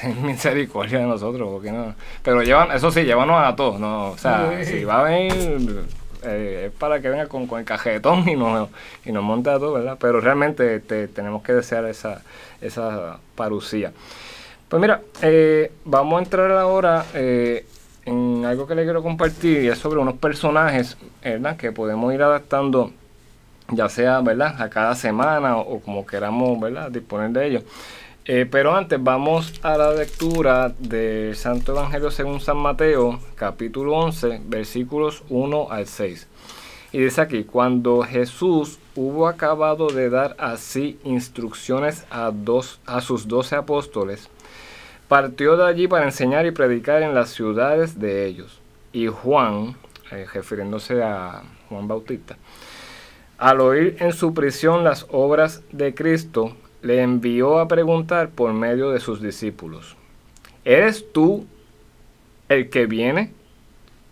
Ten 0.00 0.22
misericordia 0.26 0.98
de 1.00 1.06
nosotros, 1.06 1.48
porque 1.50 1.70
no. 1.72 1.94
Pero 2.22 2.42
llevan, 2.42 2.72
eso 2.72 2.90
sí, 2.90 3.04
llévanos 3.04 3.42
a 3.44 3.54
todos, 3.56 3.78
¿no? 3.78 4.10
O 4.10 4.18
sea, 4.18 4.50
si 4.64 4.84
va 4.84 5.00
a 5.00 5.02
venir, 5.04 5.84
eh, 6.24 6.64
es 6.66 6.72
para 6.78 7.00
que 7.00 7.08
venga 7.08 7.26
con, 7.26 7.46
con 7.46 7.60
el 7.60 7.64
cajetón 7.64 8.28
y 8.28 8.34
nos, 8.36 8.68
y 9.04 9.12
nos 9.12 9.22
monte 9.22 9.50
a 9.50 9.58
todos, 9.58 9.74
¿verdad? 9.78 9.96
Pero 10.00 10.20
realmente 10.20 10.80
te- 10.80 11.08
tenemos 11.08 11.42
que 11.42 11.52
desear 11.52 11.84
esa, 11.84 12.22
esa 12.60 13.18
parucía. 13.34 13.92
Pues 14.68 14.80
mira, 14.80 15.00
eh, 15.22 15.72
vamos 15.84 16.18
a 16.18 16.22
entrar 16.24 16.50
ahora 16.52 17.04
eh, 17.14 17.64
en 18.04 18.44
algo 18.44 18.66
que 18.66 18.74
le 18.74 18.84
quiero 18.84 19.02
compartir 19.02 19.62
y 19.64 19.68
es 19.68 19.78
sobre 19.78 20.00
unos 20.00 20.14
personajes, 20.16 20.96
¿verdad? 21.22 21.56
Que 21.56 21.72
podemos 21.72 22.12
ir 22.12 22.22
adaptando 22.22 22.92
ya 23.70 23.88
sea, 23.90 24.20
¿verdad? 24.20 24.60
A 24.60 24.70
cada 24.70 24.94
semana 24.94 25.56
o, 25.58 25.74
o 25.76 25.80
como 25.80 26.04
queramos, 26.06 26.58
¿verdad? 26.58 26.90
Disponer 26.90 27.30
de 27.30 27.46
ellos. 27.46 27.62
Eh, 28.30 28.44
pero 28.44 28.76
antes 28.76 29.02
vamos 29.02 29.54
a 29.62 29.78
la 29.78 29.94
lectura 29.94 30.74
del 30.78 31.34
Santo 31.34 31.72
Evangelio 31.72 32.10
según 32.10 32.40
San 32.40 32.58
Mateo, 32.58 33.18
capítulo 33.34 33.94
11, 33.94 34.42
versículos 34.44 35.22
1 35.30 35.68
al 35.70 35.86
6. 35.86 36.28
Y 36.92 36.98
dice 36.98 37.22
aquí, 37.22 37.44
cuando 37.44 38.02
Jesús 38.02 38.80
hubo 38.94 39.28
acabado 39.28 39.86
de 39.86 40.10
dar 40.10 40.36
así 40.38 40.98
instrucciones 41.04 42.04
a, 42.10 42.30
dos, 42.30 42.80
a 42.84 43.00
sus 43.00 43.28
doce 43.28 43.56
apóstoles, 43.56 44.28
partió 45.08 45.56
de 45.56 45.66
allí 45.66 45.88
para 45.88 46.04
enseñar 46.04 46.44
y 46.44 46.50
predicar 46.50 47.02
en 47.02 47.14
las 47.14 47.30
ciudades 47.30 47.98
de 47.98 48.26
ellos. 48.26 48.60
Y 48.92 49.06
Juan, 49.06 49.74
eh, 50.10 50.26
refiriéndose 50.34 51.02
a 51.02 51.44
Juan 51.70 51.88
Bautista, 51.88 52.36
al 53.38 53.62
oír 53.62 53.96
en 54.00 54.12
su 54.12 54.34
prisión 54.34 54.84
las 54.84 55.06
obras 55.08 55.62
de 55.72 55.94
Cristo, 55.94 56.54
le 56.82 57.02
envió 57.02 57.58
a 57.58 57.68
preguntar 57.68 58.30
por 58.30 58.52
medio 58.52 58.90
de 58.90 59.00
sus 59.00 59.20
discípulos, 59.20 59.96
¿eres 60.64 61.12
tú 61.12 61.46
el 62.48 62.70
que 62.70 62.86
viene 62.86 63.32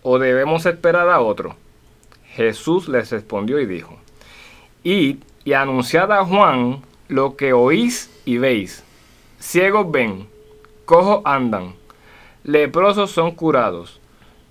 o 0.03 0.19
debemos 0.19 0.67
esperar 0.67 1.09
a 1.09 1.21
otro? 1.21 1.57
Jesús 2.33 2.89
les 2.89 3.11
respondió 3.11 3.59
y 3.61 3.67
dijo, 3.67 3.97
Id 4.83 5.19
y 5.45 5.53
anunciad 5.53 6.13
a 6.13 6.25
Juan 6.25 6.83
lo 7.09 7.37
que 7.37 7.53
oís 7.53 8.11
y 8.25 8.39
veis. 8.39 8.85
Ciegos 9.41 9.91
ven, 9.91 10.29
cojos 10.85 11.23
andan, 11.25 11.75
leprosos 12.45 13.11
son 13.11 13.33
curados, 13.33 14.01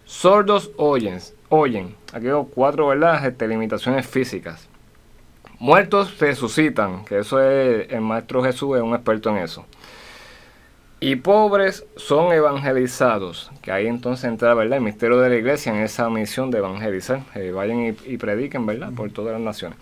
sordos 0.06 0.72
oyen, 0.78 1.20
oyen. 1.50 1.96
Aquí 2.14 2.28
cuatro 2.54 2.88
¿verdad? 2.88 3.26
Este, 3.26 3.48
limitaciones 3.48 4.08
físicas. 4.08 4.68
Muertos 5.66 6.20
resucitan, 6.20 7.04
que 7.06 7.18
eso 7.18 7.42
es, 7.42 7.92
el 7.92 8.02
Maestro 8.02 8.44
Jesús 8.44 8.78
es 8.78 8.84
un 8.84 8.94
experto 8.94 9.32
en 9.32 9.38
eso. 9.38 9.66
Y 11.00 11.16
pobres 11.16 11.88
son 11.96 12.32
evangelizados, 12.32 13.50
que 13.64 13.72
ahí 13.72 13.88
entonces 13.88 14.26
entra 14.26 14.54
¿verdad? 14.54 14.78
el 14.78 14.84
misterio 14.84 15.18
de 15.18 15.28
la 15.28 15.36
iglesia 15.38 15.74
en 15.74 15.80
esa 15.80 16.08
misión 16.08 16.52
de 16.52 16.60
evangelizar. 16.60 17.22
Eh, 17.34 17.50
vayan 17.50 17.80
y, 17.80 18.14
y 18.14 18.18
prediquen 18.18 18.68
¿verdad? 18.68 18.92
por 18.96 19.10
todas 19.10 19.34
las 19.34 19.42
naciones. 19.42 19.80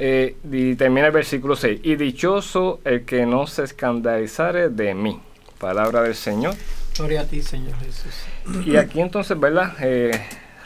Eh, 0.00 0.34
y 0.50 0.74
termina 0.74 1.06
el 1.06 1.12
versículo 1.12 1.54
6. 1.54 1.82
Y 1.84 1.94
dichoso 1.94 2.80
el 2.84 3.04
que 3.04 3.24
no 3.24 3.46
se 3.46 3.62
escandalizare 3.62 4.68
de 4.68 4.94
mí. 4.94 5.20
Palabra 5.60 6.02
del 6.02 6.16
Señor. 6.16 6.56
Gloria 6.96 7.20
a 7.20 7.24
ti, 7.24 7.40
Señor 7.40 7.76
Jesús. 7.78 8.66
Y 8.66 8.74
aquí 8.74 9.00
entonces, 9.00 9.38
¿verdad? 9.38 9.74
Eh, 9.80 10.10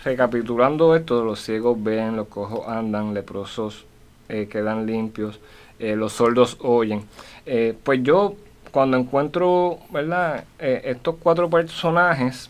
recapitulando 0.03 0.97
esto, 0.97 1.23
los 1.23 1.39
ciegos 1.39 1.77
ven, 1.83 2.17
los 2.17 2.29
cojos 2.29 2.67
andan, 2.67 3.13
leprosos 3.13 3.85
eh, 4.33 4.49
quedan 4.49 4.87
limpios, 4.87 5.39
eh, 5.79 5.95
los 5.95 6.15
sordos 6.15 6.57
oyen. 6.63 7.05
Eh, 7.45 7.75
pues 7.85 8.03
yo, 8.03 8.35
cuando 8.71 8.97
encuentro, 8.97 9.79
¿verdad? 9.91 10.45
Estos 10.59 11.17
cuatro 11.23 11.51
personajes 11.51 12.49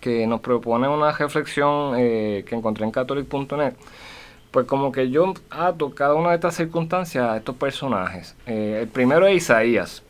que 0.00 0.26
nos 0.26 0.40
proponen 0.40 0.90
una 0.90 1.12
reflexión 1.12 1.94
que 1.94 2.44
encontré 2.50 2.84
en 2.84 2.90
catholic.net, 2.90 3.74
pues 4.50 4.66
como 4.66 4.90
que 4.90 5.10
yo 5.10 5.32
ato 5.48 5.94
cada 5.94 6.14
una 6.14 6.30
de 6.30 6.34
estas 6.34 6.56
circunstancias 6.56 7.24
a 7.24 7.36
estos 7.36 7.54
personajes. 7.54 8.34
El 8.44 8.88
primero 8.88 9.28
es 9.28 9.36
Isaías. 9.36 10.02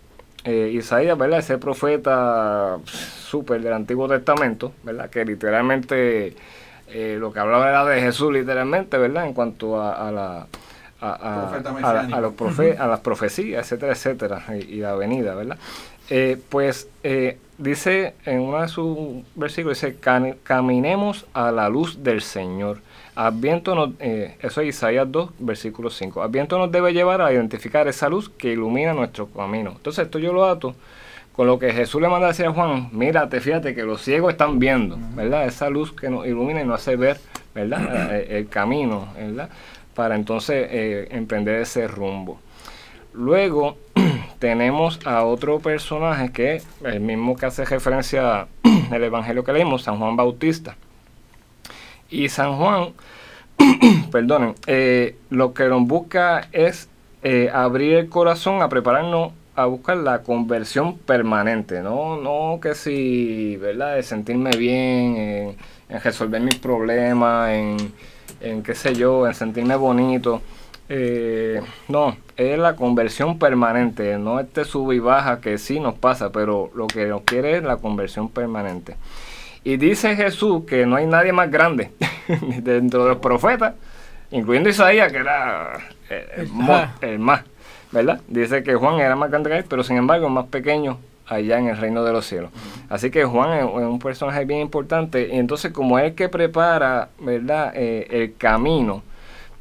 Isaías, 0.46 1.18
¿verdad? 1.18 1.40
Ese 1.40 1.58
profeta 1.58 2.78
súper 2.86 3.60
del 3.60 3.74
Antiguo 3.74 4.08
Testamento, 4.08 4.72
¿verdad? 4.82 5.10
Que 5.10 5.26
literalmente 5.26 6.34
eh, 6.88 7.16
lo 7.18 7.32
que 7.32 7.40
hablaba 7.40 7.68
era 7.68 7.84
de 7.84 8.00
Jesús, 8.00 8.32
literalmente, 8.32 8.98
¿verdad? 8.98 9.26
En 9.26 9.32
cuanto 9.34 9.80
a, 9.80 10.08
a 10.08 10.10
la, 10.12 10.46
a, 11.00 12.20
los 12.20 12.32
profe- 12.34 12.78
a 12.78 12.86
las 12.86 13.00
profecías, 13.00 13.64
etcétera, 13.66 13.92
etcétera, 13.92 14.44
y, 14.58 14.74
y 14.74 14.76
la 14.80 14.94
venida, 14.94 15.34
¿verdad? 15.34 15.58
Eh, 16.10 16.38
pues 16.50 16.88
eh, 17.02 17.38
dice 17.58 18.14
en 18.26 18.40
uno 18.40 18.60
de 18.60 18.68
sus 18.68 18.96
versículos, 19.34 19.80
dice, 19.80 19.96
"Cani- 19.98 20.34
caminemos 20.42 21.26
a 21.32 21.50
la 21.50 21.68
luz 21.68 22.02
del 22.02 22.20
Señor. 22.20 22.78
Adviento 23.16 23.74
nos, 23.74 23.90
eh, 24.00 24.36
eso 24.42 24.60
es 24.60 24.68
Isaías 24.68 25.10
2, 25.10 25.30
versículo 25.38 25.88
5. 25.88 26.22
Adviento 26.22 26.58
nos 26.58 26.70
debe 26.72 26.92
llevar 26.92 27.22
a 27.22 27.32
identificar 27.32 27.86
esa 27.88 28.08
luz 28.08 28.28
que 28.28 28.52
ilumina 28.52 28.92
nuestro 28.92 29.28
camino. 29.28 29.70
Entonces 29.76 30.04
esto 30.04 30.18
yo 30.18 30.32
lo 30.32 30.44
ato 30.46 30.74
con 31.34 31.46
lo 31.46 31.58
que 31.58 31.72
Jesús 31.72 32.00
le 32.00 32.08
manda 32.08 32.26
a 32.26 32.30
decir 32.30 32.46
a 32.46 32.52
Juan, 32.52 32.90
mírate, 32.92 33.40
fíjate 33.40 33.74
que 33.74 33.82
los 33.82 34.02
ciegos 34.02 34.32
están 34.32 34.58
viendo, 34.58 34.96
¿verdad? 35.14 35.46
Esa 35.46 35.68
luz 35.68 35.92
que 35.92 36.08
nos 36.08 36.26
ilumina 36.26 36.60
y 36.60 36.64
nos 36.64 36.80
hace 36.80 36.96
ver, 36.96 37.18
¿verdad? 37.54 38.10
Eh, 38.14 38.38
el 38.38 38.48
camino, 38.48 39.08
¿verdad? 39.16 39.50
Para 39.94 40.14
entonces 40.14 40.68
eh, 40.70 41.08
emprender 41.10 41.60
ese 41.60 41.88
rumbo. 41.88 42.38
Luego 43.12 43.76
tenemos 44.38 45.04
a 45.06 45.24
otro 45.24 45.58
personaje 45.58 46.30
que 46.30 46.56
es 46.56 46.66
el 46.84 47.00
mismo 47.00 47.36
que 47.36 47.46
hace 47.46 47.64
referencia 47.64 48.46
al 48.90 49.04
evangelio 49.04 49.42
que 49.42 49.52
leímos, 49.52 49.82
San 49.82 49.98
Juan 49.98 50.16
Bautista. 50.16 50.76
Y 52.10 52.28
San 52.28 52.56
Juan, 52.56 52.90
perdonen, 54.12 54.54
eh, 54.66 55.16
lo 55.30 55.54
que 55.54 55.64
nos 55.64 55.82
busca 55.82 56.48
es 56.52 56.88
eh, 57.22 57.50
abrir 57.52 57.94
el 57.94 58.08
corazón 58.08 58.62
a 58.62 58.68
prepararnos 58.68 59.32
a 59.56 59.66
buscar 59.66 59.96
la 59.98 60.22
conversión 60.22 60.98
permanente, 60.98 61.80
no, 61.80 62.16
no 62.16 62.58
que 62.60 62.74
si, 62.74 63.56
¿verdad? 63.56 63.96
De 63.96 64.02
sentirme 64.02 64.50
bien, 64.56 65.16
en, 65.16 65.56
en 65.88 66.00
resolver 66.02 66.40
mis 66.40 66.56
problemas, 66.56 67.50
en, 67.50 67.76
en 68.40 68.62
qué 68.62 68.74
sé 68.74 68.94
yo, 68.94 69.26
en 69.26 69.34
sentirme 69.34 69.76
bonito. 69.76 70.42
Eh, 70.88 71.62
no, 71.88 72.16
es 72.36 72.58
la 72.58 72.76
conversión 72.76 73.38
permanente, 73.38 74.18
no 74.18 74.38
este 74.38 74.64
sub 74.64 74.92
y 74.92 74.98
baja 74.98 75.40
que 75.40 75.56
sí 75.56 75.80
nos 75.80 75.94
pasa, 75.94 76.30
pero 76.30 76.70
lo 76.74 76.86
que 76.86 77.06
nos 77.06 77.22
quiere 77.22 77.56
es 77.56 77.62
la 77.62 77.78
conversión 77.78 78.28
permanente. 78.28 78.96
Y 79.62 79.78
dice 79.78 80.14
Jesús 80.14 80.64
que 80.66 80.84
no 80.84 80.96
hay 80.96 81.06
nadie 81.06 81.32
más 81.32 81.50
grande 81.50 81.92
dentro 82.62 83.04
de 83.04 83.10
los 83.10 83.18
profetas, 83.18 83.74
incluyendo 84.30 84.68
Isaías, 84.68 85.10
que 85.10 85.18
era 85.18 85.78
el 87.00 87.18
más, 87.18 87.44
¿verdad? 87.94 88.20
Dice 88.26 88.64
que 88.64 88.74
Juan 88.74 88.98
era 88.98 89.14
más 89.14 89.30
grande 89.30 89.50
que 89.50 89.58
él, 89.58 89.64
pero 89.68 89.84
sin 89.84 89.96
embargo 89.96 90.28
más 90.28 90.46
pequeño 90.46 90.98
allá 91.26 91.58
en 91.58 91.68
el 91.68 91.76
reino 91.76 92.02
de 92.04 92.12
los 92.12 92.26
cielos. 92.26 92.50
Así 92.88 93.10
que 93.10 93.24
Juan 93.24 93.58
es, 93.58 93.64
un 93.64 94.00
personaje 94.00 94.44
bien 94.44 94.60
importante, 94.60 95.28
y 95.32 95.38
entonces 95.38 95.72
como 95.72 95.98
es 96.00 96.06
el 96.06 96.14
que 96.16 96.28
prepara, 96.28 97.08
¿verdad? 97.20 97.72
Eh, 97.76 98.08
el 98.10 98.36
camino, 98.36 99.02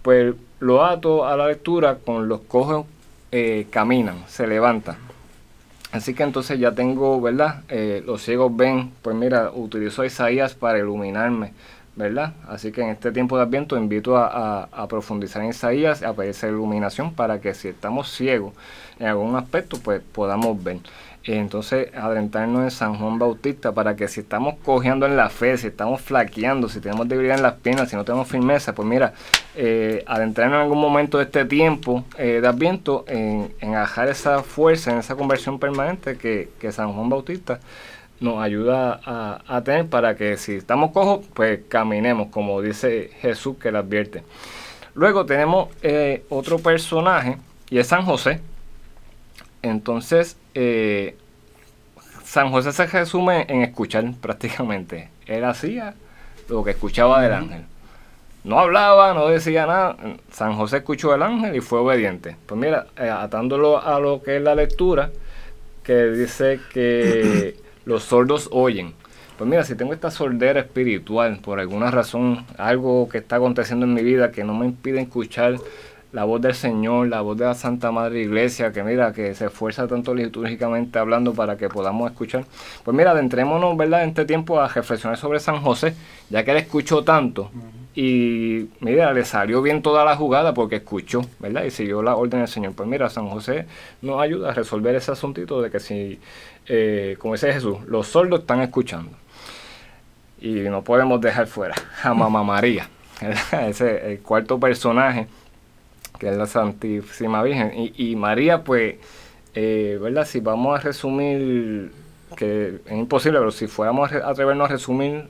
pues 0.02 0.34
lo 0.60 0.84
ato 0.84 1.26
a 1.26 1.38
la 1.38 1.48
lectura 1.48 2.00
con 2.04 2.28
los 2.28 2.42
cojos 2.42 2.88
eh, 3.32 3.68
caminan, 3.70 4.24
se 4.28 4.48
levantan. 4.48 4.98
Así 5.92 6.16
que 6.16 6.24
entonces 6.24 6.58
ya 6.58 6.72
tengo, 6.72 7.22
¿verdad? 7.22 7.62
Eh, 7.70 8.02
los 8.04 8.24
ciegos 8.24 8.56
ven, 8.58 8.92
pues 9.04 9.16
mira, 9.16 9.52
utilizo 9.54 10.02
a 10.02 10.08
Isaías 10.08 10.56
para 10.56 10.80
iluminarme, 10.80 11.54
¿verdad? 11.96 12.34
Así 12.48 12.72
que 12.72 12.82
en 12.82 12.90
este 12.90 13.12
tiempo 13.12 13.38
de 13.38 13.44
Adviento 13.44 13.78
invito 13.78 14.18
a, 14.18 14.88
profundizar 14.90 15.42
en 15.44 15.50
Isaías, 15.50 16.04
a 16.04 16.14
pedir 16.14 16.32
esa 16.32 16.48
iluminación 16.48 17.14
para 17.14 17.40
que 17.40 17.54
si 17.54 17.68
estamos 17.68 18.12
ciegos 18.12 18.54
en 19.00 19.08
algún 19.08 19.36
aspecto, 19.36 19.78
pues 19.84 20.02
podamos 20.02 20.62
ver. 20.64 20.78
Entonces, 21.26 21.88
adentrarnos 21.96 22.64
en 22.64 22.72
San 22.72 22.96
Juan 22.96 23.18
Bautista 23.18 23.72
para 23.72 23.96
que 23.96 24.10
si 24.10 24.20
estamos 24.20 24.56
cojeando 24.62 25.06
en 25.06 25.16
la 25.16 25.30
fe, 25.30 25.58
si 25.58 25.68
estamos 25.68 26.02
flaqueando, 26.02 26.68
si 26.68 26.82
tenemos 26.82 27.08
debilidad 27.08 27.38
en 27.38 27.44
las 27.44 27.54
piernas, 27.54 27.90
si 27.90 27.96
no 27.96 28.04
tenemos 28.04 28.28
firmeza, 28.28 28.76
pues 28.76 28.86
mira, 28.86 29.14
eh, 29.56 30.04
adentrarnos 30.06 30.58
en 30.58 30.64
algún 30.64 30.80
momento 30.80 31.20
de 31.20 31.24
este 31.24 31.46
tiempo 31.46 32.04
eh, 32.18 32.40
de 32.42 32.48
Adviento 32.48 33.06
en, 33.08 33.54
en 33.62 33.76
ajar 33.76 34.10
esa 34.10 34.44
fuerza, 34.44 34.92
en 34.92 34.98
esa 34.98 35.16
conversión 35.16 35.60
permanente 35.60 36.18
que 36.18 36.72
San 36.74 36.92
Juan 36.92 37.08
Bautista 37.08 37.62
nos 38.24 38.42
ayuda 38.42 39.00
a, 39.06 39.42
a 39.48 39.64
tener 39.64 39.88
para 39.88 40.16
que 40.16 40.38
si 40.38 40.54
estamos 40.56 40.92
cojos, 40.92 41.26
pues 41.34 41.60
caminemos, 41.68 42.30
como 42.30 42.62
dice 42.62 43.12
Jesús 43.22 43.58
que 43.58 43.72
le 43.72 43.78
advierte. 43.78 44.24
Luego 44.96 45.26
tenemos 45.26 45.70
eh, 45.82 46.24
otro 46.30 46.60
personaje 46.60 47.38
y 47.70 47.80
es 47.80 47.88
San 47.88 48.06
José. 48.06 48.40
Entonces, 49.64 50.38
eh, 50.54 51.18
San 52.24 52.52
José 52.52 52.72
se 52.72 52.86
resume 52.86 53.46
en 53.50 53.64
escuchar 53.64 54.06
prácticamente. 54.22 55.10
Él 55.26 55.44
hacía 55.46 55.96
lo 56.48 56.64
que 56.64 56.72
escuchaba 56.72 57.22
del 57.22 57.34
ángel. 57.34 57.66
No 58.44 58.60
hablaba, 58.60 59.14
no 59.14 59.28
decía 59.28 59.66
nada. 59.66 59.96
San 60.32 60.56
José 60.56 60.78
escuchó 60.78 61.14
al 61.14 61.24
ángel 61.24 61.56
y 61.56 61.62
fue 61.62 61.80
obediente. 61.80 62.36
Pues 62.46 62.60
mira, 62.60 62.88
eh, 62.98 63.10
atándolo 63.10 63.82
a 63.82 64.00
lo 64.00 64.22
que 64.22 64.38
es 64.38 64.44
la 64.44 64.54
lectura, 64.54 65.12
que 65.82 66.08
dice 66.08 66.60
que 66.72 67.56
los 67.86 68.04
sordos 68.04 68.50
oyen. 68.52 68.94
Pues 69.38 69.50
mira, 69.50 69.64
si 69.64 69.76
tengo 69.76 69.94
esta 69.94 70.12
sordera 70.12 70.60
espiritual, 70.60 71.40
por 71.40 71.60
alguna 71.60 71.90
razón, 71.90 72.46
algo 72.58 73.10
que 73.10 73.18
está 73.18 73.38
aconteciendo 73.38 73.86
en 73.86 73.94
mi 73.94 74.04
vida 74.04 74.32
que 74.32 74.44
no 74.44 74.54
me 74.54 74.66
impide 74.66 75.02
escuchar 75.02 75.58
la 76.14 76.26
voz 76.26 76.40
del 76.42 76.54
Señor, 76.54 77.08
la 77.08 77.22
voz 77.22 77.38
de 77.38 77.46
la 77.46 77.56
Santa 77.56 77.92
Madre 77.92 78.22
Iglesia, 78.22 78.72
que 78.72 78.84
mira, 78.84 79.12
que 79.12 79.34
se 79.34 79.48
esfuerza 79.48 79.88
tanto 79.88 80.14
litúrgicamente 80.14 81.00
hablando 81.00 81.34
para 81.34 81.58
que 81.58 81.70
podamos 81.70 82.12
escuchar. 82.12 82.46
Pues 82.84 82.96
mira, 82.96 83.12
adentrémonos, 83.12 83.76
¿verdad?, 83.76 84.04
en 84.04 84.10
este 84.10 84.26
tiempo 84.26 84.62
a 84.62 84.68
reflexionar 84.68 85.18
sobre 85.18 85.40
San 85.40 85.62
José, 85.62 85.96
ya 86.30 86.46
que 86.46 86.52
él 86.52 86.58
escuchó 86.58 87.04
tanto. 87.04 87.50
Y 87.96 88.70
mira, 88.80 89.12
le 89.12 89.26
salió 89.26 89.64
bien 89.64 89.82
toda 89.82 90.06
la 90.06 90.16
jugada 90.16 90.54
porque 90.54 90.78
escuchó, 90.78 91.22
¿verdad? 91.40 91.64
Y 91.64 91.72
siguió 91.72 92.04
la 92.04 92.16
orden 92.16 92.42
del 92.42 92.48
Señor. 92.48 92.74
Pues 92.74 92.88
mira, 92.88 93.10
San 93.10 93.28
José 93.30 93.66
nos 94.04 94.22
ayuda 94.22 94.52
a 94.52 94.54
resolver 94.54 94.96
ese 94.96 95.12
asuntito 95.12 95.64
de 95.64 95.72
que 95.72 95.80
si, 95.80 96.20
eh, 96.68 97.16
como 97.20 97.34
dice 97.34 97.52
Jesús, 97.54 97.78
los 97.88 98.08
sordos 98.08 98.42
están 98.42 98.62
escuchando. 98.62 99.12
Y 100.42 100.52
no 100.70 100.84
podemos 100.84 101.22
dejar 101.22 101.48
fuera 101.48 101.76
a 102.04 102.14
Mamá 102.14 102.44
María, 102.44 102.90
¿verdad? 103.22 103.70
ese 103.70 104.12
el 104.12 104.20
cuarto 104.20 104.60
personaje 104.60 105.28
que 106.20 106.30
es 106.30 106.38
la 106.38 106.46
Santísima 106.48 107.42
Virgen. 107.44 107.72
Y, 107.76 108.12
y 108.12 108.16
María, 108.16 108.64
pues, 108.64 108.96
eh, 109.56 109.98
¿verdad? 110.02 110.26
Si 110.26 110.40
vamos 110.40 110.78
a 110.80 110.82
resumir, 110.82 111.92
que 112.38 112.80
es 112.86 112.92
imposible, 112.92 113.40
pero 113.40 113.52
si 113.52 113.68
fuéramos 113.68 114.12
a 114.12 114.14
re- 114.16 114.24
atrevernos 114.24 114.70
a 114.70 114.74
resumir, 114.74 115.28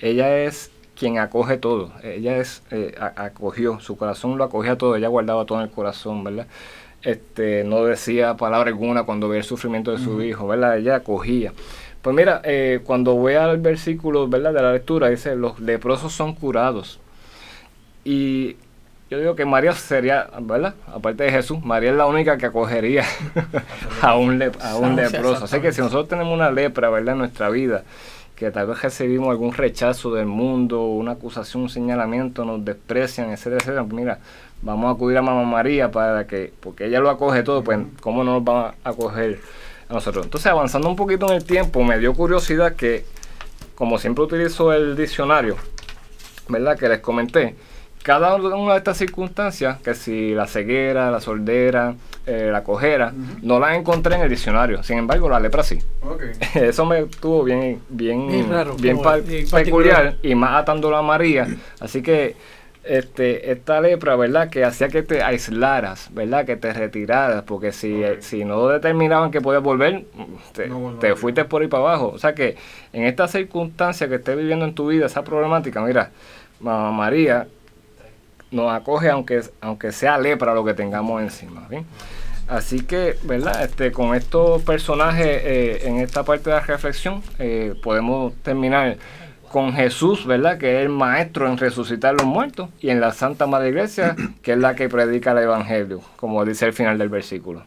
ella 0.00 0.38
es 0.44 0.70
quien 0.98 1.18
acoge 1.18 1.58
todo. 1.58 1.92
Ella 2.02 2.38
es, 2.38 2.62
eh, 2.70 2.94
acogió, 3.16 3.78
su 3.80 3.96
corazón 3.96 4.36
lo 4.38 4.44
acogía 4.44 4.76
todo, 4.78 4.96
ella 4.96 5.08
guardaba 5.08 5.44
todo 5.44 5.58
en 5.58 5.64
el 5.64 5.70
corazón, 5.70 6.24
¿verdad? 6.24 6.46
Este, 7.02 7.64
no 7.64 7.84
decía 7.84 8.36
palabra 8.36 8.68
alguna 8.70 9.02
cuando 9.02 9.28
veía 9.28 9.40
el 9.40 9.44
sufrimiento 9.46 9.90
de 9.90 9.98
su 9.98 10.22
hijo, 10.22 10.46
¿verdad? 10.46 10.78
Ella 10.78 10.96
acogía. 10.96 11.52
Pues 12.00 12.14
mira, 12.16 12.40
eh, 12.44 12.80
cuando 12.84 13.14
voy 13.14 13.34
al 13.34 13.58
versículo, 13.58 14.28
¿verdad? 14.28 14.52
De 14.52 14.62
la 14.62 14.72
lectura, 14.72 15.08
dice, 15.08 15.34
los 15.36 15.58
leprosos 15.60 16.12
son 16.12 16.34
curados. 16.34 17.00
Y 18.04 18.56
yo 19.10 19.18
digo 19.18 19.34
que 19.36 19.44
María 19.44 19.72
sería, 19.72 20.28
¿verdad? 20.40 20.74
Aparte 20.86 21.24
de 21.24 21.30
Jesús, 21.30 21.62
María 21.64 21.90
es 21.90 21.96
la 21.96 22.06
única 22.06 22.38
que 22.38 22.46
acogería 22.46 23.04
a 24.02 24.16
un, 24.16 24.38
le- 24.38 24.52
a 24.60 24.76
un 24.76 24.96
leproso. 24.96 25.44
Así 25.44 25.60
que 25.60 25.72
si 25.72 25.80
nosotros 25.80 26.08
tenemos 26.08 26.32
una 26.34 26.50
lepra, 26.50 26.88
¿verdad? 26.90 27.12
En 27.12 27.18
nuestra 27.18 27.48
vida, 27.50 27.82
que 28.36 28.50
tal 28.50 28.66
vez 28.66 28.82
recibimos 28.82 29.30
algún 29.30 29.52
rechazo 29.52 30.12
del 30.14 30.26
mundo, 30.26 30.82
una 30.82 31.12
acusación, 31.12 31.64
un 31.64 31.68
señalamiento, 31.68 32.44
nos 32.44 32.64
desprecian, 32.64 33.30
etcétera, 33.30 33.56
etcétera, 33.58 33.84
pues 33.84 33.94
mira, 33.94 34.18
vamos 34.62 34.88
a 34.88 34.92
acudir 34.92 35.18
a 35.18 35.22
Mamá 35.22 35.44
María 35.44 35.90
para 35.90 36.26
que, 36.26 36.52
porque 36.60 36.86
ella 36.86 37.00
lo 37.00 37.10
acoge 37.10 37.42
todo, 37.42 37.62
pues 37.62 37.78
¿cómo 38.00 38.24
no 38.24 38.40
nos 38.40 38.42
va 38.42 38.74
a 38.84 38.90
acoger 38.90 39.40
a 39.88 39.94
nosotros? 39.94 40.24
Entonces, 40.24 40.50
avanzando 40.50 40.88
un 40.88 40.96
poquito 40.96 41.26
en 41.26 41.34
el 41.34 41.44
tiempo, 41.44 41.82
me 41.82 41.98
dio 41.98 42.14
curiosidad 42.14 42.74
que, 42.74 43.04
como 43.74 43.98
siempre 43.98 44.24
utilizo 44.24 44.72
el 44.72 44.96
diccionario, 44.96 45.56
¿verdad? 46.48 46.78
Que 46.78 46.88
les 46.88 47.00
comenté. 47.00 47.56
Cada 48.02 48.34
una 48.34 48.72
de 48.72 48.78
estas 48.78 48.96
circunstancias, 48.96 49.80
que 49.80 49.94
si 49.94 50.34
la 50.34 50.48
ceguera, 50.48 51.12
la 51.12 51.20
sordera, 51.20 51.94
eh, 52.26 52.50
la 52.50 52.64
cojera, 52.64 53.12
no 53.42 53.60
las 53.60 53.76
encontré 53.76 54.16
en 54.16 54.22
el 54.22 54.28
diccionario. 54.28 54.82
Sin 54.82 54.98
embargo, 54.98 55.28
la 55.28 55.38
lepra 55.38 55.62
sí. 55.62 55.78
Eso 56.54 56.84
me 56.84 57.00
estuvo 57.00 57.44
bien, 57.44 57.80
bien, 57.88 58.26
Bien 58.26 58.50
raro, 58.50 58.76
peculiar 58.76 59.22
particular. 59.50 60.16
y 60.20 60.34
más 60.34 60.62
atándolo 60.62 60.96
a 60.96 61.02
María. 61.02 61.46
Así 61.80 62.02
que 62.02 62.34
este, 62.84 63.52
esta 63.52 63.80
lepra, 63.80 64.16
¿verdad? 64.16 64.50
Que 64.50 64.64
hacía 64.64 64.88
que 64.88 65.02
te 65.02 65.22
aislaras, 65.22 66.08
¿verdad? 66.12 66.44
Que 66.44 66.56
te 66.56 66.72
retiraras, 66.72 67.42
porque 67.44 67.72
si, 67.72 68.02
eh, 68.02 68.18
si 68.20 68.44
no 68.44 68.66
determinaban 68.68 69.30
que 69.30 69.40
podías 69.40 69.62
volver, 69.62 70.04
te, 70.52 70.66
No 70.68 70.78
volver. 70.78 71.00
te 71.00 71.14
fuiste 71.16 71.44
por 71.44 71.62
ahí 71.62 71.68
para 71.68 71.82
abajo. 71.84 72.08
O 72.14 72.18
sea 72.18 72.34
que 72.34 72.56
en 72.92 73.04
esta 73.04 73.28
circunstancia 73.28 74.08
que 74.08 74.16
estés 74.16 74.36
viviendo 74.36 74.64
en 74.64 74.74
tu 74.74 74.88
vida, 74.88 75.06
esa 75.06 75.22
problemática, 75.22 75.80
mira, 75.80 76.10
Mamá 76.60 76.92
María 76.92 77.46
nos 78.50 78.72
acoge 78.72 79.08
aunque, 79.10 79.42
aunque 79.60 79.92
sea 79.92 80.18
lepra 80.18 80.54
lo 80.54 80.64
que 80.64 80.74
tengamos 80.74 81.22
encima. 81.22 81.66
¿bien? 81.68 81.86
Así 82.48 82.80
que, 82.80 83.16
¿verdad? 83.22 83.62
Este, 83.64 83.92
con 83.92 84.14
estos 84.14 84.62
personajes 84.62 85.26
eh, 85.26 85.80
en 85.84 85.98
esta 85.98 86.22
parte 86.24 86.50
de 86.50 86.56
la 86.56 86.60
reflexión 86.62 87.22
eh, 87.38 87.74
podemos 87.82 88.34
terminar 88.42 88.96
con 89.52 89.74
Jesús, 89.74 90.26
¿verdad? 90.26 90.58
Que 90.58 90.78
es 90.78 90.86
el 90.86 90.88
maestro 90.88 91.46
en 91.46 91.58
resucitar 91.58 92.14
los 92.14 92.24
muertos, 92.24 92.70
y 92.80 92.88
en 92.88 93.00
la 93.00 93.12
Santa 93.12 93.46
Madre 93.46 93.68
Iglesia, 93.68 94.16
que 94.42 94.52
es 94.52 94.58
la 94.58 94.74
que 94.74 94.88
predica 94.88 95.32
el 95.32 95.38
Evangelio, 95.38 96.00
como 96.16 96.44
dice 96.44 96.66
el 96.66 96.72
final 96.72 96.98
del 96.98 97.10
versículo. 97.10 97.64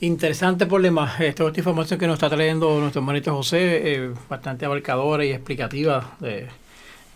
Interesante 0.00 0.66
problema. 0.66 1.12
Esta, 1.18 1.44
información 1.44 1.98
que 1.98 2.06
nos 2.06 2.14
está 2.14 2.30
trayendo 2.30 2.78
nuestro 2.78 3.00
hermanito 3.00 3.34
José, 3.34 3.94
eh, 3.94 4.10
bastante 4.28 4.64
abarcadora 4.64 5.24
y 5.24 5.32
explicativa, 5.32 6.16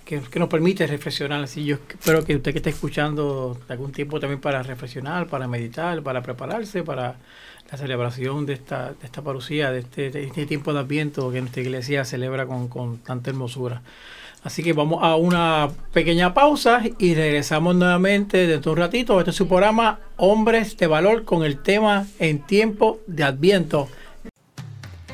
que, 0.05 0.21
que 0.21 0.39
nos 0.41 0.49
permite 0.49 0.85
reflexionar. 0.89 1.45
Así 1.45 1.65
yo 1.65 1.77
espero 1.89 2.25
que 2.25 2.35
usted 2.35 2.51
que 2.51 2.59
esté 2.59 2.71
escuchando 2.71 3.57
algún 3.69 3.93
tiempo 3.93 4.19
también 4.19 4.41
para 4.41 4.65
reflexionar, 4.65 5.29
para 5.29 5.47
meditar, 5.47 6.03
para 6.03 6.23
prepararse 6.23 6.83
para 6.83 7.15
la 7.73 7.79
celebración 7.79 8.45
de 8.45 8.53
esta, 8.53 8.93
de 8.93 9.07
esta 9.07 9.23
de 9.23 9.79
este, 9.79 10.11
de 10.11 10.25
este 10.25 10.45
tiempo 10.45 10.75
de 10.75 10.81
Adviento 10.81 11.33
que 11.33 11.41
nuestra 11.41 11.63
iglesia 11.63 12.05
celebra 12.05 12.47
con, 12.47 12.69
con 12.69 12.99
tanta 12.99 13.31
hermosura. 13.31 13.81
Así 14.45 14.63
que 14.63 14.75
vamos 14.75 15.03
a 15.03 15.17
una 15.17 15.71
pequeña 15.93 16.35
pausa 16.35 16.83
y 16.99 17.15
regresamos 17.15 17.75
nuevamente 17.75 18.47
dentro 18.47 18.73
de 18.73 18.75
un 18.75 18.83
ratito. 18.83 19.19
Este 19.19 19.31
es 19.31 19.37
su 19.37 19.49
programa 19.49 20.01
Hombres 20.19 20.77
de 20.77 20.87
Valor 20.87 21.25
con 21.25 21.45
el 21.45 21.63
tema 21.63 22.07
En 22.19 22.41
tiempo 22.41 23.01
de 23.07 23.25
Adviento. 23.25 23.89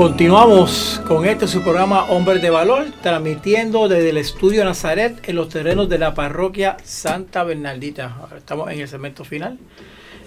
Continuamos 0.00 0.98
con 1.06 1.26
este 1.26 1.46
su 1.46 1.60
programa 1.60 2.04
Hombres 2.04 2.40
de 2.40 2.48
Valor, 2.48 2.86
transmitiendo 3.02 3.86
desde 3.86 4.08
el 4.08 4.16
estudio 4.16 4.64
Nazaret 4.64 5.28
en 5.28 5.36
los 5.36 5.50
terrenos 5.50 5.90
de 5.90 5.98
la 5.98 6.14
parroquia 6.14 6.78
Santa 6.82 7.44
Bernardita. 7.44 8.16
Ahora 8.18 8.38
estamos 8.38 8.70
en 8.70 8.80
el 8.80 8.88
segmento 8.88 9.26
final. 9.26 9.58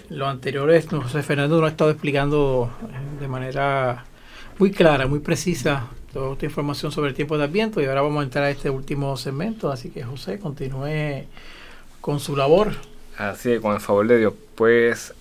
Lo 0.10 0.28
anteriores, 0.28 0.86
José 0.88 1.24
Fernando 1.24 1.60
nos 1.60 1.70
ha 1.70 1.72
estado 1.72 1.90
explicando 1.90 2.72
eh, 2.84 3.20
de 3.20 3.28
manera 3.28 4.06
muy 4.60 4.70
clara, 4.70 5.08
muy 5.08 5.22
precisa, 5.22 5.88
toda 6.14 6.34
esta 6.34 6.46
información 6.46 6.92
sobre 6.92 7.10
el 7.10 7.16
tiempo 7.16 7.36
de 7.40 7.46
Adviento. 7.46 7.82
Y 7.82 7.86
ahora 7.86 8.04
vamos 8.04 8.22
a 8.22 8.26
entrar 8.26 8.44
a 8.44 8.52
este 8.52 8.70
último 8.70 9.18
segmento. 9.18 9.72
Así 9.72 9.90
que 9.90 10.04
José, 10.04 10.38
continúe 10.38 11.26
con 12.00 12.20
su 12.20 12.36
labor. 12.36 12.74
Así 13.18 13.54
es, 13.54 13.60
con 13.60 13.74
el 13.74 13.82
favor 13.82 14.06
de 14.08 14.20
Dios. 14.20 14.34
Pues 14.54 15.16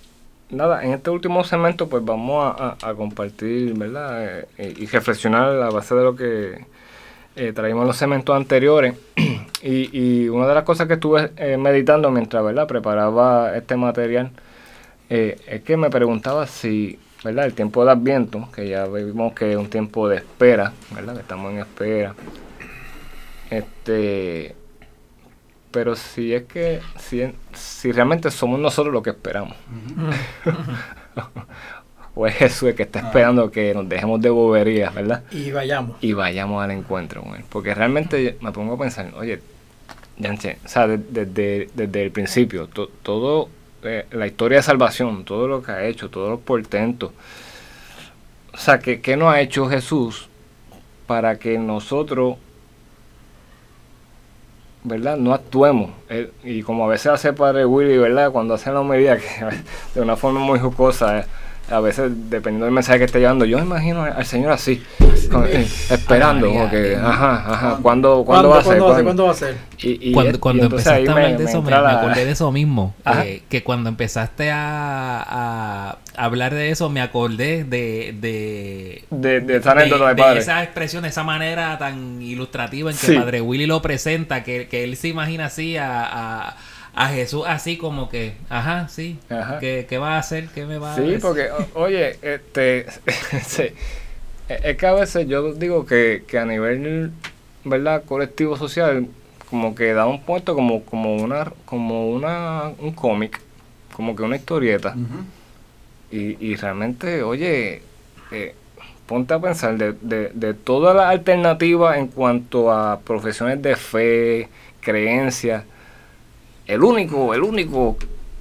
nada, 0.53 0.85
en 0.85 0.93
este 0.93 1.11
último 1.11 1.43
segmento 1.45 1.89
pues 1.89 2.05
vamos 2.05 2.55
a, 2.59 2.95
compartir, 2.95 3.75
¿verdad? 3.75 4.47
Eh, 4.59 4.75
y 4.79 4.87
reflexionar 4.87 5.61
a 5.61 5.71
base 5.71 5.95
de 5.95 6.03
lo 6.03 6.15
que 6.15 6.65
eh, 7.35 7.53
traímos 7.55 7.87
los 7.87 7.97
segmentos 7.97 8.37
anteriores. 8.37 8.95
y, 9.63 10.25
y 10.25 10.29
una 10.29 10.47
de 10.47 10.55
las 10.55 10.65
cosas 10.65 10.87
que 10.87 10.95
estuve 10.95 11.31
eh, 11.37 11.57
meditando 11.57 12.11
mientras, 12.11 12.45
¿verdad? 12.45 12.67
Preparaba 12.67 13.57
este 13.57 13.77
material, 13.77 14.31
eh, 15.09 15.39
es 15.47 15.63
que 15.63 15.77
me 15.77 15.91
preguntaba 15.91 16.47
si, 16.47 16.99
¿verdad? 17.25 17.47
El 17.47 17.55
tiempo 17.55 17.85
de 17.85 17.93
Adviento, 17.93 18.49
que 18.55 18.69
ya 18.69 18.87
vimos 18.87 19.33
que 19.35 19.53
es 19.53 19.57
un 19.57 19.71
tiempo 19.71 20.09
de 20.09 20.17
espera, 20.17 20.73
¿verdad? 20.95 21.15
Que 21.15 21.21
estamos 21.21 21.53
en 21.53 21.59
espera. 21.61 22.15
Este 23.51 24.55
pero 25.73 25.97
si 25.97 26.33
es 26.35 26.45
que 26.45 26.81
si, 26.99 27.23
si 27.55 27.91
realmente 27.93 28.31
somos 28.31 28.61
nosotros 28.61 28.93
los 28.93 29.03
que 29.03 29.11
esperamos. 29.11 29.57
O 32.15 32.27
es 32.27 32.35
Jesús 32.35 32.69
el 32.69 32.75
que 32.75 32.83
está 32.83 32.99
esperando 33.01 33.51
que 33.51 33.73
nos 33.73 33.89
dejemos 33.89 34.21
de 34.21 34.29
boberías 34.29 34.95
verdad 34.95 35.23
Y 35.31 35.51
vayamos. 35.51 35.97
y 36.03 36.13
vayamos 36.13 36.63
al 36.63 36.71
encuentro 36.73 37.23
con 37.23 37.37
él. 37.37 37.45
Porque 37.49 37.75
realmente 37.75 38.37
me 38.43 38.53
pongo 38.53 38.75
a 38.75 38.79
pensar 38.79 39.11
oye 39.17 39.41
Yanche, 40.19 40.59
o 40.63 40.69
sea 40.69 40.87
de- 40.87 40.99
desde, 40.99 41.71
desde 41.75 42.03
el 42.03 42.11
principio 42.11 42.67
to- 42.67 42.91
todo 43.03 43.49
eh, 43.83 44.05
la 44.11 44.27
historia 44.27 44.59
de 44.59 44.63
salvación 44.63 45.25
todo 45.25 45.49
lo 45.49 45.63
que 45.63 45.73
ha 45.73 45.85
hecho 45.87 46.11
todos 46.11 46.29
los 46.29 46.41
portentos 46.41 47.13
o 48.53 48.57
sea 48.59 48.79
que 48.79 49.01
qué 49.01 49.17
no 49.17 49.31
ha 49.31 49.41
hecho 49.41 49.67
Jesús 49.71 50.29
para 51.07 51.39
que 51.39 51.59
nosotros 51.59 52.37
¿verdad? 54.85 55.17
No 55.17 55.33
actuemos. 55.35 55.91
Él- 56.09 56.33
y 56.45 56.63
como 56.63 56.85
a 56.85 56.89
veces 56.89 57.09
hace 57.09 57.33
Padre 57.33 57.65
Willy, 57.65 57.99
¿verdad? 57.99 58.31
Cuando 58.33 58.55
hace 58.55 58.71
la 58.73 58.83
medida 58.83 59.17
que 59.19 59.25
de 59.95 60.01
una 60.01 60.17
forma 60.17 60.41
muy 60.41 60.59
jocosa, 60.59 61.21
eh, 61.21 61.25
a 61.71 61.81
veces 61.81 62.11
dependiendo 62.29 62.67
del 62.67 62.75
mensaje 62.75 62.99
que 62.99 63.05
esté 63.07 63.19
llevando, 63.21 63.45
yo 63.45 63.57
me 63.59 63.65
imagino 63.65 64.03
al 64.03 64.27
Señor 64.27 64.53
así, 64.53 64.83
con- 65.31 65.47
eh, 65.47 65.67
esperando, 65.91 66.49
como 66.49 66.69
que, 66.71 66.97
ajá, 66.97 67.53
ajá, 67.53 67.79
¿cuándo, 67.83 68.25
¿cuándo 68.25 68.51
va 68.51 68.59
a 68.59 68.63
ser? 68.65 68.79
¿Cuándo 68.79 68.87
va 68.87 68.93
a 68.93 68.95
ser? 68.95 69.05
¿Cuándo? 69.05 69.23
¿Cuándo 69.23 69.27
va 69.27 69.31
a 69.33 69.35
ser? 69.35 69.57
Y, 69.79 70.11
y- 70.11 70.13
cuando 70.13 70.37
y 70.37 70.39
cuando 70.41 70.63
ahí 70.63 70.67
empezaste 70.67 71.09
a 71.09 71.13
hablar 71.13 71.37
de 71.39 71.45
eso, 71.45 71.63
me, 71.63 71.71
me 71.71 71.71
la- 71.83 71.99
acordé 72.01 72.25
de 72.25 72.31
eso 72.33 72.53
mismo. 72.53 72.95
Eh, 73.25 73.43
que 73.49 73.63
cuando 73.63 73.89
empezaste 73.89 74.51
a, 74.51 75.25
a 75.27 75.99
hablar 76.17 76.55
de 76.55 76.71
eso, 76.71 76.89
me 76.91 77.01
acordé 77.01 77.65
de... 77.65 78.15
de 78.21 79.05
de, 79.11 79.41
de 79.41 79.57
esa 79.57 79.73
anécdota 79.73 80.09
de, 80.09 80.15
de 80.15 80.23
padre. 80.23 80.41
esa 80.41 80.63
expresión, 80.63 81.05
esa 81.05 81.23
manera 81.25 81.79
tan 81.79 82.21
ilustrativa 82.23 82.91
en 82.91 82.97
que 82.97 83.07
Sí. 83.07 83.15
Padre 83.17 83.41
Willy 83.41 83.67
lo 83.67 83.81
presenta, 83.83 84.43
que, 84.43 84.69
que 84.69 84.85
él 84.85 84.97
se 84.97 85.09
imagina 85.09 85.47
así 85.47 85.77
a, 85.77 86.03
a, 86.05 86.57
a 86.95 87.09
Jesús 87.09 87.45
así 87.47 87.77
como 87.79 88.09
que, 88.09 88.35
ajá, 88.49 88.89
sí, 88.89 89.19
Ajá. 89.31 89.59
¿qué, 89.61 89.87
qué 89.89 89.99
va 89.99 90.17
a 90.17 90.19
hacer? 90.19 90.49
¿Qué 90.55 90.67
me 90.67 90.79
va 90.79 90.95
a 90.95 90.97
Sí, 90.97 91.17
porque, 91.21 91.49
o- 91.51 91.81
oye, 91.81 92.19
este, 92.23 92.87
sí, 93.47 93.63
es 94.49 94.65
es 94.65 94.77
que 94.77 94.87
a 94.87 94.93
veces 94.93 95.27
yo 95.27 95.53
digo 95.55 95.87
que, 95.87 96.25
que 96.27 96.39
a 96.39 96.45
nivel, 96.45 97.13
¿verdad? 97.65 98.03
Colectivo 98.05 98.57
social, 98.57 99.07
como 99.49 99.75
que 99.75 99.93
da 99.95 100.07
un 100.07 100.21
puesto 100.23 100.55
como, 100.55 100.83
como 100.85 101.17
una, 101.17 101.51
como 101.65 102.11
una, 102.11 102.73
un 102.79 102.93
cómic, 102.93 103.41
como 103.95 104.15
que 104.17 104.23
una 104.23 104.37
historieta. 104.37 104.95
Y, 106.11 106.37
y 106.47 106.57
realmente, 106.57 107.23
oye, 107.23 107.81
eh, 108.31 108.55
ponte 109.07 109.33
a 109.33 109.39
pensar 109.39 109.77
de, 109.79 109.95
de, 110.03 110.31
de 110.35 110.53
todas 110.55 110.95
las 110.95 111.07
alternativas 111.07 111.97
en 111.97 112.09
cuanto 112.09 112.71
a 112.71 113.01
profesiones 113.01 113.63
de 113.63 113.77
fe, 113.77 114.49
creencias, 114.81 115.65
el 116.73 116.83
único, 116.83 117.35
el 117.35 117.43
único 117.43 117.97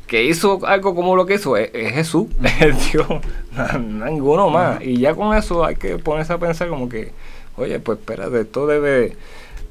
que 0.08 0.26
hizo 0.26 0.60
algo 0.66 0.94
como 0.94 1.16
lo 1.16 1.26
que 1.26 1.36
hizo 1.36 1.56
es, 1.58 1.70
es 1.74 1.94
Jesús, 1.94 2.28
es 2.60 2.92
Dios, 2.92 3.08
ninguno 3.80 4.50
más. 4.50 4.82
Y 4.82 4.98
ya 4.98 5.16
con 5.16 5.36
eso 5.38 5.64
hay 5.66 5.76
que 5.76 5.98
ponerse 5.98 6.34
a 6.34 6.38
pensar 6.38 6.68
como 6.70 6.90
que, 6.90 7.12
oye, 7.58 7.80
pues 7.80 8.00
espérate, 8.00 8.42
esto 8.42 8.68
debe 8.68 9.16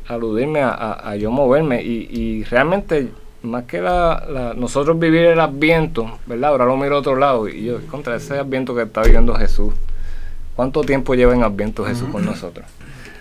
aludirme 0.08 0.60
a, 0.62 0.70
a- 0.70 1.10
a 1.10 1.16
yo 1.16 1.30
moverme. 1.30 1.82
Y, 1.82 2.08
y 2.10 2.44
realmente, 2.44 3.08
más 3.42 3.64
que 3.64 3.80
la, 3.80 4.24
la- 4.28 4.54
nosotros 4.54 4.98
vivir 4.98 5.22
el 5.26 5.40
adviento, 5.40 6.18
¿verdad? 6.26 6.50
Ahora 6.50 6.64
lo 6.64 6.76
miro 6.76 6.96
a 6.96 6.98
otro 7.00 7.16
lado 7.16 7.48
y 7.48 7.64
yo, 7.64 7.78
contra 7.90 8.16
ese 8.16 8.38
adviento 8.38 8.74
que 8.74 8.82
está 8.82 9.02
viviendo 9.02 9.34
Jesús. 9.34 9.74
¿Cuánto 10.56 10.82
tiempo 10.82 11.14
lleva 11.14 11.34
en 11.34 11.42
adviento 11.42 11.84
Jesús 11.84 12.08
con 12.10 12.24
nosotros? 12.24 12.66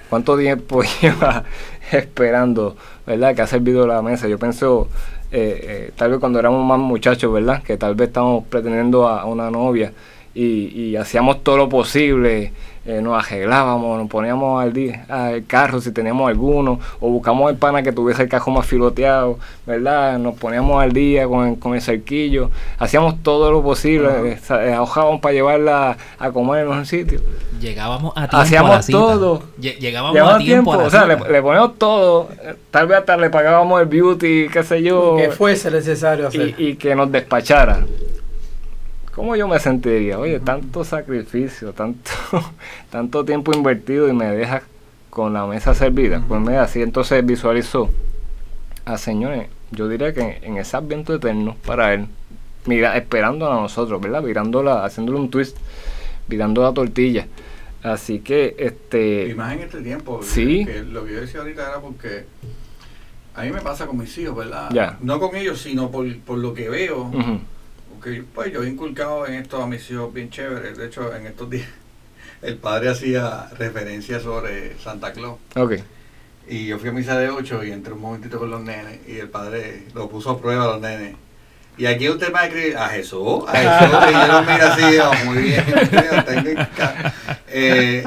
¿Cuánto 0.09 0.37
tiempo 0.37 0.81
lleva 1.01 1.43
esperando, 1.91 2.75
verdad? 3.05 3.35
Que 3.35 3.41
ha 3.43 3.47
servido 3.47 3.85
la 3.87 4.01
mesa. 4.01 4.27
Yo 4.27 4.37
pienso, 4.39 4.89
eh, 5.31 5.59
eh, 5.63 5.91
tal 5.95 6.11
vez 6.11 6.19
cuando 6.19 6.39
éramos 6.39 6.65
más 6.65 6.79
muchachos, 6.79 7.31
¿verdad? 7.31 7.63
Que 7.63 7.77
tal 7.77 7.95
vez 7.95 8.07
estamos 8.09 8.45
pretendiendo 8.45 9.07
a, 9.07 9.25
una 9.25 9.49
novia 9.49 9.93
y 10.33 10.95
hacíamos 10.95 11.43
todo 11.43 11.57
lo 11.57 11.67
posible, 11.67 12.53
eh, 12.89 13.01
nos 13.03 13.23
arreglábamos, 13.23 13.99
nos 13.99 14.09
poníamos 14.09 14.63
al 14.63 14.73
día 14.73 15.05
al 15.09 15.45
carro 15.45 15.79
si 15.79 15.91
teníamos 15.91 16.27
alguno, 16.27 16.79
o 16.99 17.09
buscamos 17.09 17.51
el 17.51 17.57
pana 17.57 17.83
que 17.83 17.91
tuviese 17.91 18.23
el 18.23 18.29
cajón 18.29 18.55
más 18.55 18.65
filoteado, 18.65 19.37
¿verdad? 19.67 20.17
Nos 20.17 20.35
poníamos 20.35 20.81
al 20.81 20.91
día 20.91 21.27
con, 21.27 21.55
con 21.57 21.75
el 21.75 21.81
cerquillo, 21.81 22.49
hacíamos 22.79 23.21
todo 23.21 23.51
lo 23.51 23.61
posible, 23.61 24.09
eh, 24.31 24.37
sa- 24.41 24.65
eh, 24.65 24.73
ahogábamos 24.73 25.21
para 25.21 25.33
llevarla 25.33 25.97
a 26.17 26.31
comer 26.31 26.65
en 26.65 26.69
un 26.71 26.85
sitio. 26.85 27.21
Llegábamos 27.61 28.13
a 28.15 28.21
tiempo 28.21 28.37
Hacíamos 28.37 28.71
a 28.71 28.75
la 28.77 28.81
cita. 28.81 28.97
todo. 28.97 29.43
Lle- 29.61 29.77
Llegábamos 29.77 30.19
a 30.33 30.37
tiempo, 30.39 30.73
a 30.73 30.77
la 30.77 30.83
o 30.83 30.89
sea, 30.89 31.05
le, 31.05 31.15
le 31.29 31.41
poníamos 31.41 31.77
todo, 31.77 32.29
eh, 32.41 32.55
tal 32.71 32.87
vez 32.87 32.97
hasta 32.99 33.17
le 33.17 33.29
pagábamos 33.29 33.81
el 33.81 33.87
beauty, 33.87 34.47
qué 34.51 34.63
sé 34.63 34.81
yo, 34.81 35.15
que 35.17 35.29
fuese 35.29 35.69
necesario 35.69 36.27
hacer. 36.29 36.55
y, 36.57 36.69
y 36.69 36.75
que 36.75 36.95
nos 36.95 37.11
despachara. 37.11 37.85
¿Cómo 39.19 39.35
yo 39.35 39.49
me 39.49 39.59
sentiría? 39.59 40.17
Oye, 40.17 40.39
tanto 40.39 40.85
sacrificio, 40.85 41.73
tanto, 41.73 42.09
tanto 42.89 43.25
tiempo 43.25 43.53
invertido 43.53 44.07
y 44.07 44.13
me 44.13 44.27
dejas 44.27 44.63
con 45.09 45.33
la 45.33 45.45
mesa 45.45 45.73
servida. 45.73 46.23
Pues 46.25 46.39
mira, 46.39 46.63
así 46.63 46.81
entonces 46.81 47.25
visualizó 47.25 47.89
a 48.85 48.97
señores, 48.97 49.49
yo 49.71 49.89
diría 49.89 50.13
que 50.13 50.39
en 50.41 50.55
ese 50.55 50.77
adviento 50.77 51.13
eterno 51.13 51.57
para 51.65 51.93
él, 51.93 52.07
mira, 52.65 52.95
esperando 52.95 53.51
a 53.51 53.55
nosotros, 53.55 53.99
¿verdad? 53.99 54.23
Mirándola, 54.23 54.85
haciéndole 54.85 55.19
un 55.19 55.29
twist, 55.29 55.57
mirando 56.29 56.63
la 56.63 56.73
tortilla. 56.73 57.27
Así 57.83 58.19
que, 58.19 58.55
este... 58.57 59.27
Y 59.27 59.33
más 59.33 59.51
en 59.51 59.59
este 59.59 59.81
tiempo. 59.81 60.21
Sí. 60.23 60.63
que 60.65 60.83
lo 60.83 61.03
que 61.03 61.15
yo 61.15 61.19
decía 61.19 61.41
ahorita 61.41 61.63
era 61.63 61.81
porque 61.81 62.23
a 63.35 63.41
mí 63.43 63.51
me 63.51 63.59
pasa 63.59 63.85
con 63.85 63.97
mis 63.97 64.17
hijos, 64.17 64.37
¿verdad? 64.37 64.69
Ya. 64.71 64.97
No 65.01 65.19
con 65.19 65.35
ellos, 65.35 65.59
sino 65.59 65.91
por, 65.91 66.17
por 66.19 66.37
lo 66.37 66.53
que 66.53 66.69
veo. 66.69 67.01
ujú, 67.01 67.39
Porque 67.99 68.23
pues 68.33 68.53
yo 68.53 68.63
he 68.63 68.69
inculcado 68.69 69.27
en 69.27 69.33
esto 69.33 69.61
a 69.61 69.67
mis 69.67 69.89
hijos 69.91 70.13
bien 70.13 70.29
chévere. 70.29 70.71
De 70.73 70.85
hecho, 70.85 71.13
en 71.13 71.27
estos 71.27 71.49
días 71.49 71.67
el 72.41 72.55
padre 72.55 72.89
hacía 72.89 73.49
referencia 73.57 74.21
sobre 74.21 74.77
Santa 74.79 75.11
Claus. 75.11 75.37
Ok. 75.57 75.73
Y 76.47 76.67
yo 76.67 76.79
fui 76.79 76.89
a 76.89 76.91
misa 76.93 77.19
de 77.19 77.29
8 77.29 77.65
y 77.65 77.71
entré 77.71 77.91
un 77.93 77.99
momentito 78.01 78.39
con 78.39 78.49
los 78.49 78.61
nenes 78.61 78.99
y 79.05 79.17
el 79.17 79.27
padre 79.29 79.83
lo 79.93 80.09
puso 80.09 80.31
a 80.31 80.39
prueba 80.41 80.63
a 80.63 80.67
los 80.67 80.81
nenes. 80.81 81.15
Y 81.77 81.85
aquí 81.87 82.07
usted 82.09 82.33
va 82.33 82.41
a 82.41 82.45
escribir 82.47 82.77
a 82.77 82.87
Jesús, 82.87 83.43
a 83.47 83.55
Jesús, 83.57 83.97
y 84.09 84.13
yo 84.13 84.27
lo 84.27 84.41
miro 84.43 84.65
así, 84.67 84.97
oh, 85.01 85.25
muy 85.25 85.43
bien, 85.43 85.65
tengo 86.25 86.61
eh, 87.49 88.03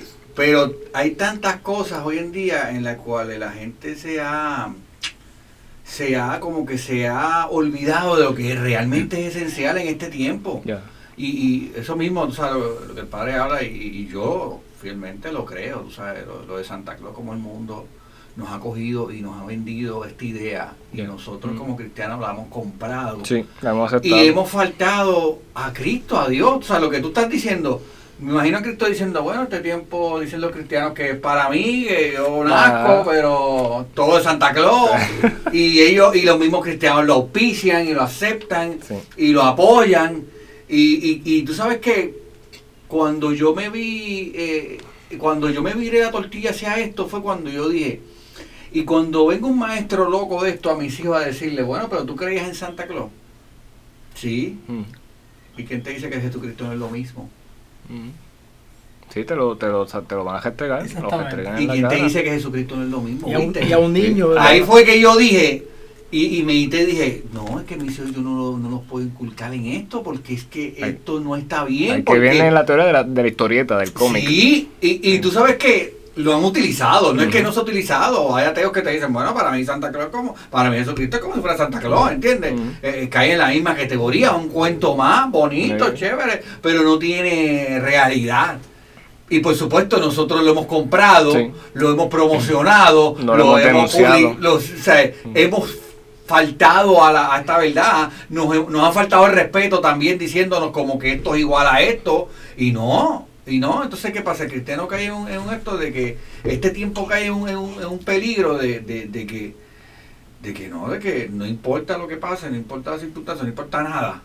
y- 0.00 0.04
pero 0.34 0.74
hay 0.92 1.12
tantas 1.12 1.56
cosas 1.58 2.02
hoy 2.04 2.18
en 2.18 2.32
día 2.32 2.70
en 2.70 2.82
las 2.82 2.96
cuales 2.96 3.38
la 3.38 3.50
gente 3.52 3.94
se 3.96 4.20
ha, 4.20 4.72
se 5.94 6.16
ha 6.16 6.40
como 6.40 6.66
que 6.66 6.76
se 6.78 7.06
ha 7.08 7.46
olvidado 7.48 8.16
de 8.16 8.24
lo 8.24 8.34
que 8.34 8.54
realmente 8.54 9.26
es 9.26 9.36
esencial 9.36 9.78
en 9.78 9.88
este 9.88 10.08
tiempo. 10.08 10.62
Y, 11.16 11.26
y 11.26 11.72
eso 11.76 11.94
mismo, 11.94 12.26
tú 12.26 12.32
sabes, 12.34 12.54
lo, 12.54 12.86
lo 12.88 12.94
que 12.94 13.00
el 13.02 13.06
padre 13.06 13.34
habla, 13.34 13.62
y, 13.62 13.68
y 13.68 14.08
yo 14.08 14.60
fielmente 14.82 15.30
lo 15.30 15.44
creo, 15.44 15.80
tú 15.80 15.90
sabes, 15.92 16.26
lo, 16.26 16.44
lo 16.44 16.56
de 16.58 16.64
Santa 16.64 16.96
Claus, 16.96 17.14
como 17.14 17.32
el 17.32 17.38
mundo 17.38 17.86
nos 18.36 18.50
ha 18.50 18.58
cogido 18.58 19.12
y 19.12 19.20
nos 19.20 19.40
ha 19.40 19.44
vendido 19.46 20.04
esta 20.04 20.24
idea, 20.24 20.72
y 20.92 21.02
nosotros 21.02 21.54
Mm. 21.54 21.56
como 21.58 21.76
cristianos 21.76 22.20
la 22.20 22.32
hemos 22.32 22.48
comprado. 22.48 23.24
Sí, 23.24 23.44
la 23.62 23.70
hemos 23.70 23.92
aceptado. 23.92 24.24
Y 24.24 24.26
hemos 24.26 24.50
faltado 24.50 25.38
a 25.54 25.72
Cristo, 25.72 26.18
a 26.18 26.28
Dios. 26.28 26.56
O 26.58 26.62
sea, 26.62 26.80
lo 26.80 26.90
que 26.90 26.98
tú 27.00 27.08
estás 27.08 27.30
diciendo, 27.30 27.80
me 28.20 28.32
imagino 28.32 28.58
a 28.58 28.62
Cristo 28.62 28.86
diciendo, 28.86 29.22
bueno, 29.22 29.42
este 29.44 29.60
tiempo 29.60 30.20
dicen 30.20 30.40
los 30.40 30.52
cristianos 30.52 30.92
que 30.94 31.14
para 31.14 31.48
mí, 31.50 31.84
que 31.88 32.12
yo 32.14 32.44
nazco, 32.44 33.02
Ah. 33.02 33.04
pero 33.04 33.86
todo 33.94 34.18
es 34.18 34.24
Santa 34.24 34.52
Claus. 34.52 34.90
y 35.52 35.80
ellos, 35.80 36.14
y 36.14 36.22
los 36.22 36.38
mismos 36.38 36.62
cristianos 36.62 37.04
lo 37.04 37.14
auspician 37.14 37.86
y 37.88 37.92
lo 37.94 38.02
aceptan 38.02 38.78
Sí. 38.86 38.94
y 39.16 39.28
lo 39.32 39.42
apoyan. 39.42 40.24
Y, 40.68 40.94
y, 41.10 41.22
y 41.24 41.42
tú 41.42 41.54
sabes 41.54 41.78
que 41.78 42.14
cuando 42.88 43.32
yo 43.32 43.54
me 43.54 43.68
vi, 43.68 44.32
eh, 44.34 44.78
cuando 45.18 45.50
yo 45.50 45.62
me 45.62 45.74
viré 45.74 46.00
la 46.00 46.10
tortilla 46.10 46.50
hacia 46.50 46.78
esto, 46.78 47.06
fue 47.08 47.20
cuando 47.22 47.50
yo 47.50 47.68
dije, 47.68 48.00
y 48.72 48.84
cuando 48.84 49.26
venga 49.26 49.46
un 49.46 49.58
maestro 49.58 50.08
loco 50.08 50.42
de 50.42 50.50
esto 50.50 50.70
a 50.70 50.76
mis 50.78 50.98
hijos 51.00 51.16
a 51.16 51.26
decirle, 51.26 51.62
bueno, 51.62 51.88
pero 51.88 52.04
tú 52.04 52.16
creías 52.16 52.48
en 52.48 52.54
Santa 52.54 52.86
Claus. 52.86 53.10
Sí. 54.14 54.58
Mm, 54.68 54.82
¿Y 55.58 55.64
quién 55.64 55.82
te 55.82 55.90
dice 55.90 56.08
que 56.10 56.20
Jesucristo 56.20 56.64
no 56.64 56.72
es 56.72 56.78
lo 56.78 56.88
mismo? 56.88 57.28
Mm. 57.88 58.08
Sí, 59.12 59.22
te 59.24 59.36
lo, 59.36 59.56
te 59.56 59.66
lo, 59.68 59.86
te 59.86 60.14
lo 60.16 60.24
van 60.24 60.36
a 60.36 60.40
lo 61.02 61.10
restregan 61.22 61.60
¿Y 61.60 61.64
en 61.66 61.70
quién 61.70 61.88
te 61.88 61.96
dice 62.02 62.24
que 62.24 62.30
Jesucristo 62.30 62.74
no 62.76 62.82
es 62.84 62.90
lo 62.90 63.00
mismo? 63.00 63.28
Y 63.28 63.34
a 63.34 63.38
un, 63.38 63.52
¿Viste? 63.52 63.68
y 63.68 63.72
a 63.72 63.78
un 63.78 63.92
niño. 63.92 64.28
Ahí 64.36 64.62
fue 64.62 64.84
que 64.84 64.98
yo 64.98 65.16
dije, 65.16 65.62
y, 66.10 66.38
y 66.38 66.42
medité 66.42 66.82
y 66.82 66.86
dije, 66.86 67.22
no, 67.32 67.60
es 67.60 67.66
que 67.66 67.76
mis 67.76 67.96
hijos 67.96 68.12
yo 68.12 68.22
no, 68.22 68.36
lo- 68.36 68.58
no 68.58 68.70
los 68.70 68.82
puedo 68.82 69.04
inculcar 69.04 69.54
en 69.54 69.66
esto, 69.66 70.02
porque 70.02 70.34
es 70.34 70.44
que 70.44 70.74
esto 70.78 71.20
no 71.20 71.36
está 71.36 71.64
bien. 71.64 71.92
Ahí 71.92 71.98
que 71.98 72.04
porque- 72.04 72.20
viene 72.20 72.50
la 72.50 72.64
teoría 72.66 72.86
de 72.86 72.92
la, 72.92 73.04
de 73.04 73.22
la 73.22 73.28
historieta, 73.28 73.78
del 73.78 73.92
cómic. 73.92 74.26
Sí, 74.26 74.68
y, 74.80 75.12
y 75.12 75.18
tú 75.20 75.30
sabes 75.30 75.56
que 75.56 75.96
lo 76.16 76.34
han 76.34 76.44
utilizado, 76.44 77.12
no 77.12 77.22
es 77.22 77.28
que 77.28 77.42
no 77.42 77.50
se 77.52 77.58
ha 77.58 77.62
utilizado. 77.62 78.34
Hay 78.36 78.44
ateos 78.46 78.70
que 78.72 78.82
te 78.82 78.90
dicen, 78.90 79.12
bueno, 79.12 79.34
para 79.34 79.50
mí 79.50 79.64
Santa 79.64 79.90
Claus 79.90 80.06
es 80.06 80.12
como, 80.12 80.34
para 80.50 80.70
mí 80.70 80.76
Jesucristo 80.76 81.16
es 81.16 81.22
como 81.22 81.34
si 81.34 81.40
fuera 81.40 81.56
Santa 81.56 81.80
Claus, 81.80 82.12
¿entiendes? 82.12 82.52
Eh, 82.82 83.00
eh, 83.04 83.08
cae 83.08 83.32
en 83.32 83.38
la 83.38 83.48
misma 83.48 83.74
categoría, 83.74 84.32
un 84.32 84.48
cuento 84.48 84.94
más 84.96 85.30
bonito, 85.30 85.92
chévere, 85.94 86.42
pero 86.62 86.82
no 86.82 86.98
tiene 86.98 87.80
realidad. 87.80 88.58
Y 89.28 89.40
por 89.40 89.54
supuesto 89.56 89.96
nosotros 89.98 90.44
lo 90.44 90.52
hemos 90.52 90.66
comprado, 90.66 91.32
Sí. 91.32 91.50
lo 91.72 91.90
hemos 91.92 92.08
promocionado, 92.08 93.16
No 93.20 93.36
lo 93.36 93.58
hemos 93.58 93.92
lo- 94.38 94.54
o 94.54 94.60
sea, 94.60 95.10
hemos 95.34 95.74
faltado 96.26 97.02
a, 97.04 97.12
la- 97.12 97.34
a 97.34 97.40
esta 97.40 97.58
verdad, 97.58 98.10
nos, 98.28 98.68
nos 98.70 98.82
ha 98.88 98.92
faltado 98.92 99.26
el 99.26 99.32
respeto 99.32 99.80
también 99.80 100.18
diciéndonos 100.18 100.70
como 100.70 100.98
que 100.98 101.12
esto 101.14 101.34
es 101.34 101.40
igual 101.40 101.66
a 101.66 101.80
esto, 101.82 102.28
y 102.56 102.70
no, 102.72 103.26
y 103.46 103.58
no, 103.58 103.82
entonces 103.84 104.12
¿qué 104.12 104.22
pasa? 104.22 104.44
El 104.44 104.50
cristiano 104.50 104.88
cae 104.88 105.06
en 105.06 105.12
un, 105.12 105.28
en 105.28 105.38
un 105.40 105.52
esto 105.52 105.76
de 105.76 105.92
que 105.92 106.18
este 106.44 106.70
tiempo 106.70 107.06
cae 107.06 107.26
en 107.26 107.32
un, 107.34 107.48
en 107.48 107.56
un- 107.58 107.80
en 107.82 107.86
un 107.88 107.98
peligro 107.98 108.56
de, 108.58 108.80
de- 108.80 109.06
de 109.06 109.26
que 109.26 109.54
de 110.42 110.52
que 110.52 110.68
no, 110.68 110.90
de 110.90 110.98
que 110.98 111.28
no 111.32 111.46
importa 111.46 111.96
lo 111.96 112.06
que 112.06 112.16
pase, 112.18 112.50
no 112.50 112.56
importa 112.56 112.90
la 112.92 112.98
circunstancia, 112.98 113.44
no 113.44 113.48
importa 113.48 113.82
nada, 113.82 114.22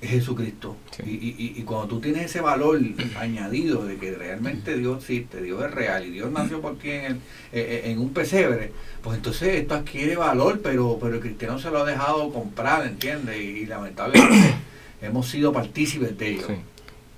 es 0.00 0.10
Jesucristo. 0.10 0.76
Sí. 0.90 1.02
Y, 1.06 1.10
y- 1.44 1.60
y- 1.60 1.62
cuando 1.62 1.86
tú 1.86 2.00
tienes 2.00 2.24
ese 2.26 2.40
valor 2.40 2.80
añadido 3.18 3.84
de 3.86 3.96
que 3.96 4.12
realmente 4.16 4.76
Dios 4.76 4.98
existe, 4.98 5.40
Dios 5.40 5.64
es 5.64 5.70
real 5.70 6.04
y 6.06 6.10
Dios 6.10 6.30
nació 6.32 6.60
por 6.60 6.76
ti 6.78 6.90
en, 6.90 7.04
el- 7.04 7.12
eh, 7.14 7.18
eh, 7.52 7.82
en 7.92 7.98
un 8.00 8.12
pesebre, 8.12 8.72
pues 9.02 9.16
entonces 9.16 9.54
esto 9.60 9.74
adquiere 9.74 10.16
valor, 10.16 10.60
pero, 10.60 10.98
pero 11.00 11.14
el 11.14 11.20
cristiano 11.20 11.58
se 11.60 11.70
lo 11.70 11.82
ha 11.82 11.84
dejado 11.84 12.32
comprar, 12.32 12.84
¿entiendes? 12.86 13.36
Y, 13.36 13.46
y 13.60 13.66
lamentablemente 13.66 14.54
hemos 15.02 15.28
sido 15.28 15.52
partícipes 15.52 16.18
de 16.18 16.28
ello. 16.30 16.46
Sí, 16.48 16.54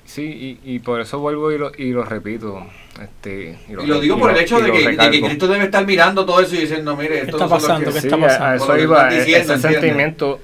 sí 0.06 0.58
y, 0.64 0.74
y 0.76 0.78
por 0.78 1.00
eso 1.00 1.18
vuelvo 1.18 1.52
y 1.52 1.58
lo, 1.58 1.72
y 1.76 1.90
lo 1.92 2.04
repito. 2.04 2.66
Este, 3.02 3.58
Y 3.68 3.72
lo 3.74 4.00
digo 4.00 4.18
por 4.18 4.30
el 4.30 4.38
hecho 4.38 4.58
y 4.58 4.62
de 4.62 4.68
lo 4.68 4.72
que, 4.72 4.78
de 4.78 4.84
que 4.84 4.90
recalco. 4.92 5.26
Cristo 5.26 5.48
debe 5.48 5.64
estar 5.66 5.86
mirando 5.86 6.24
todo 6.24 6.40
eso 6.40 6.54
y 6.54 6.60
diciendo, 6.60 6.96
mire, 6.96 7.20
esto 7.20 7.36
está 7.36 7.48
pasando? 7.48 7.86
que- 7.92 8.00
¿Qué 8.00 8.06
está 8.06 8.16
pasando? 8.18 8.54
eso 8.56 8.68
lo 8.68 8.74
que 8.78 8.82
iba, 8.84 9.08
diciendo, 9.10 9.52
ese 9.54 9.66
¿entiendes? 9.68 9.80
sentimiento, 9.82 10.40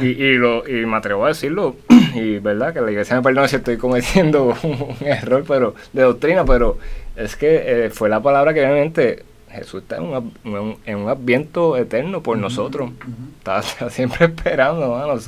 y, 0.00 0.06
y, 0.06 0.32
lo, 0.34 0.66
y 0.66 0.86
me 0.86 0.96
atrevo 0.96 1.26
a 1.26 1.28
decirlo, 1.28 1.76
y 2.14 2.38
verdad 2.38 2.72
que 2.72 2.80
la 2.80 2.90
iglesia 2.90 3.16
me 3.16 3.22
perdone 3.22 3.48
si 3.48 3.56
estoy 3.56 3.76
cometiendo 3.76 4.44
un 4.62 4.96
error 5.06 5.44
pero 5.46 5.74
de 5.92 6.02
doctrina, 6.02 6.44
pero 6.46 6.78
es 7.16 7.36
que 7.36 7.84
eh, 7.86 7.90
fue 7.90 8.08
la 8.08 8.22
palabra 8.22 8.54
que 8.54 8.60
realmente 8.62 9.22
Jesús 9.50 9.82
está 9.82 9.96
en 9.96 10.04
un, 10.04 10.32
en 10.44 10.54
un, 10.54 10.76
en 10.86 10.96
un 10.98 11.08
adviento 11.08 11.76
eterno 11.76 12.22
por 12.22 12.38
nosotros. 12.38 12.90
Está, 13.38 13.60
está 13.60 13.90
siempre 13.90 14.26
esperando, 14.26 14.90
mano, 14.90 15.20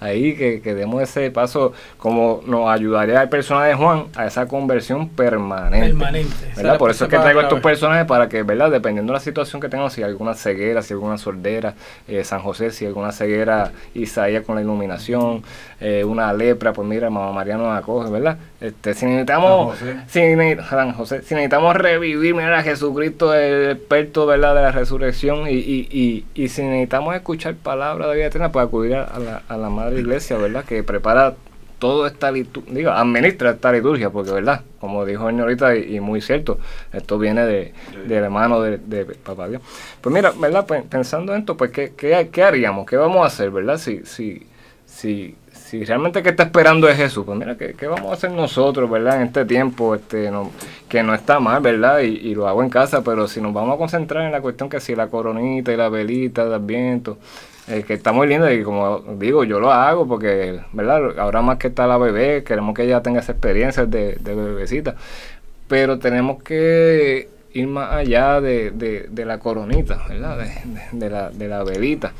ahí 0.00 0.34
que, 0.34 0.60
que 0.62 0.74
demos 0.74 1.02
ese 1.02 1.30
paso, 1.30 1.72
como 1.98 2.42
nos 2.46 2.68
ayudaría 2.68 3.22
el 3.22 3.28
personaje 3.28 3.68
de 3.68 3.74
Juan 3.74 4.06
a 4.16 4.26
esa 4.26 4.48
conversión 4.48 5.08
permanente. 5.10 5.88
Permanente. 5.88 6.34
¿verdad? 6.56 6.78
Por 6.78 6.90
eso 6.90 7.04
es 7.04 7.10
que 7.10 7.18
traigo 7.18 7.40
estos 7.40 7.60
personajes 7.60 8.06
para 8.06 8.28
que, 8.28 8.42
¿verdad? 8.42 8.70
Dependiendo 8.70 9.12
de 9.12 9.18
la 9.18 9.20
situación 9.20 9.60
que 9.60 9.68
tengan, 9.68 9.90
si 9.90 10.02
hay 10.02 10.10
alguna 10.10 10.34
ceguera, 10.34 10.82
si 10.82 10.92
hay 10.92 10.96
alguna 10.96 11.18
sordera, 11.18 11.74
eh, 12.08 12.24
San 12.24 12.40
José, 12.40 12.70
si 12.70 12.84
hay 12.84 12.88
alguna 12.88 13.12
ceguera, 13.12 13.72
Isaías 13.94 14.44
con 14.44 14.56
la 14.56 14.62
iluminación, 14.62 15.42
eh, 15.80 16.04
una 16.04 16.32
lepra, 16.32 16.72
pues 16.72 16.88
mira, 16.88 17.10
Mamá 17.10 17.32
María 17.32 17.56
nos 17.56 17.76
acoge, 17.76 18.10
¿verdad? 18.10 18.38
Este, 18.66 18.94
si 18.94 19.06
necesitamos, 19.06 19.78
San 19.78 19.86
José. 19.96 20.04
si, 20.08 20.20
ne- 20.36 20.56
San 20.68 20.92
José, 20.92 21.22
si 21.22 21.34
necesitamos 21.34 21.76
revivir, 21.76 22.34
mira, 22.34 22.58
a 22.58 22.62
Jesucristo, 22.62 23.34
el 23.34 23.70
experto, 23.70 24.26
¿verdad? 24.26 24.54
De 24.54 24.62
la 24.62 24.72
resurrección, 24.72 25.48
y, 25.48 25.52
y, 25.54 25.88
y, 25.90 26.24
y 26.42 26.48
si 26.48 26.62
necesitamos 26.62 27.14
escuchar 27.14 27.54
palabras 27.54 28.08
de 28.10 28.16
vida 28.16 28.26
eterna, 28.26 28.50
pues 28.52 28.66
acudir 28.66 28.94
a, 28.96 29.18
la, 29.18 29.42
a 29.48 29.56
la 29.56 29.68
Madre 29.70 30.00
Iglesia, 30.00 30.36
¿verdad? 30.36 30.64
Que 30.64 30.82
prepara 30.82 31.34
toda 31.78 32.08
esta 32.08 32.32
liturgia, 32.32 32.72
digo, 32.74 32.90
administra 32.90 33.50
esta 33.50 33.70
liturgia, 33.70 34.08
porque 34.08 34.30
verdad, 34.32 34.62
como 34.80 35.04
dijo 35.04 35.28
el 35.28 35.38
ahorita, 35.38 35.76
y, 35.76 35.96
y 35.96 36.00
muy 36.00 36.22
cierto, 36.22 36.58
esto 36.90 37.18
viene 37.18 37.44
de, 37.44 37.74
de 38.06 38.20
la 38.22 38.30
mano 38.30 38.62
de, 38.62 38.78
de 38.78 39.04
Papá 39.04 39.46
Dios. 39.46 39.60
Pues 40.00 40.14
mira, 40.14 40.32
¿verdad? 40.40 40.64
Pues, 40.66 40.82
pensando 40.84 41.34
en 41.34 41.40
esto, 41.40 41.54
pues 41.56 41.70
¿qué, 41.72 41.92
qué, 41.94 42.30
qué 42.32 42.42
haríamos? 42.42 42.86
¿Qué 42.86 42.96
vamos 42.96 43.22
a 43.22 43.26
hacer, 43.26 43.50
verdad? 43.50 43.76
Si, 43.76 44.00
si, 44.06 44.46
si, 44.86 45.36
si 45.66 45.84
realmente 45.84 46.22
que 46.22 46.28
está 46.28 46.44
esperando 46.44 46.88
es 46.88 46.96
Jesús, 46.96 47.24
pues 47.26 47.36
mira, 47.36 47.56
¿qué, 47.56 47.74
qué 47.74 47.88
vamos 47.88 48.12
a 48.12 48.14
hacer 48.14 48.30
nosotros, 48.30 48.88
verdad? 48.88 49.16
En 49.16 49.26
este 49.26 49.44
tiempo, 49.44 49.96
este, 49.96 50.30
que 50.88 51.02
no 51.02 51.12
está 51.12 51.40
mal, 51.40 51.60
¿verdad? 51.60 52.00
Y, 52.00 52.36
lo 52.36 52.46
hago 52.46 52.62
en 52.62 52.70
casa, 52.70 53.02
pero 53.02 53.26
si 53.26 53.40
nos 53.40 53.52
vamos 53.52 53.74
a 53.74 53.78
concentrar 53.78 54.24
en 54.24 54.30
la 54.30 54.40
cuestión 54.40 54.68
que 54.68 54.78
si 54.78 54.94
la 54.94 55.08
coronita 55.08 55.72
y 55.72 55.76
la 55.76 55.88
velita 55.88 56.44
de 56.48 56.54
Adviento, 56.54 57.18
eh, 57.66 57.82
que 57.84 57.94
está 57.94 58.12
muy 58.12 58.28
lindo 58.28 58.48
y 58.52 58.62
como 58.62 59.00
digo, 59.18 59.42
yo 59.42 59.58
lo 59.58 59.72
hago 59.72 60.06
porque, 60.06 60.60
¿verdad? 60.72 61.18
Ahora 61.18 61.42
más 61.42 61.58
que 61.58 61.66
está 61.66 61.88
la 61.88 61.98
bebé, 61.98 62.44
queremos 62.44 62.72
que 62.72 62.84
ella 62.84 63.02
tenga 63.02 63.18
esa 63.18 63.32
experiencia 63.32 63.86
de, 63.86 64.20
bebecita, 64.22 64.94
pero 65.66 65.98
tenemos 65.98 66.44
que 66.44 67.28
ir 67.54 67.66
más 67.66 67.92
allá 67.92 68.40
de, 68.40 68.70
de, 68.70 69.24
la 69.24 69.40
coronita, 69.40 70.06
¿verdad? 70.08 70.46
De, 70.92 71.10
la, 71.10 71.30
de 71.30 71.48
la 71.48 71.64
velita. 71.64 72.12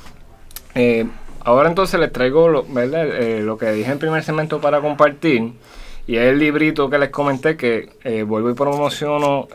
Eh, 0.74 1.06
ahora 1.46 1.70
entonces 1.70 1.98
les 1.98 2.12
traigo 2.12 2.48
lo, 2.48 2.64
¿verdad? 2.64 3.06
Eh, 3.06 3.40
lo 3.40 3.56
que 3.56 3.70
dije 3.72 3.90
en 3.90 3.98
primer 3.98 4.22
segmento 4.22 4.60
para 4.60 4.80
compartir. 4.80 5.52
Y 6.06 6.16
es 6.16 6.24
el 6.24 6.38
librito 6.38 6.90
que 6.90 6.98
les 6.98 7.08
comenté 7.08 7.56
que 7.56 7.88
eh, 8.04 8.22
vuelvo 8.22 8.50
y 8.50 8.54
promociono 8.54 9.48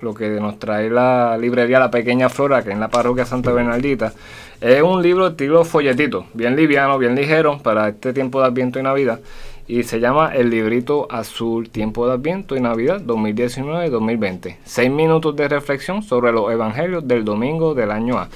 lo 0.00 0.14
que 0.14 0.28
nos 0.30 0.58
trae 0.58 0.90
la 0.90 1.36
librería 1.38 1.78
La 1.78 1.90
Pequeña 1.90 2.28
Flora, 2.28 2.62
que 2.62 2.70
es 2.70 2.74
en 2.74 2.80
la 2.80 2.88
parroquia 2.88 3.24
Santa 3.24 3.52
Bernardita. 3.52 4.12
Es 4.60 4.82
un 4.82 5.02
libro 5.02 5.28
estilo 5.28 5.64
folletito, 5.64 6.26
bien 6.34 6.56
liviano, 6.56 6.98
bien 6.98 7.14
ligero 7.14 7.58
para 7.58 7.88
este 7.88 8.12
tiempo 8.12 8.40
de 8.40 8.46
Adviento 8.46 8.78
y 8.78 8.82
Navidad 8.82 9.20
y 9.66 9.84
se 9.84 10.00
llama 10.00 10.34
El 10.34 10.50
librito 10.50 11.06
azul 11.10 11.70
Tiempo 11.70 12.06
de 12.06 12.14
Adviento 12.14 12.56
y 12.56 12.60
Navidad 12.60 13.00
2019-2020. 13.02 14.56
Seis 14.64 14.90
minutos 14.90 15.36
de 15.36 15.48
reflexión 15.48 16.02
sobre 16.02 16.32
los 16.32 16.50
evangelios 16.50 17.06
del 17.06 17.24
domingo 17.24 17.74
del 17.74 17.90
año 17.90 18.18
A. 18.18 18.28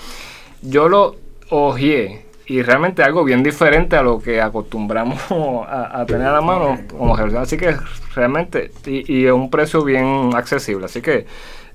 Yo 0.62 0.88
lo 0.88 1.16
ojeé 1.50 2.25
y 2.46 2.62
realmente 2.62 3.02
algo 3.02 3.24
bien 3.24 3.42
diferente 3.42 3.96
a 3.96 4.02
lo 4.02 4.20
que 4.20 4.40
acostumbramos 4.40 5.20
a, 5.30 6.04
tener 6.06 6.28
a 6.28 6.32
la 6.32 6.40
mano 6.40 6.78
como 6.90 7.16
Así 7.16 7.56
que 7.56 7.76
realmente, 8.14 8.70
y, 8.86 9.26
es 9.26 9.32
un 9.32 9.50
precio 9.50 9.84
bien 9.84 10.30
accesible. 10.34 10.86
Así 10.86 11.00
que 11.00 11.26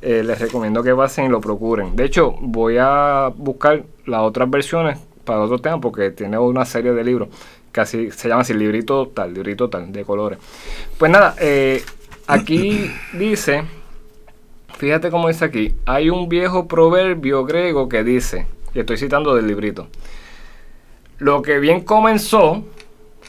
eh, 0.01 0.24
les 0.24 0.39
recomiendo 0.39 0.82
que 0.84 0.95
pasen 0.95 1.26
y 1.26 1.30
lo 1.30 1.41
procuren. 1.41 1.95
De 1.95 2.05
hecho, 2.05 2.36
voy 2.39 2.78
a 2.80 3.32
buscar 3.36 3.84
las 4.05 4.22
otras 4.22 4.49
versiones 4.49 4.97
para 5.26 5.41
otro 5.41 5.59
tema 5.59 5.80
porque 5.80 6.11
tiene 6.11 6.38
una 6.39 6.65
serie 6.65 6.93
de 6.93 7.03
libros 7.03 7.30
casi 7.72 8.11
se 8.11 8.28
llama 8.28 8.41
así, 8.41 8.53
librito 8.53 9.07
tal, 9.07 9.34
librito 9.34 9.69
tal, 9.69 9.91
de 9.91 10.03
colores. 10.03 10.39
Pues 10.97 11.11
nada, 11.11 11.36
eh, 11.39 11.84
aquí 12.28 12.91
dice, 13.13 13.63
fíjate 14.78 15.09
cómo 15.09 15.28
dice 15.28 15.45
aquí, 15.45 15.74
hay 15.86 16.09
un 16.09 16.30
viejo 16.30 16.67
proverbio 16.67 17.45
griego 17.45 17.89
que 17.89 18.03
dice, 18.03 18.45
y 18.74 18.80
estoy 18.80 18.97
citando 18.97 19.36
del 19.36 19.47
librito, 19.47 19.88
lo 21.22 21.41
que 21.43 21.59
bien 21.59 21.82
comenzó, 21.82 22.63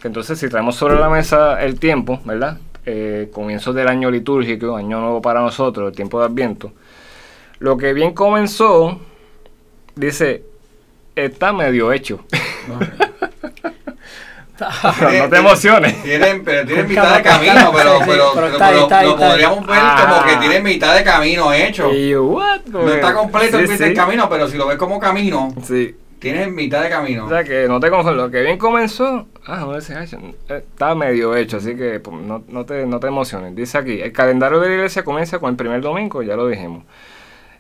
que 0.01 0.09
entonces 0.09 0.39
si 0.39 0.49
traemos 0.49 0.77
sobre 0.77 0.99
la 0.99 1.11
mesa 1.11 1.63
el 1.63 1.79
tiempo, 1.79 2.21
¿verdad? 2.25 2.57
Eh, 2.87 3.29
comienzo 3.35 3.75
del 3.75 3.87
año 3.87 4.11
litúrgico, 4.11 4.77
año 4.77 4.99
nuevo 4.99 5.21
para 5.21 5.43
nosotros, 5.43 5.91
el 5.91 5.95
tiempo 5.95 6.19
de 6.19 6.25
Adviento, 6.25 6.73
lo 7.59 7.77
que 7.77 7.93
bien 7.93 8.15
comenzó, 8.15 8.99
dice, 9.95 10.43
está 11.15 11.53
medio 11.53 11.93
hecho. 11.93 12.25
no 14.59 15.29
te 15.29 15.37
emociones. 15.37 16.03
Tienen, 16.03 16.45
pero 16.45 16.67
tienen 16.67 16.89
mitad 16.89 17.15
de 17.15 17.23
camino, 17.23 17.73
pero, 17.75 17.99
pero, 18.07 18.35
lo 19.03 19.17
podríamos 19.19 19.67
ver 19.67 19.81
como 20.01 20.25
que 20.25 20.37
tienen 20.37 20.63
mitad 20.63 20.97
de 20.97 21.05
camino 21.05 21.53
hecho. 21.53 21.91
No 22.71 22.91
está 22.91 23.13
completo 23.13 23.59
el 23.59 23.95
camino, 23.95 24.31
pero 24.31 24.49
si 24.49 24.57
lo 24.57 24.67
ves 24.67 24.79
como 24.79 24.99
camino, 24.99 25.55
sí. 25.63 25.95
Tienes 26.23 26.53
mitad 26.53 26.83
de 26.85 26.89
camino. 26.89 27.27
O 27.27 27.29
sea 27.29 27.43
que 27.43 27.67
no 27.67 27.81
te 27.81 27.91
confundas, 27.91 28.17
lo 28.17 28.31
que 28.31 28.43
bien 28.43 28.57
comenzó, 28.57 29.27
ah, 29.45 29.67
no 29.67 29.77
está 29.77 30.95
medio 30.95 31.35
hecho, 31.35 31.57
así 31.57 31.77
que 31.77 31.99
pues, 31.99 32.17
no, 32.17 32.45
no, 32.47 32.65
te, 32.65 32.87
no 32.87 33.01
te 33.01 33.09
emociones. 33.09 33.57
Dice 33.57 33.77
aquí, 33.77 34.01
el 34.01 34.13
calendario 34.13 34.61
de 34.61 34.69
la 34.69 34.75
iglesia 34.77 35.03
comienza 35.03 35.41
con 35.41 35.51
el 35.51 35.57
primer 35.57 35.81
domingo, 35.81 36.23
ya 36.23 36.37
lo 36.37 36.47
dijimos. 36.47 36.85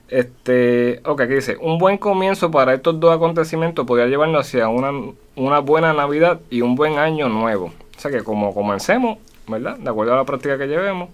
Este, 0.08 1.00
ok, 1.04 1.22
aquí 1.22 1.34
dice, 1.34 1.56
un 1.60 1.78
buen 1.78 1.98
comienzo 1.98 2.50
para 2.52 2.72
estos 2.74 3.00
dos 3.00 3.14
acontecimientos 3.14 3.84
podría 3.84 4.06
llevarnos 4.06 4.46
hacia 4.46 4.68
una, 4.68 4.92
una 5.34 5.58
buena 5.58 5.92
Navidad 5.92 6.40
y 6.48 6.60
un 6.60 6.76
buen 6.76 6.98
año 6.98 7.28
nuevo. 7.28 7.72
O 7.96 8.00
sea 8.00 8.12
que 8.12 8.22
como 8.22 8.54
comencemos, 8.54 9.18
¿verdad? 9.48 9.76
De 9.76 9.90
acuerdo 9.90 10.14
a 10.14 10.18
la 10.18 10.24
práctica 10.24 10.56
que 10.56 10.68
llevemos. 10.68 11.08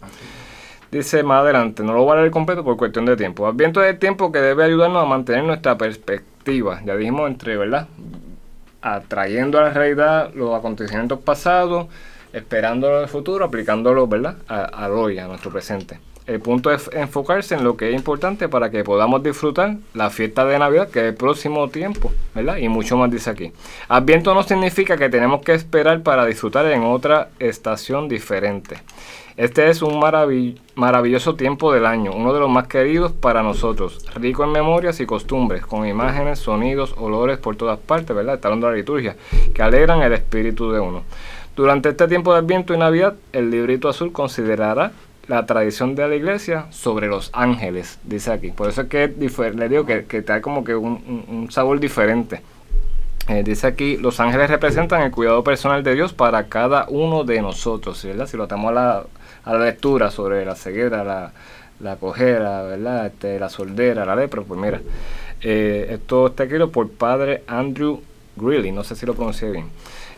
Dice 0.90 1.22
más 1.22 1.42
adelante, 1.42 1.82
no 1.82 1.92
lo 1.92 2.04
voy 2.04 2.16
a 2.16 2.20
leer 2.20 2.30
completo 2.30 2.64
por 2.64 2.78
cuestión 2.78 3.04
de 3.04 3.16
tiempo. 3.16 3.46
Adviento 3.46 3.82
es 3.82 3.90
el 3.90 3.98
tiempo 3.98 4.32
que 4.32 4.38
debe 4.38 4.64
ayudarnos 4.64 5.02
a 5.02 5.06
mantener 5.06 5.44
nuestra 5.44 5.76
perspectiva. 5.76 6.80
Ya 6.84 6.96
dijimos 6.96 7.28
entre, 7.28 7.58
¿verdad? 7.58 7.88
Atrayendo 8.80 9.58
a 9.58 9.64
la 9.64 9.70
realidad 9.70 10.32
los 10.34 10.54
acontecimientos 10.54 11.18
pasados, 11.20 11.88
esperándolo 12.32 13.02
el 13.02 13.08
futuro, 13.08 13.44
aplicándolo, 13.44 14.06
¿verdad? 14.06 14.36
al 14.46 14.92
hoy, 14.92 15.18
a 15.18 15.26
nuestro 15.26 15.50
presente. 15.50 16.00
El 16.26 16.40
punto 16.40 16.70
es 16.70 16.90
enfocarse 16.92 17.54
en 17.54 17.64
lo 17.64 17.76
que 17.76 17.88
es 17.88 17.94
importante 17.94 18.48
para 18.48 18.70
que 18.70 18.84
podamos 18.84 19.22
disfrutar 19.22 19.76
la 19.94 20.10
fiesta 20.10 20.44
de 20.44 20.58
Navidad, 20.58 20.90
que 20.90 21.00
es 21.00 21.04
el 21.06 21.14
próximo 21.14 21.68
tiempo, 21.68 22.12
¿verdad? 22.34 22.58
Y 22.58 22.68
mucho 22.68 22.98
más 22.98 23.10
dice 23.10 23.30
aquí. 23.30 23.50
Adviento 23.88 24.34
no 24.34 24.42
significa 24.42 24.98
que 24.98 25.08
tenemos 25.08 25.40
que 25.42 25.54
esperar 25.54 26.02
para 26.02 26.26
disfrutar 26.26 26.66
en 26.66 26.82
otra 26.82 27.30
estación 27.38 28.08
diferente. 28.08 28.76
Este 29.38 29.70
es 29.70 29.82
un 29.82 30.00
maravilloso 30.00 31.36
tiempo 31.36 31.72
del 31.72 31.86
año, 31.86 32.10
uno 32.12 32.34
de 32.34 32.40
los 32.40 32.50
más 32.50 32.66
queridos 32.66 33.12
para 33.12 33.40
nosotros, 33.40 34.04
rico 34.16 34.42
en 34.42 34.50
memorias 34.50 34.98
y 34.98 35.06
costumbres, 35.06 35.64
con 35.64 35.86
imágenes, 35.86 36.40
sonidos, 36.40 36.92
olores 36.98 37.38
por 37.38 37.54
todas 37.54 37.78
partes, 37.78 38.16
¿verdad? 38.16 38.34
Está 38.34 38.48
hablando 38.48 38.66
de 38.66 38.72
la 38.72 38.78
liturgia, 38.78 39.14
que 39.54 39.62
alegran 39.62 40.02
el 40.02 40.12
espíritu 40.12 40.72
de 40.72 40.80
uno. 40.80 41.04
Durante 41.54 41.90
este 41.90 42.08
tiempo 42.08 42.32
de 42.32 42.40
Adviento 42.40 42.74
y 42.74 42.78
Navidad, 42.78 43.14
el 43.32 43.52
librito 43.52 43.88
azul 43.88 44.10
considerará 44.10 44.90
la 45.28 45.46
tradición 45.46 45.94
de 45.94 46.08
la 46.08 46.16
iglesia 46.16 46.66
sobre 46.70 47.06
los 47.06 47.30
ángeles, 47.32 48.00
dice 48.02 48.32
aquí. 48.32 48.50
Por 48.50 48.68
eso 48.68 48.82
es 48.82 48.88
que 48.88 49.06
le 49.06 49.68
digo 49.68 49.86
que, 49.86 50.04
que 50.06 50.22
da 50.22 50.40
como 50.40 50.64
que 50.64 50.74
un, 50.74 51.46
sabor 51.52 51.78
diferente. 51.78 52.42
Eh, 53.28 53.44
dice 53.44 53.68
aquí, 53.68 53.98
los 53.98 54.18
ángeles 54.18 54.50
representan 54.50 55.02
el 55.02 55.12
cuidado 55.12 55.44
personal 55.44 55.84
de 55.84 55.94
Dios 55.94 56.12
para 56.12 56.48
cada 56.48 56.86
uno 56.88 57.22
de 57.22 57.40
nosotros, 57.40 58.02
¿verdad? 58.02 58.26
Si 58.26 58.36
lo 58.36 58.44
atamos 58.44 58.70
a 58.70 58.72
la, 58.72 59.04
a 59.44 59.52
la 59.54 59.64
lectura 59.64 60.10
sobre 60.10 60.44
la 60.44 60.54
ceguera, 60.54 61.04
la, 61.04 61.32
la 61.80 61.96
cojera, 61.96 62.62
¿verdad? 62.62 63.06
Este, 63.06 63.38
la 63.38 63.48
soldera, 63.48 64.04
la 64.04 64.16
lepra, 64.16 64.42
pues 64.42 64.60
mira, 64.60 64.80
eh, 65.40 65.88
esto 65.90 66.28
está 66.28 66.44
escrito 66.44 66.70
por 66.70 66.90
padre 66.90 67.42
Andrew 67.46 68.00
Greeley, 68.36 68.72
no 68.72 68.84
sé 68.84 68.96
si 68.96 69.06
lo 69.06 69.14
pronuncié 69.14 69.50
bien. 69.50 69.66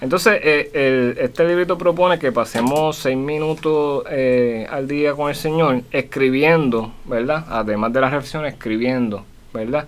Entonces, 0.01 0.41
eh, 0.43 1.15
este 1.19 1.47
librito 1.47 1.77
propone 1.77 2.19
que 2.19 2.33
pasemos 2.33 2.97
seis 2.97 3.17
minutos 3.17 4.05
eh, 4.11 4.67
al 4.71 4.89
día 4.89 5.13
con 5.13 5.29
el 5.29 5.35
Señor 5.35 5.83
escribiendo, 5.91 6.93
¿verdad? 7.05 7.45
Además 7.51 7.93
de 7.93 8.01
la 8.01 8.09
reflexión, 8.09 8.47
escribiendo, 8.47 9.25
¿verdad? 9.53 9.87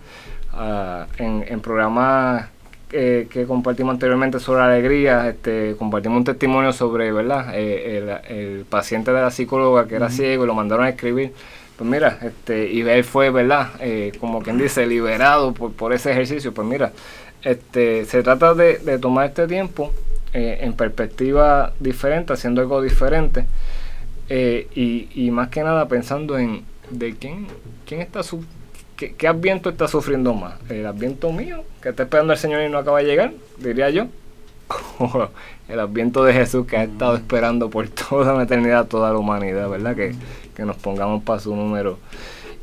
Ah, 0.53 1.07
en, 1.17 1.61
programas 1.61 2.51
que 2.93 3.45
compartimos 3.47 3.95
anteriormente 3.95 4.39
sobre 4.39 4.63
alegría, 4.63 5.29
este, 5.29 5.75
compartimos 5.79 6.19
un 6.19 6.25
testimonio 6.25 6.73
sobre, 6.73 7.11
¿verdad? 7.11 7.53
Eh, 7.55 8.21
el, 8.29 8.65
paciente 8.67 9.13
de 9.13 9.21
la 9.21 9.31
psicóloga 9.31 9.89
que 9.89 9.97
era 9.97 10.11
ciego 10.11 10.45
y 10.45 10.47
lo 10.47 10.55
mandaron 10.55 10.85
a 10.85 10.91
escribir. 10.91 11.33
Pues 11.77 11.89
mira, 11.89 12.19
este, 12.23 12.71
y 12.71 12.83
él 12.83 13.03
fue, 13.03 13.31
¿verdad? 13.31 13.71
como 14.21 14.43
quien 14.43 14.59
dice, 14.59 14.87
liberado 14.87 15.53
por, 15.53 15.73
por 15.73 15.93
ese 15.93 16.13
ejercicio. 16.13 16.53
Pues 16.53 16.69
mira, 16.69 16.93
este, 17.43 18.05
se 18.05 18.23
trata 18.23 18.55
de, 18.55 18.99
tomar 18.99 19.27
este 19.27 19.49
tiempo 19.49 19.93
eh, 20.33 20.59
en 20.61 20.75
perspectiva 20.75 21.73
diferente, 21.81 22.33
haciendo 22.33 22.61
algo 22.61 22.81
diferente 22.81 23.47
eh, 24.29 24.69
y, 24.75 25.31
más 25.31 25.49
que 25.49 25.63
nada 25.63 25.89
pensando 25.89 26.39
en 26.39 26.63
de 26.91 27.17
quién, 27.17 27.49
quién 27.87 28.01
está 28.01 28.23
su, 28.23 28.45
qué, 28.97 29.15
qué, 29.15 29.29
adviento 29.29 29.71
está 29.71 29.89
sufriendo 29.89 30.35
más, 30.35 30.55
el 30.69 30.87
adviento 30.87 31.33
mío 31.33 31.65
que 31.81 31.91
está 31.91 32.05
esperando 32.05 32.33
el 32.33 32.39
Señor 32.39 32.63
y 32.63 32.69
no 32.69 32.79
acaba 32.79 32.99
de 32.99 33.05
llegar, 33.05 33.33
diría 33.59 33.91
yo, 33.91 34.07
o 34.99 35.29
el 35.69 35.81
adviento 35.81 36.25
de 36.25 36.33
Jesús 36.33 36.67
que 36.67 36.77
ha 36.77 36.85
estado 36.85 37.17
esperando 37.17 37.71
por 37.71 37.89
toda 37.89 38.35
la 38.35 38.45
eternidad, 38.45 38.87
toda 38.87 39.13
la 39.13 39.19
humanidad, 39.19 39.69
¿verdad? 39.69 39.97
Que, 39.97 40.15
que 40.55 40.65
nos 40.65 40.77
pongamos 40.77 41.23
para 41.23 41.41
su 41.41 41.55
número 41.55 41.99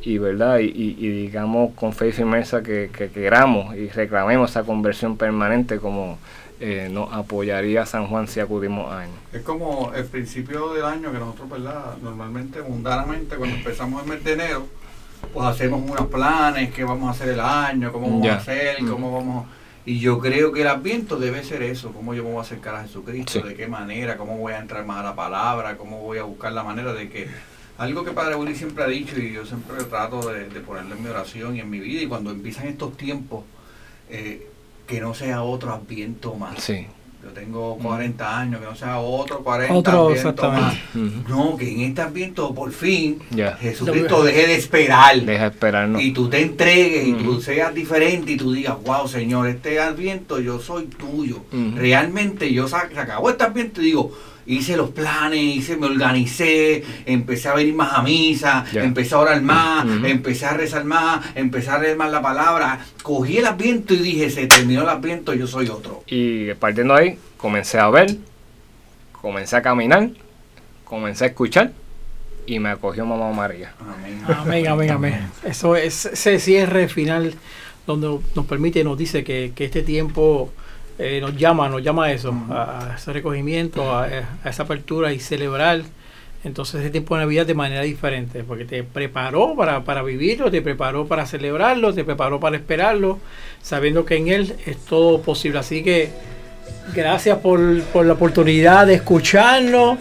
y 0.01 0.17
verdad 0.17 0.59
y, 0.59 0.93
digamos 0.93 1.73
con 1.75 1.93
fe 1.93 2.09
y 2.09 2.11
firmeza 2.11 2.63
que, 2.63 2.89
queramos 3.13 3.75
y 3.75 3.89
reclamemos 3.89 4.51
esa 4.51 4.63
conversión 4.63 5.17
permanente 5.17 5.79
como 5.79 6.17
eh, 6.61 6.89
nos 6.91 7.11
apoyaría 7.13 7.85
San 7.85 8.07
Juan 8.07 8.27
si 8.27 8.41
acudimos 8.41 8.91
a 8.91 9.05
él. 9.05 9.11
Es 9.31 9.43
como 9.43 9.93
el 9.95 10.05
principio 10.05 10.73
del 10.73 10.83
año 10.83 11.11
que 11.11 11.17
nosotros, 11.17 11.49
¿verdad? 11.49 11.97
Normalmente, 12.01 12.61
mundanamente, 12.61 13.37
cuando 13.37 13.55
empezamos 13.55 14.03
el 14.03 14.09
mes 14.09 14.23
de 14.25 14.33
enero, 14.33 14.67
pues 15.33 15.45
hacemos 15.47 15.81
unos 15.89 16.07
planes, 16.07 16.73
qué 16.73 16.83
vamos 16.83 17.07
a 17.07 17.11
hacer 17.11 17.29
el 17.29 17.39
año, 17.39 17.91
cómo 17.91 18.07
vamos 18.09 18.27
a 18.27 18.35
hacer, 18.35 18.77
cómo 18.87 19.11
vamos... 19.11 19.47
Y 19.85 19.99
yo 19.99 20.19
creo 20.19 20.51
que 20.51 20.61
el 20.61 20.67
adviento 20.67 21.17
debe 21.17 21.43
ser 21.43 21.63
eso, 21.63 21.91
cómo 21.91 22.13
yo 22.13 22.23
me 22.23 22.29
voy 22.29 22.39
a 22.39 22.41
acercar 22.41 22.75
a 22.75 22.83
Jesucristo, 22.83 23.41
de 23.41 23.55
qué 23.55 23.67
manera, 23.67 24.17
cómo 24.17 24.37
voy 24.37 24.53
a 24.53 24.59
entrar 24.59 24.85
más 24.85 24.99
a 24.99 25.03
la 25.03 25.15
palabra, 25.15 25.77
cómo 25.77 26.01
voy 26.01 26.19
a 26.19 26.23
buscar 26.23 26.51
la 26.51 26.63
manera 26.63 26.93
de 26.93 27.09
que. 27.09 27.27
Algo 27.77 28.03
que 28.03 28.11
Padre 28.11 28.35
Willy 28.35 28.55
siempre 28.55 28.83
ha 28.83 28.87
dicho 28.87 29.17
y 29.17 29.31
yo 29.31 29.45
siempre 29.45 29.81
trato 29.85 30.29
de, 30.33 30.43
ponerlo 30.59 30.95
en 30.95 31.03
mi 31.03 31.09
oración 31.09 31.55
y 31.55 31.61
en 31.61 31.69
mi 31.69 31.79
vida 31.79 32.01
y 32.01 32.07
cuando 32.07 32.29
empiezan 32.29 32.67
estos 32.67 32.97
tiempos, 32.97 33.45
eh, 34.09 34.47
que 34.85 34.99
no 34.99 35.13
sea 35.13 35.43
otro 35.43 35.73
adviento 35.73 36.35
más. 36.35 36.61
Sí. 36.61 36.87
Yo 37.21 37.29
tengo 37.31 37.77
40 37.77 38.39
años, 38.39 38.59
que 38.61 38.65
no 38.65 38.75
sea 38.75 38.99
otro 38.99 39.39
40 39.43 39.73
Otro, 39.73 40.11
exactamente. 40.11 40.77
más. 40.95 41.27
No, 41.27 41.57
que 41.57 41.69
en 41.69 41.81
este 41.81 42.01
ambiente 42.01 42.41
por 42.55 42.71
fin 42.71 43.19
Ya. 43.31 43.57
Jesucristo 43.57 44.23
deje 44.23 44.47
de 44.47 44.55
esperar. 44.55 45.19
Deja 45.21 45.47
esperarnos. 45.47 46.01
Y 46.01 46.11
tú 46.11 46.29
te 46.29 46.41
entregues 46.41 47.07
y 47.07 47.13
tú 47.13 47.41
seas 47.41 47.73
diferente 47.73 48.31
y 48.31 48.37
tú 48.37 48.53
digas, 48.53 48.77
wow, 48.85 49.07
Señor, 49.07 49.47
este 49.47 49.79
adviento 49.81 50.39
yo 50.39 50.59
soy 50.59 50.85
tuyo. 50.85 51.41
Realmente 51.75 52.53
yo 52.53 52.67
sa- 52.67 52.87
se 52.89 52.99
acabó 52.99 53.29
este 53.29 53.43
adviento 53.43 53.81
y 53.81 53.85
digo, 53.85 54.11
hice 54.49 54.75
los 54.75 54.89
planes, 54.89 55.39
hice, 55.39 55.77
me 55.77 55.85
organicé, 55.85 56.83
empecé 57.05 57.49
a 57.49 57.53
venir 57.53 57.75
más 57.75 57.93
a 57.93 58.01
misa, 58.01 58.65
empecé 58.73 59.13
a 59.15 59.19
orar 59.19 59.41
más, 59.41 59.85
empecé 60.03 60.45
a 60.47 60.53
rezar 60.53 60.83
más, 60.85 61.23
empecé 61.35 61.69
a 61.69 61.79
leer 61.79 61.95
más 61.95 62.11
la 62.11 62.21
palabra. 62.21 62.79
Cogí 63.03 63.37
el 63.37 63.45
adviento 63.45 63.93
y 63.93 63.97
dije, 63.97 64.29
se 64.29 64.47
terminó 64.47 64.81
el 64.81 64.89
adviento, 64.89 65.33
yo 65.33 65.45
soy 65.45 65.69
otro. 65.69 66.03
Y 66.07 66.53
partiendo 66.55 66.95
de 66.95 67.01
ahí, 67.01 67.17
comencé 67.37 67.77
a 67.77 67.89
ver, 67.89 68.17
comencé 69.11 69.55
a 69.55 69.61
caminar, 69.61 70.09
comencé 70.83 71.25
a 71.25 71.27
escuchar 71.27 71.71
y 72.47 72.57
me 72.57 72.69
acogió 72.69 73.05
Mamá 73.05 73.31
María. 73.31 73.73
Amén. 73.79 74.23
Amén, 74.27 74.67
amén, 74.67 74.91
amén. 74.91 75.31
Eso 75.43 75.75
es 75.75 76.05
ese 76.05 76.39
cierre 76.39 76.87
final 76.87 77.35
donde 77.85 78.19
nos 78.35 78.45
permite, 78.47 78.83
nos 78.83 78.97
dice 78.97 79.23
que, 79.23 79.51
que 79.55 79.65
este 79.65 79.83
tiempo 79.83 80.51
eh, 80.99 81.19
nos 81.21 81.35
llama, 81.35 81.69
nos 81.69 81.81
llama 81.81 82.05
a 82.05 82.11
eso, 82.11 82.33
a, 82.49 82.93
ese 82.97 83.13
recogimiento, 83.13 83.91
a, 83.91 84.03
a 84.03 84.49
esa 84.49 84.63
apertura 84.63 85.13
y 85.13 85.19
celebrar 85.19 85.81
entonces 86.43 86.81
ese 86.81 86.89
tiempo 86.89 87.15
de 87.15 87.21
Navidad 87.21 87.45
de 87.45 87.53
manera 87.53 87.81
diferente, 87.81 88.43
porque 88.43 88.63
te 88.63 88.83
preparó 88.83 89.55
para, 89.55 89.83
para 89.83 90.01
vivirlo, 90.03 90.49
te 90.49 90.61
preparó 90.61 91.05
para 91.05 91.25
celebrarlo, 91.25 91.93
te 91.93 92.05
preparó 92.05 92.39
para 92.39 92.55
esperarlo, 92.55 93.19
sabiendo 93.61 94.05
que 94.05 94.15
en 94.15 94.29
Él 94.29 94.55
es 94.65 94.77
todo 94.77 95.21
posible. 95.21 95.59
Así 95.59 95.83
que 95.83 96.09
gracias 96.95 97.39
por, 97.39 97.81
por 97.83 98.05
la 98.05 98.13
oportunidad 98.13 98.87
de 98.87 98.95
escucharnos. 98.95 99.99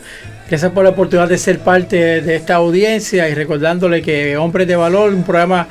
Gracias 0.48 0.72
por 0.72 0.84
la 0.84 0.90
oportunidad 0.90 1.28
de 1.28 1.38
ser 1.38 1.58
parte 1.58 2.22
de 2.22 2.36
esta 2.36 2.54
audiencia 2.54 3.28
y 3.28 3.34
recordándole 3.34 4.00
que 4.00 4.36
Hombres 4.36 4.66
de 4.66 4.76
Valor, 4.76 5.12
un 5.12 5.24
programa 5.24 5.68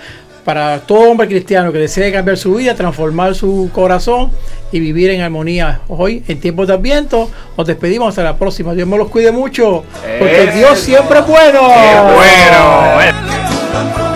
para 0.48 0.80
todo 0.80 1.12
hombre 1.12 1.28
cristiano 1.28 1.74
que 1.74 1.78
desee 1.78 2.10
cambiar 2.10 2.38
su 2.38 2.54
vida, 2.54 2.74
transformar 2.74 3.36
su 3.36 3.70
corazón 3.74 4.32
y 4.72 4.80
vivir 4.80 5.10
en 5.10 5.20
armonía. 5.20 5.82
Hoy, 5.90 6.24
en 6.26 6.40
tiempos 6.40 6.70
de 6.70 6.74
Adviento, 6.74 7.30
nos 7.58 7.68
despedimos 7.68 8.08
hasta 8.08 8.24
la 8.24 8.38
próxima. 8.38 8.74
Dios 8.74 8.88
me 8.88 8.98
los 8.98 9.10
cuide 9.10 9.34
mucho, 9.34 9.84
porque. 10.18 10.50
Dios 10.56 10.80
siempre 10.80 11.20
es 11.20 11.28
bueno. 11.28 11.60
¡Qué 11.60 12.00
bueno! 12.16 14.07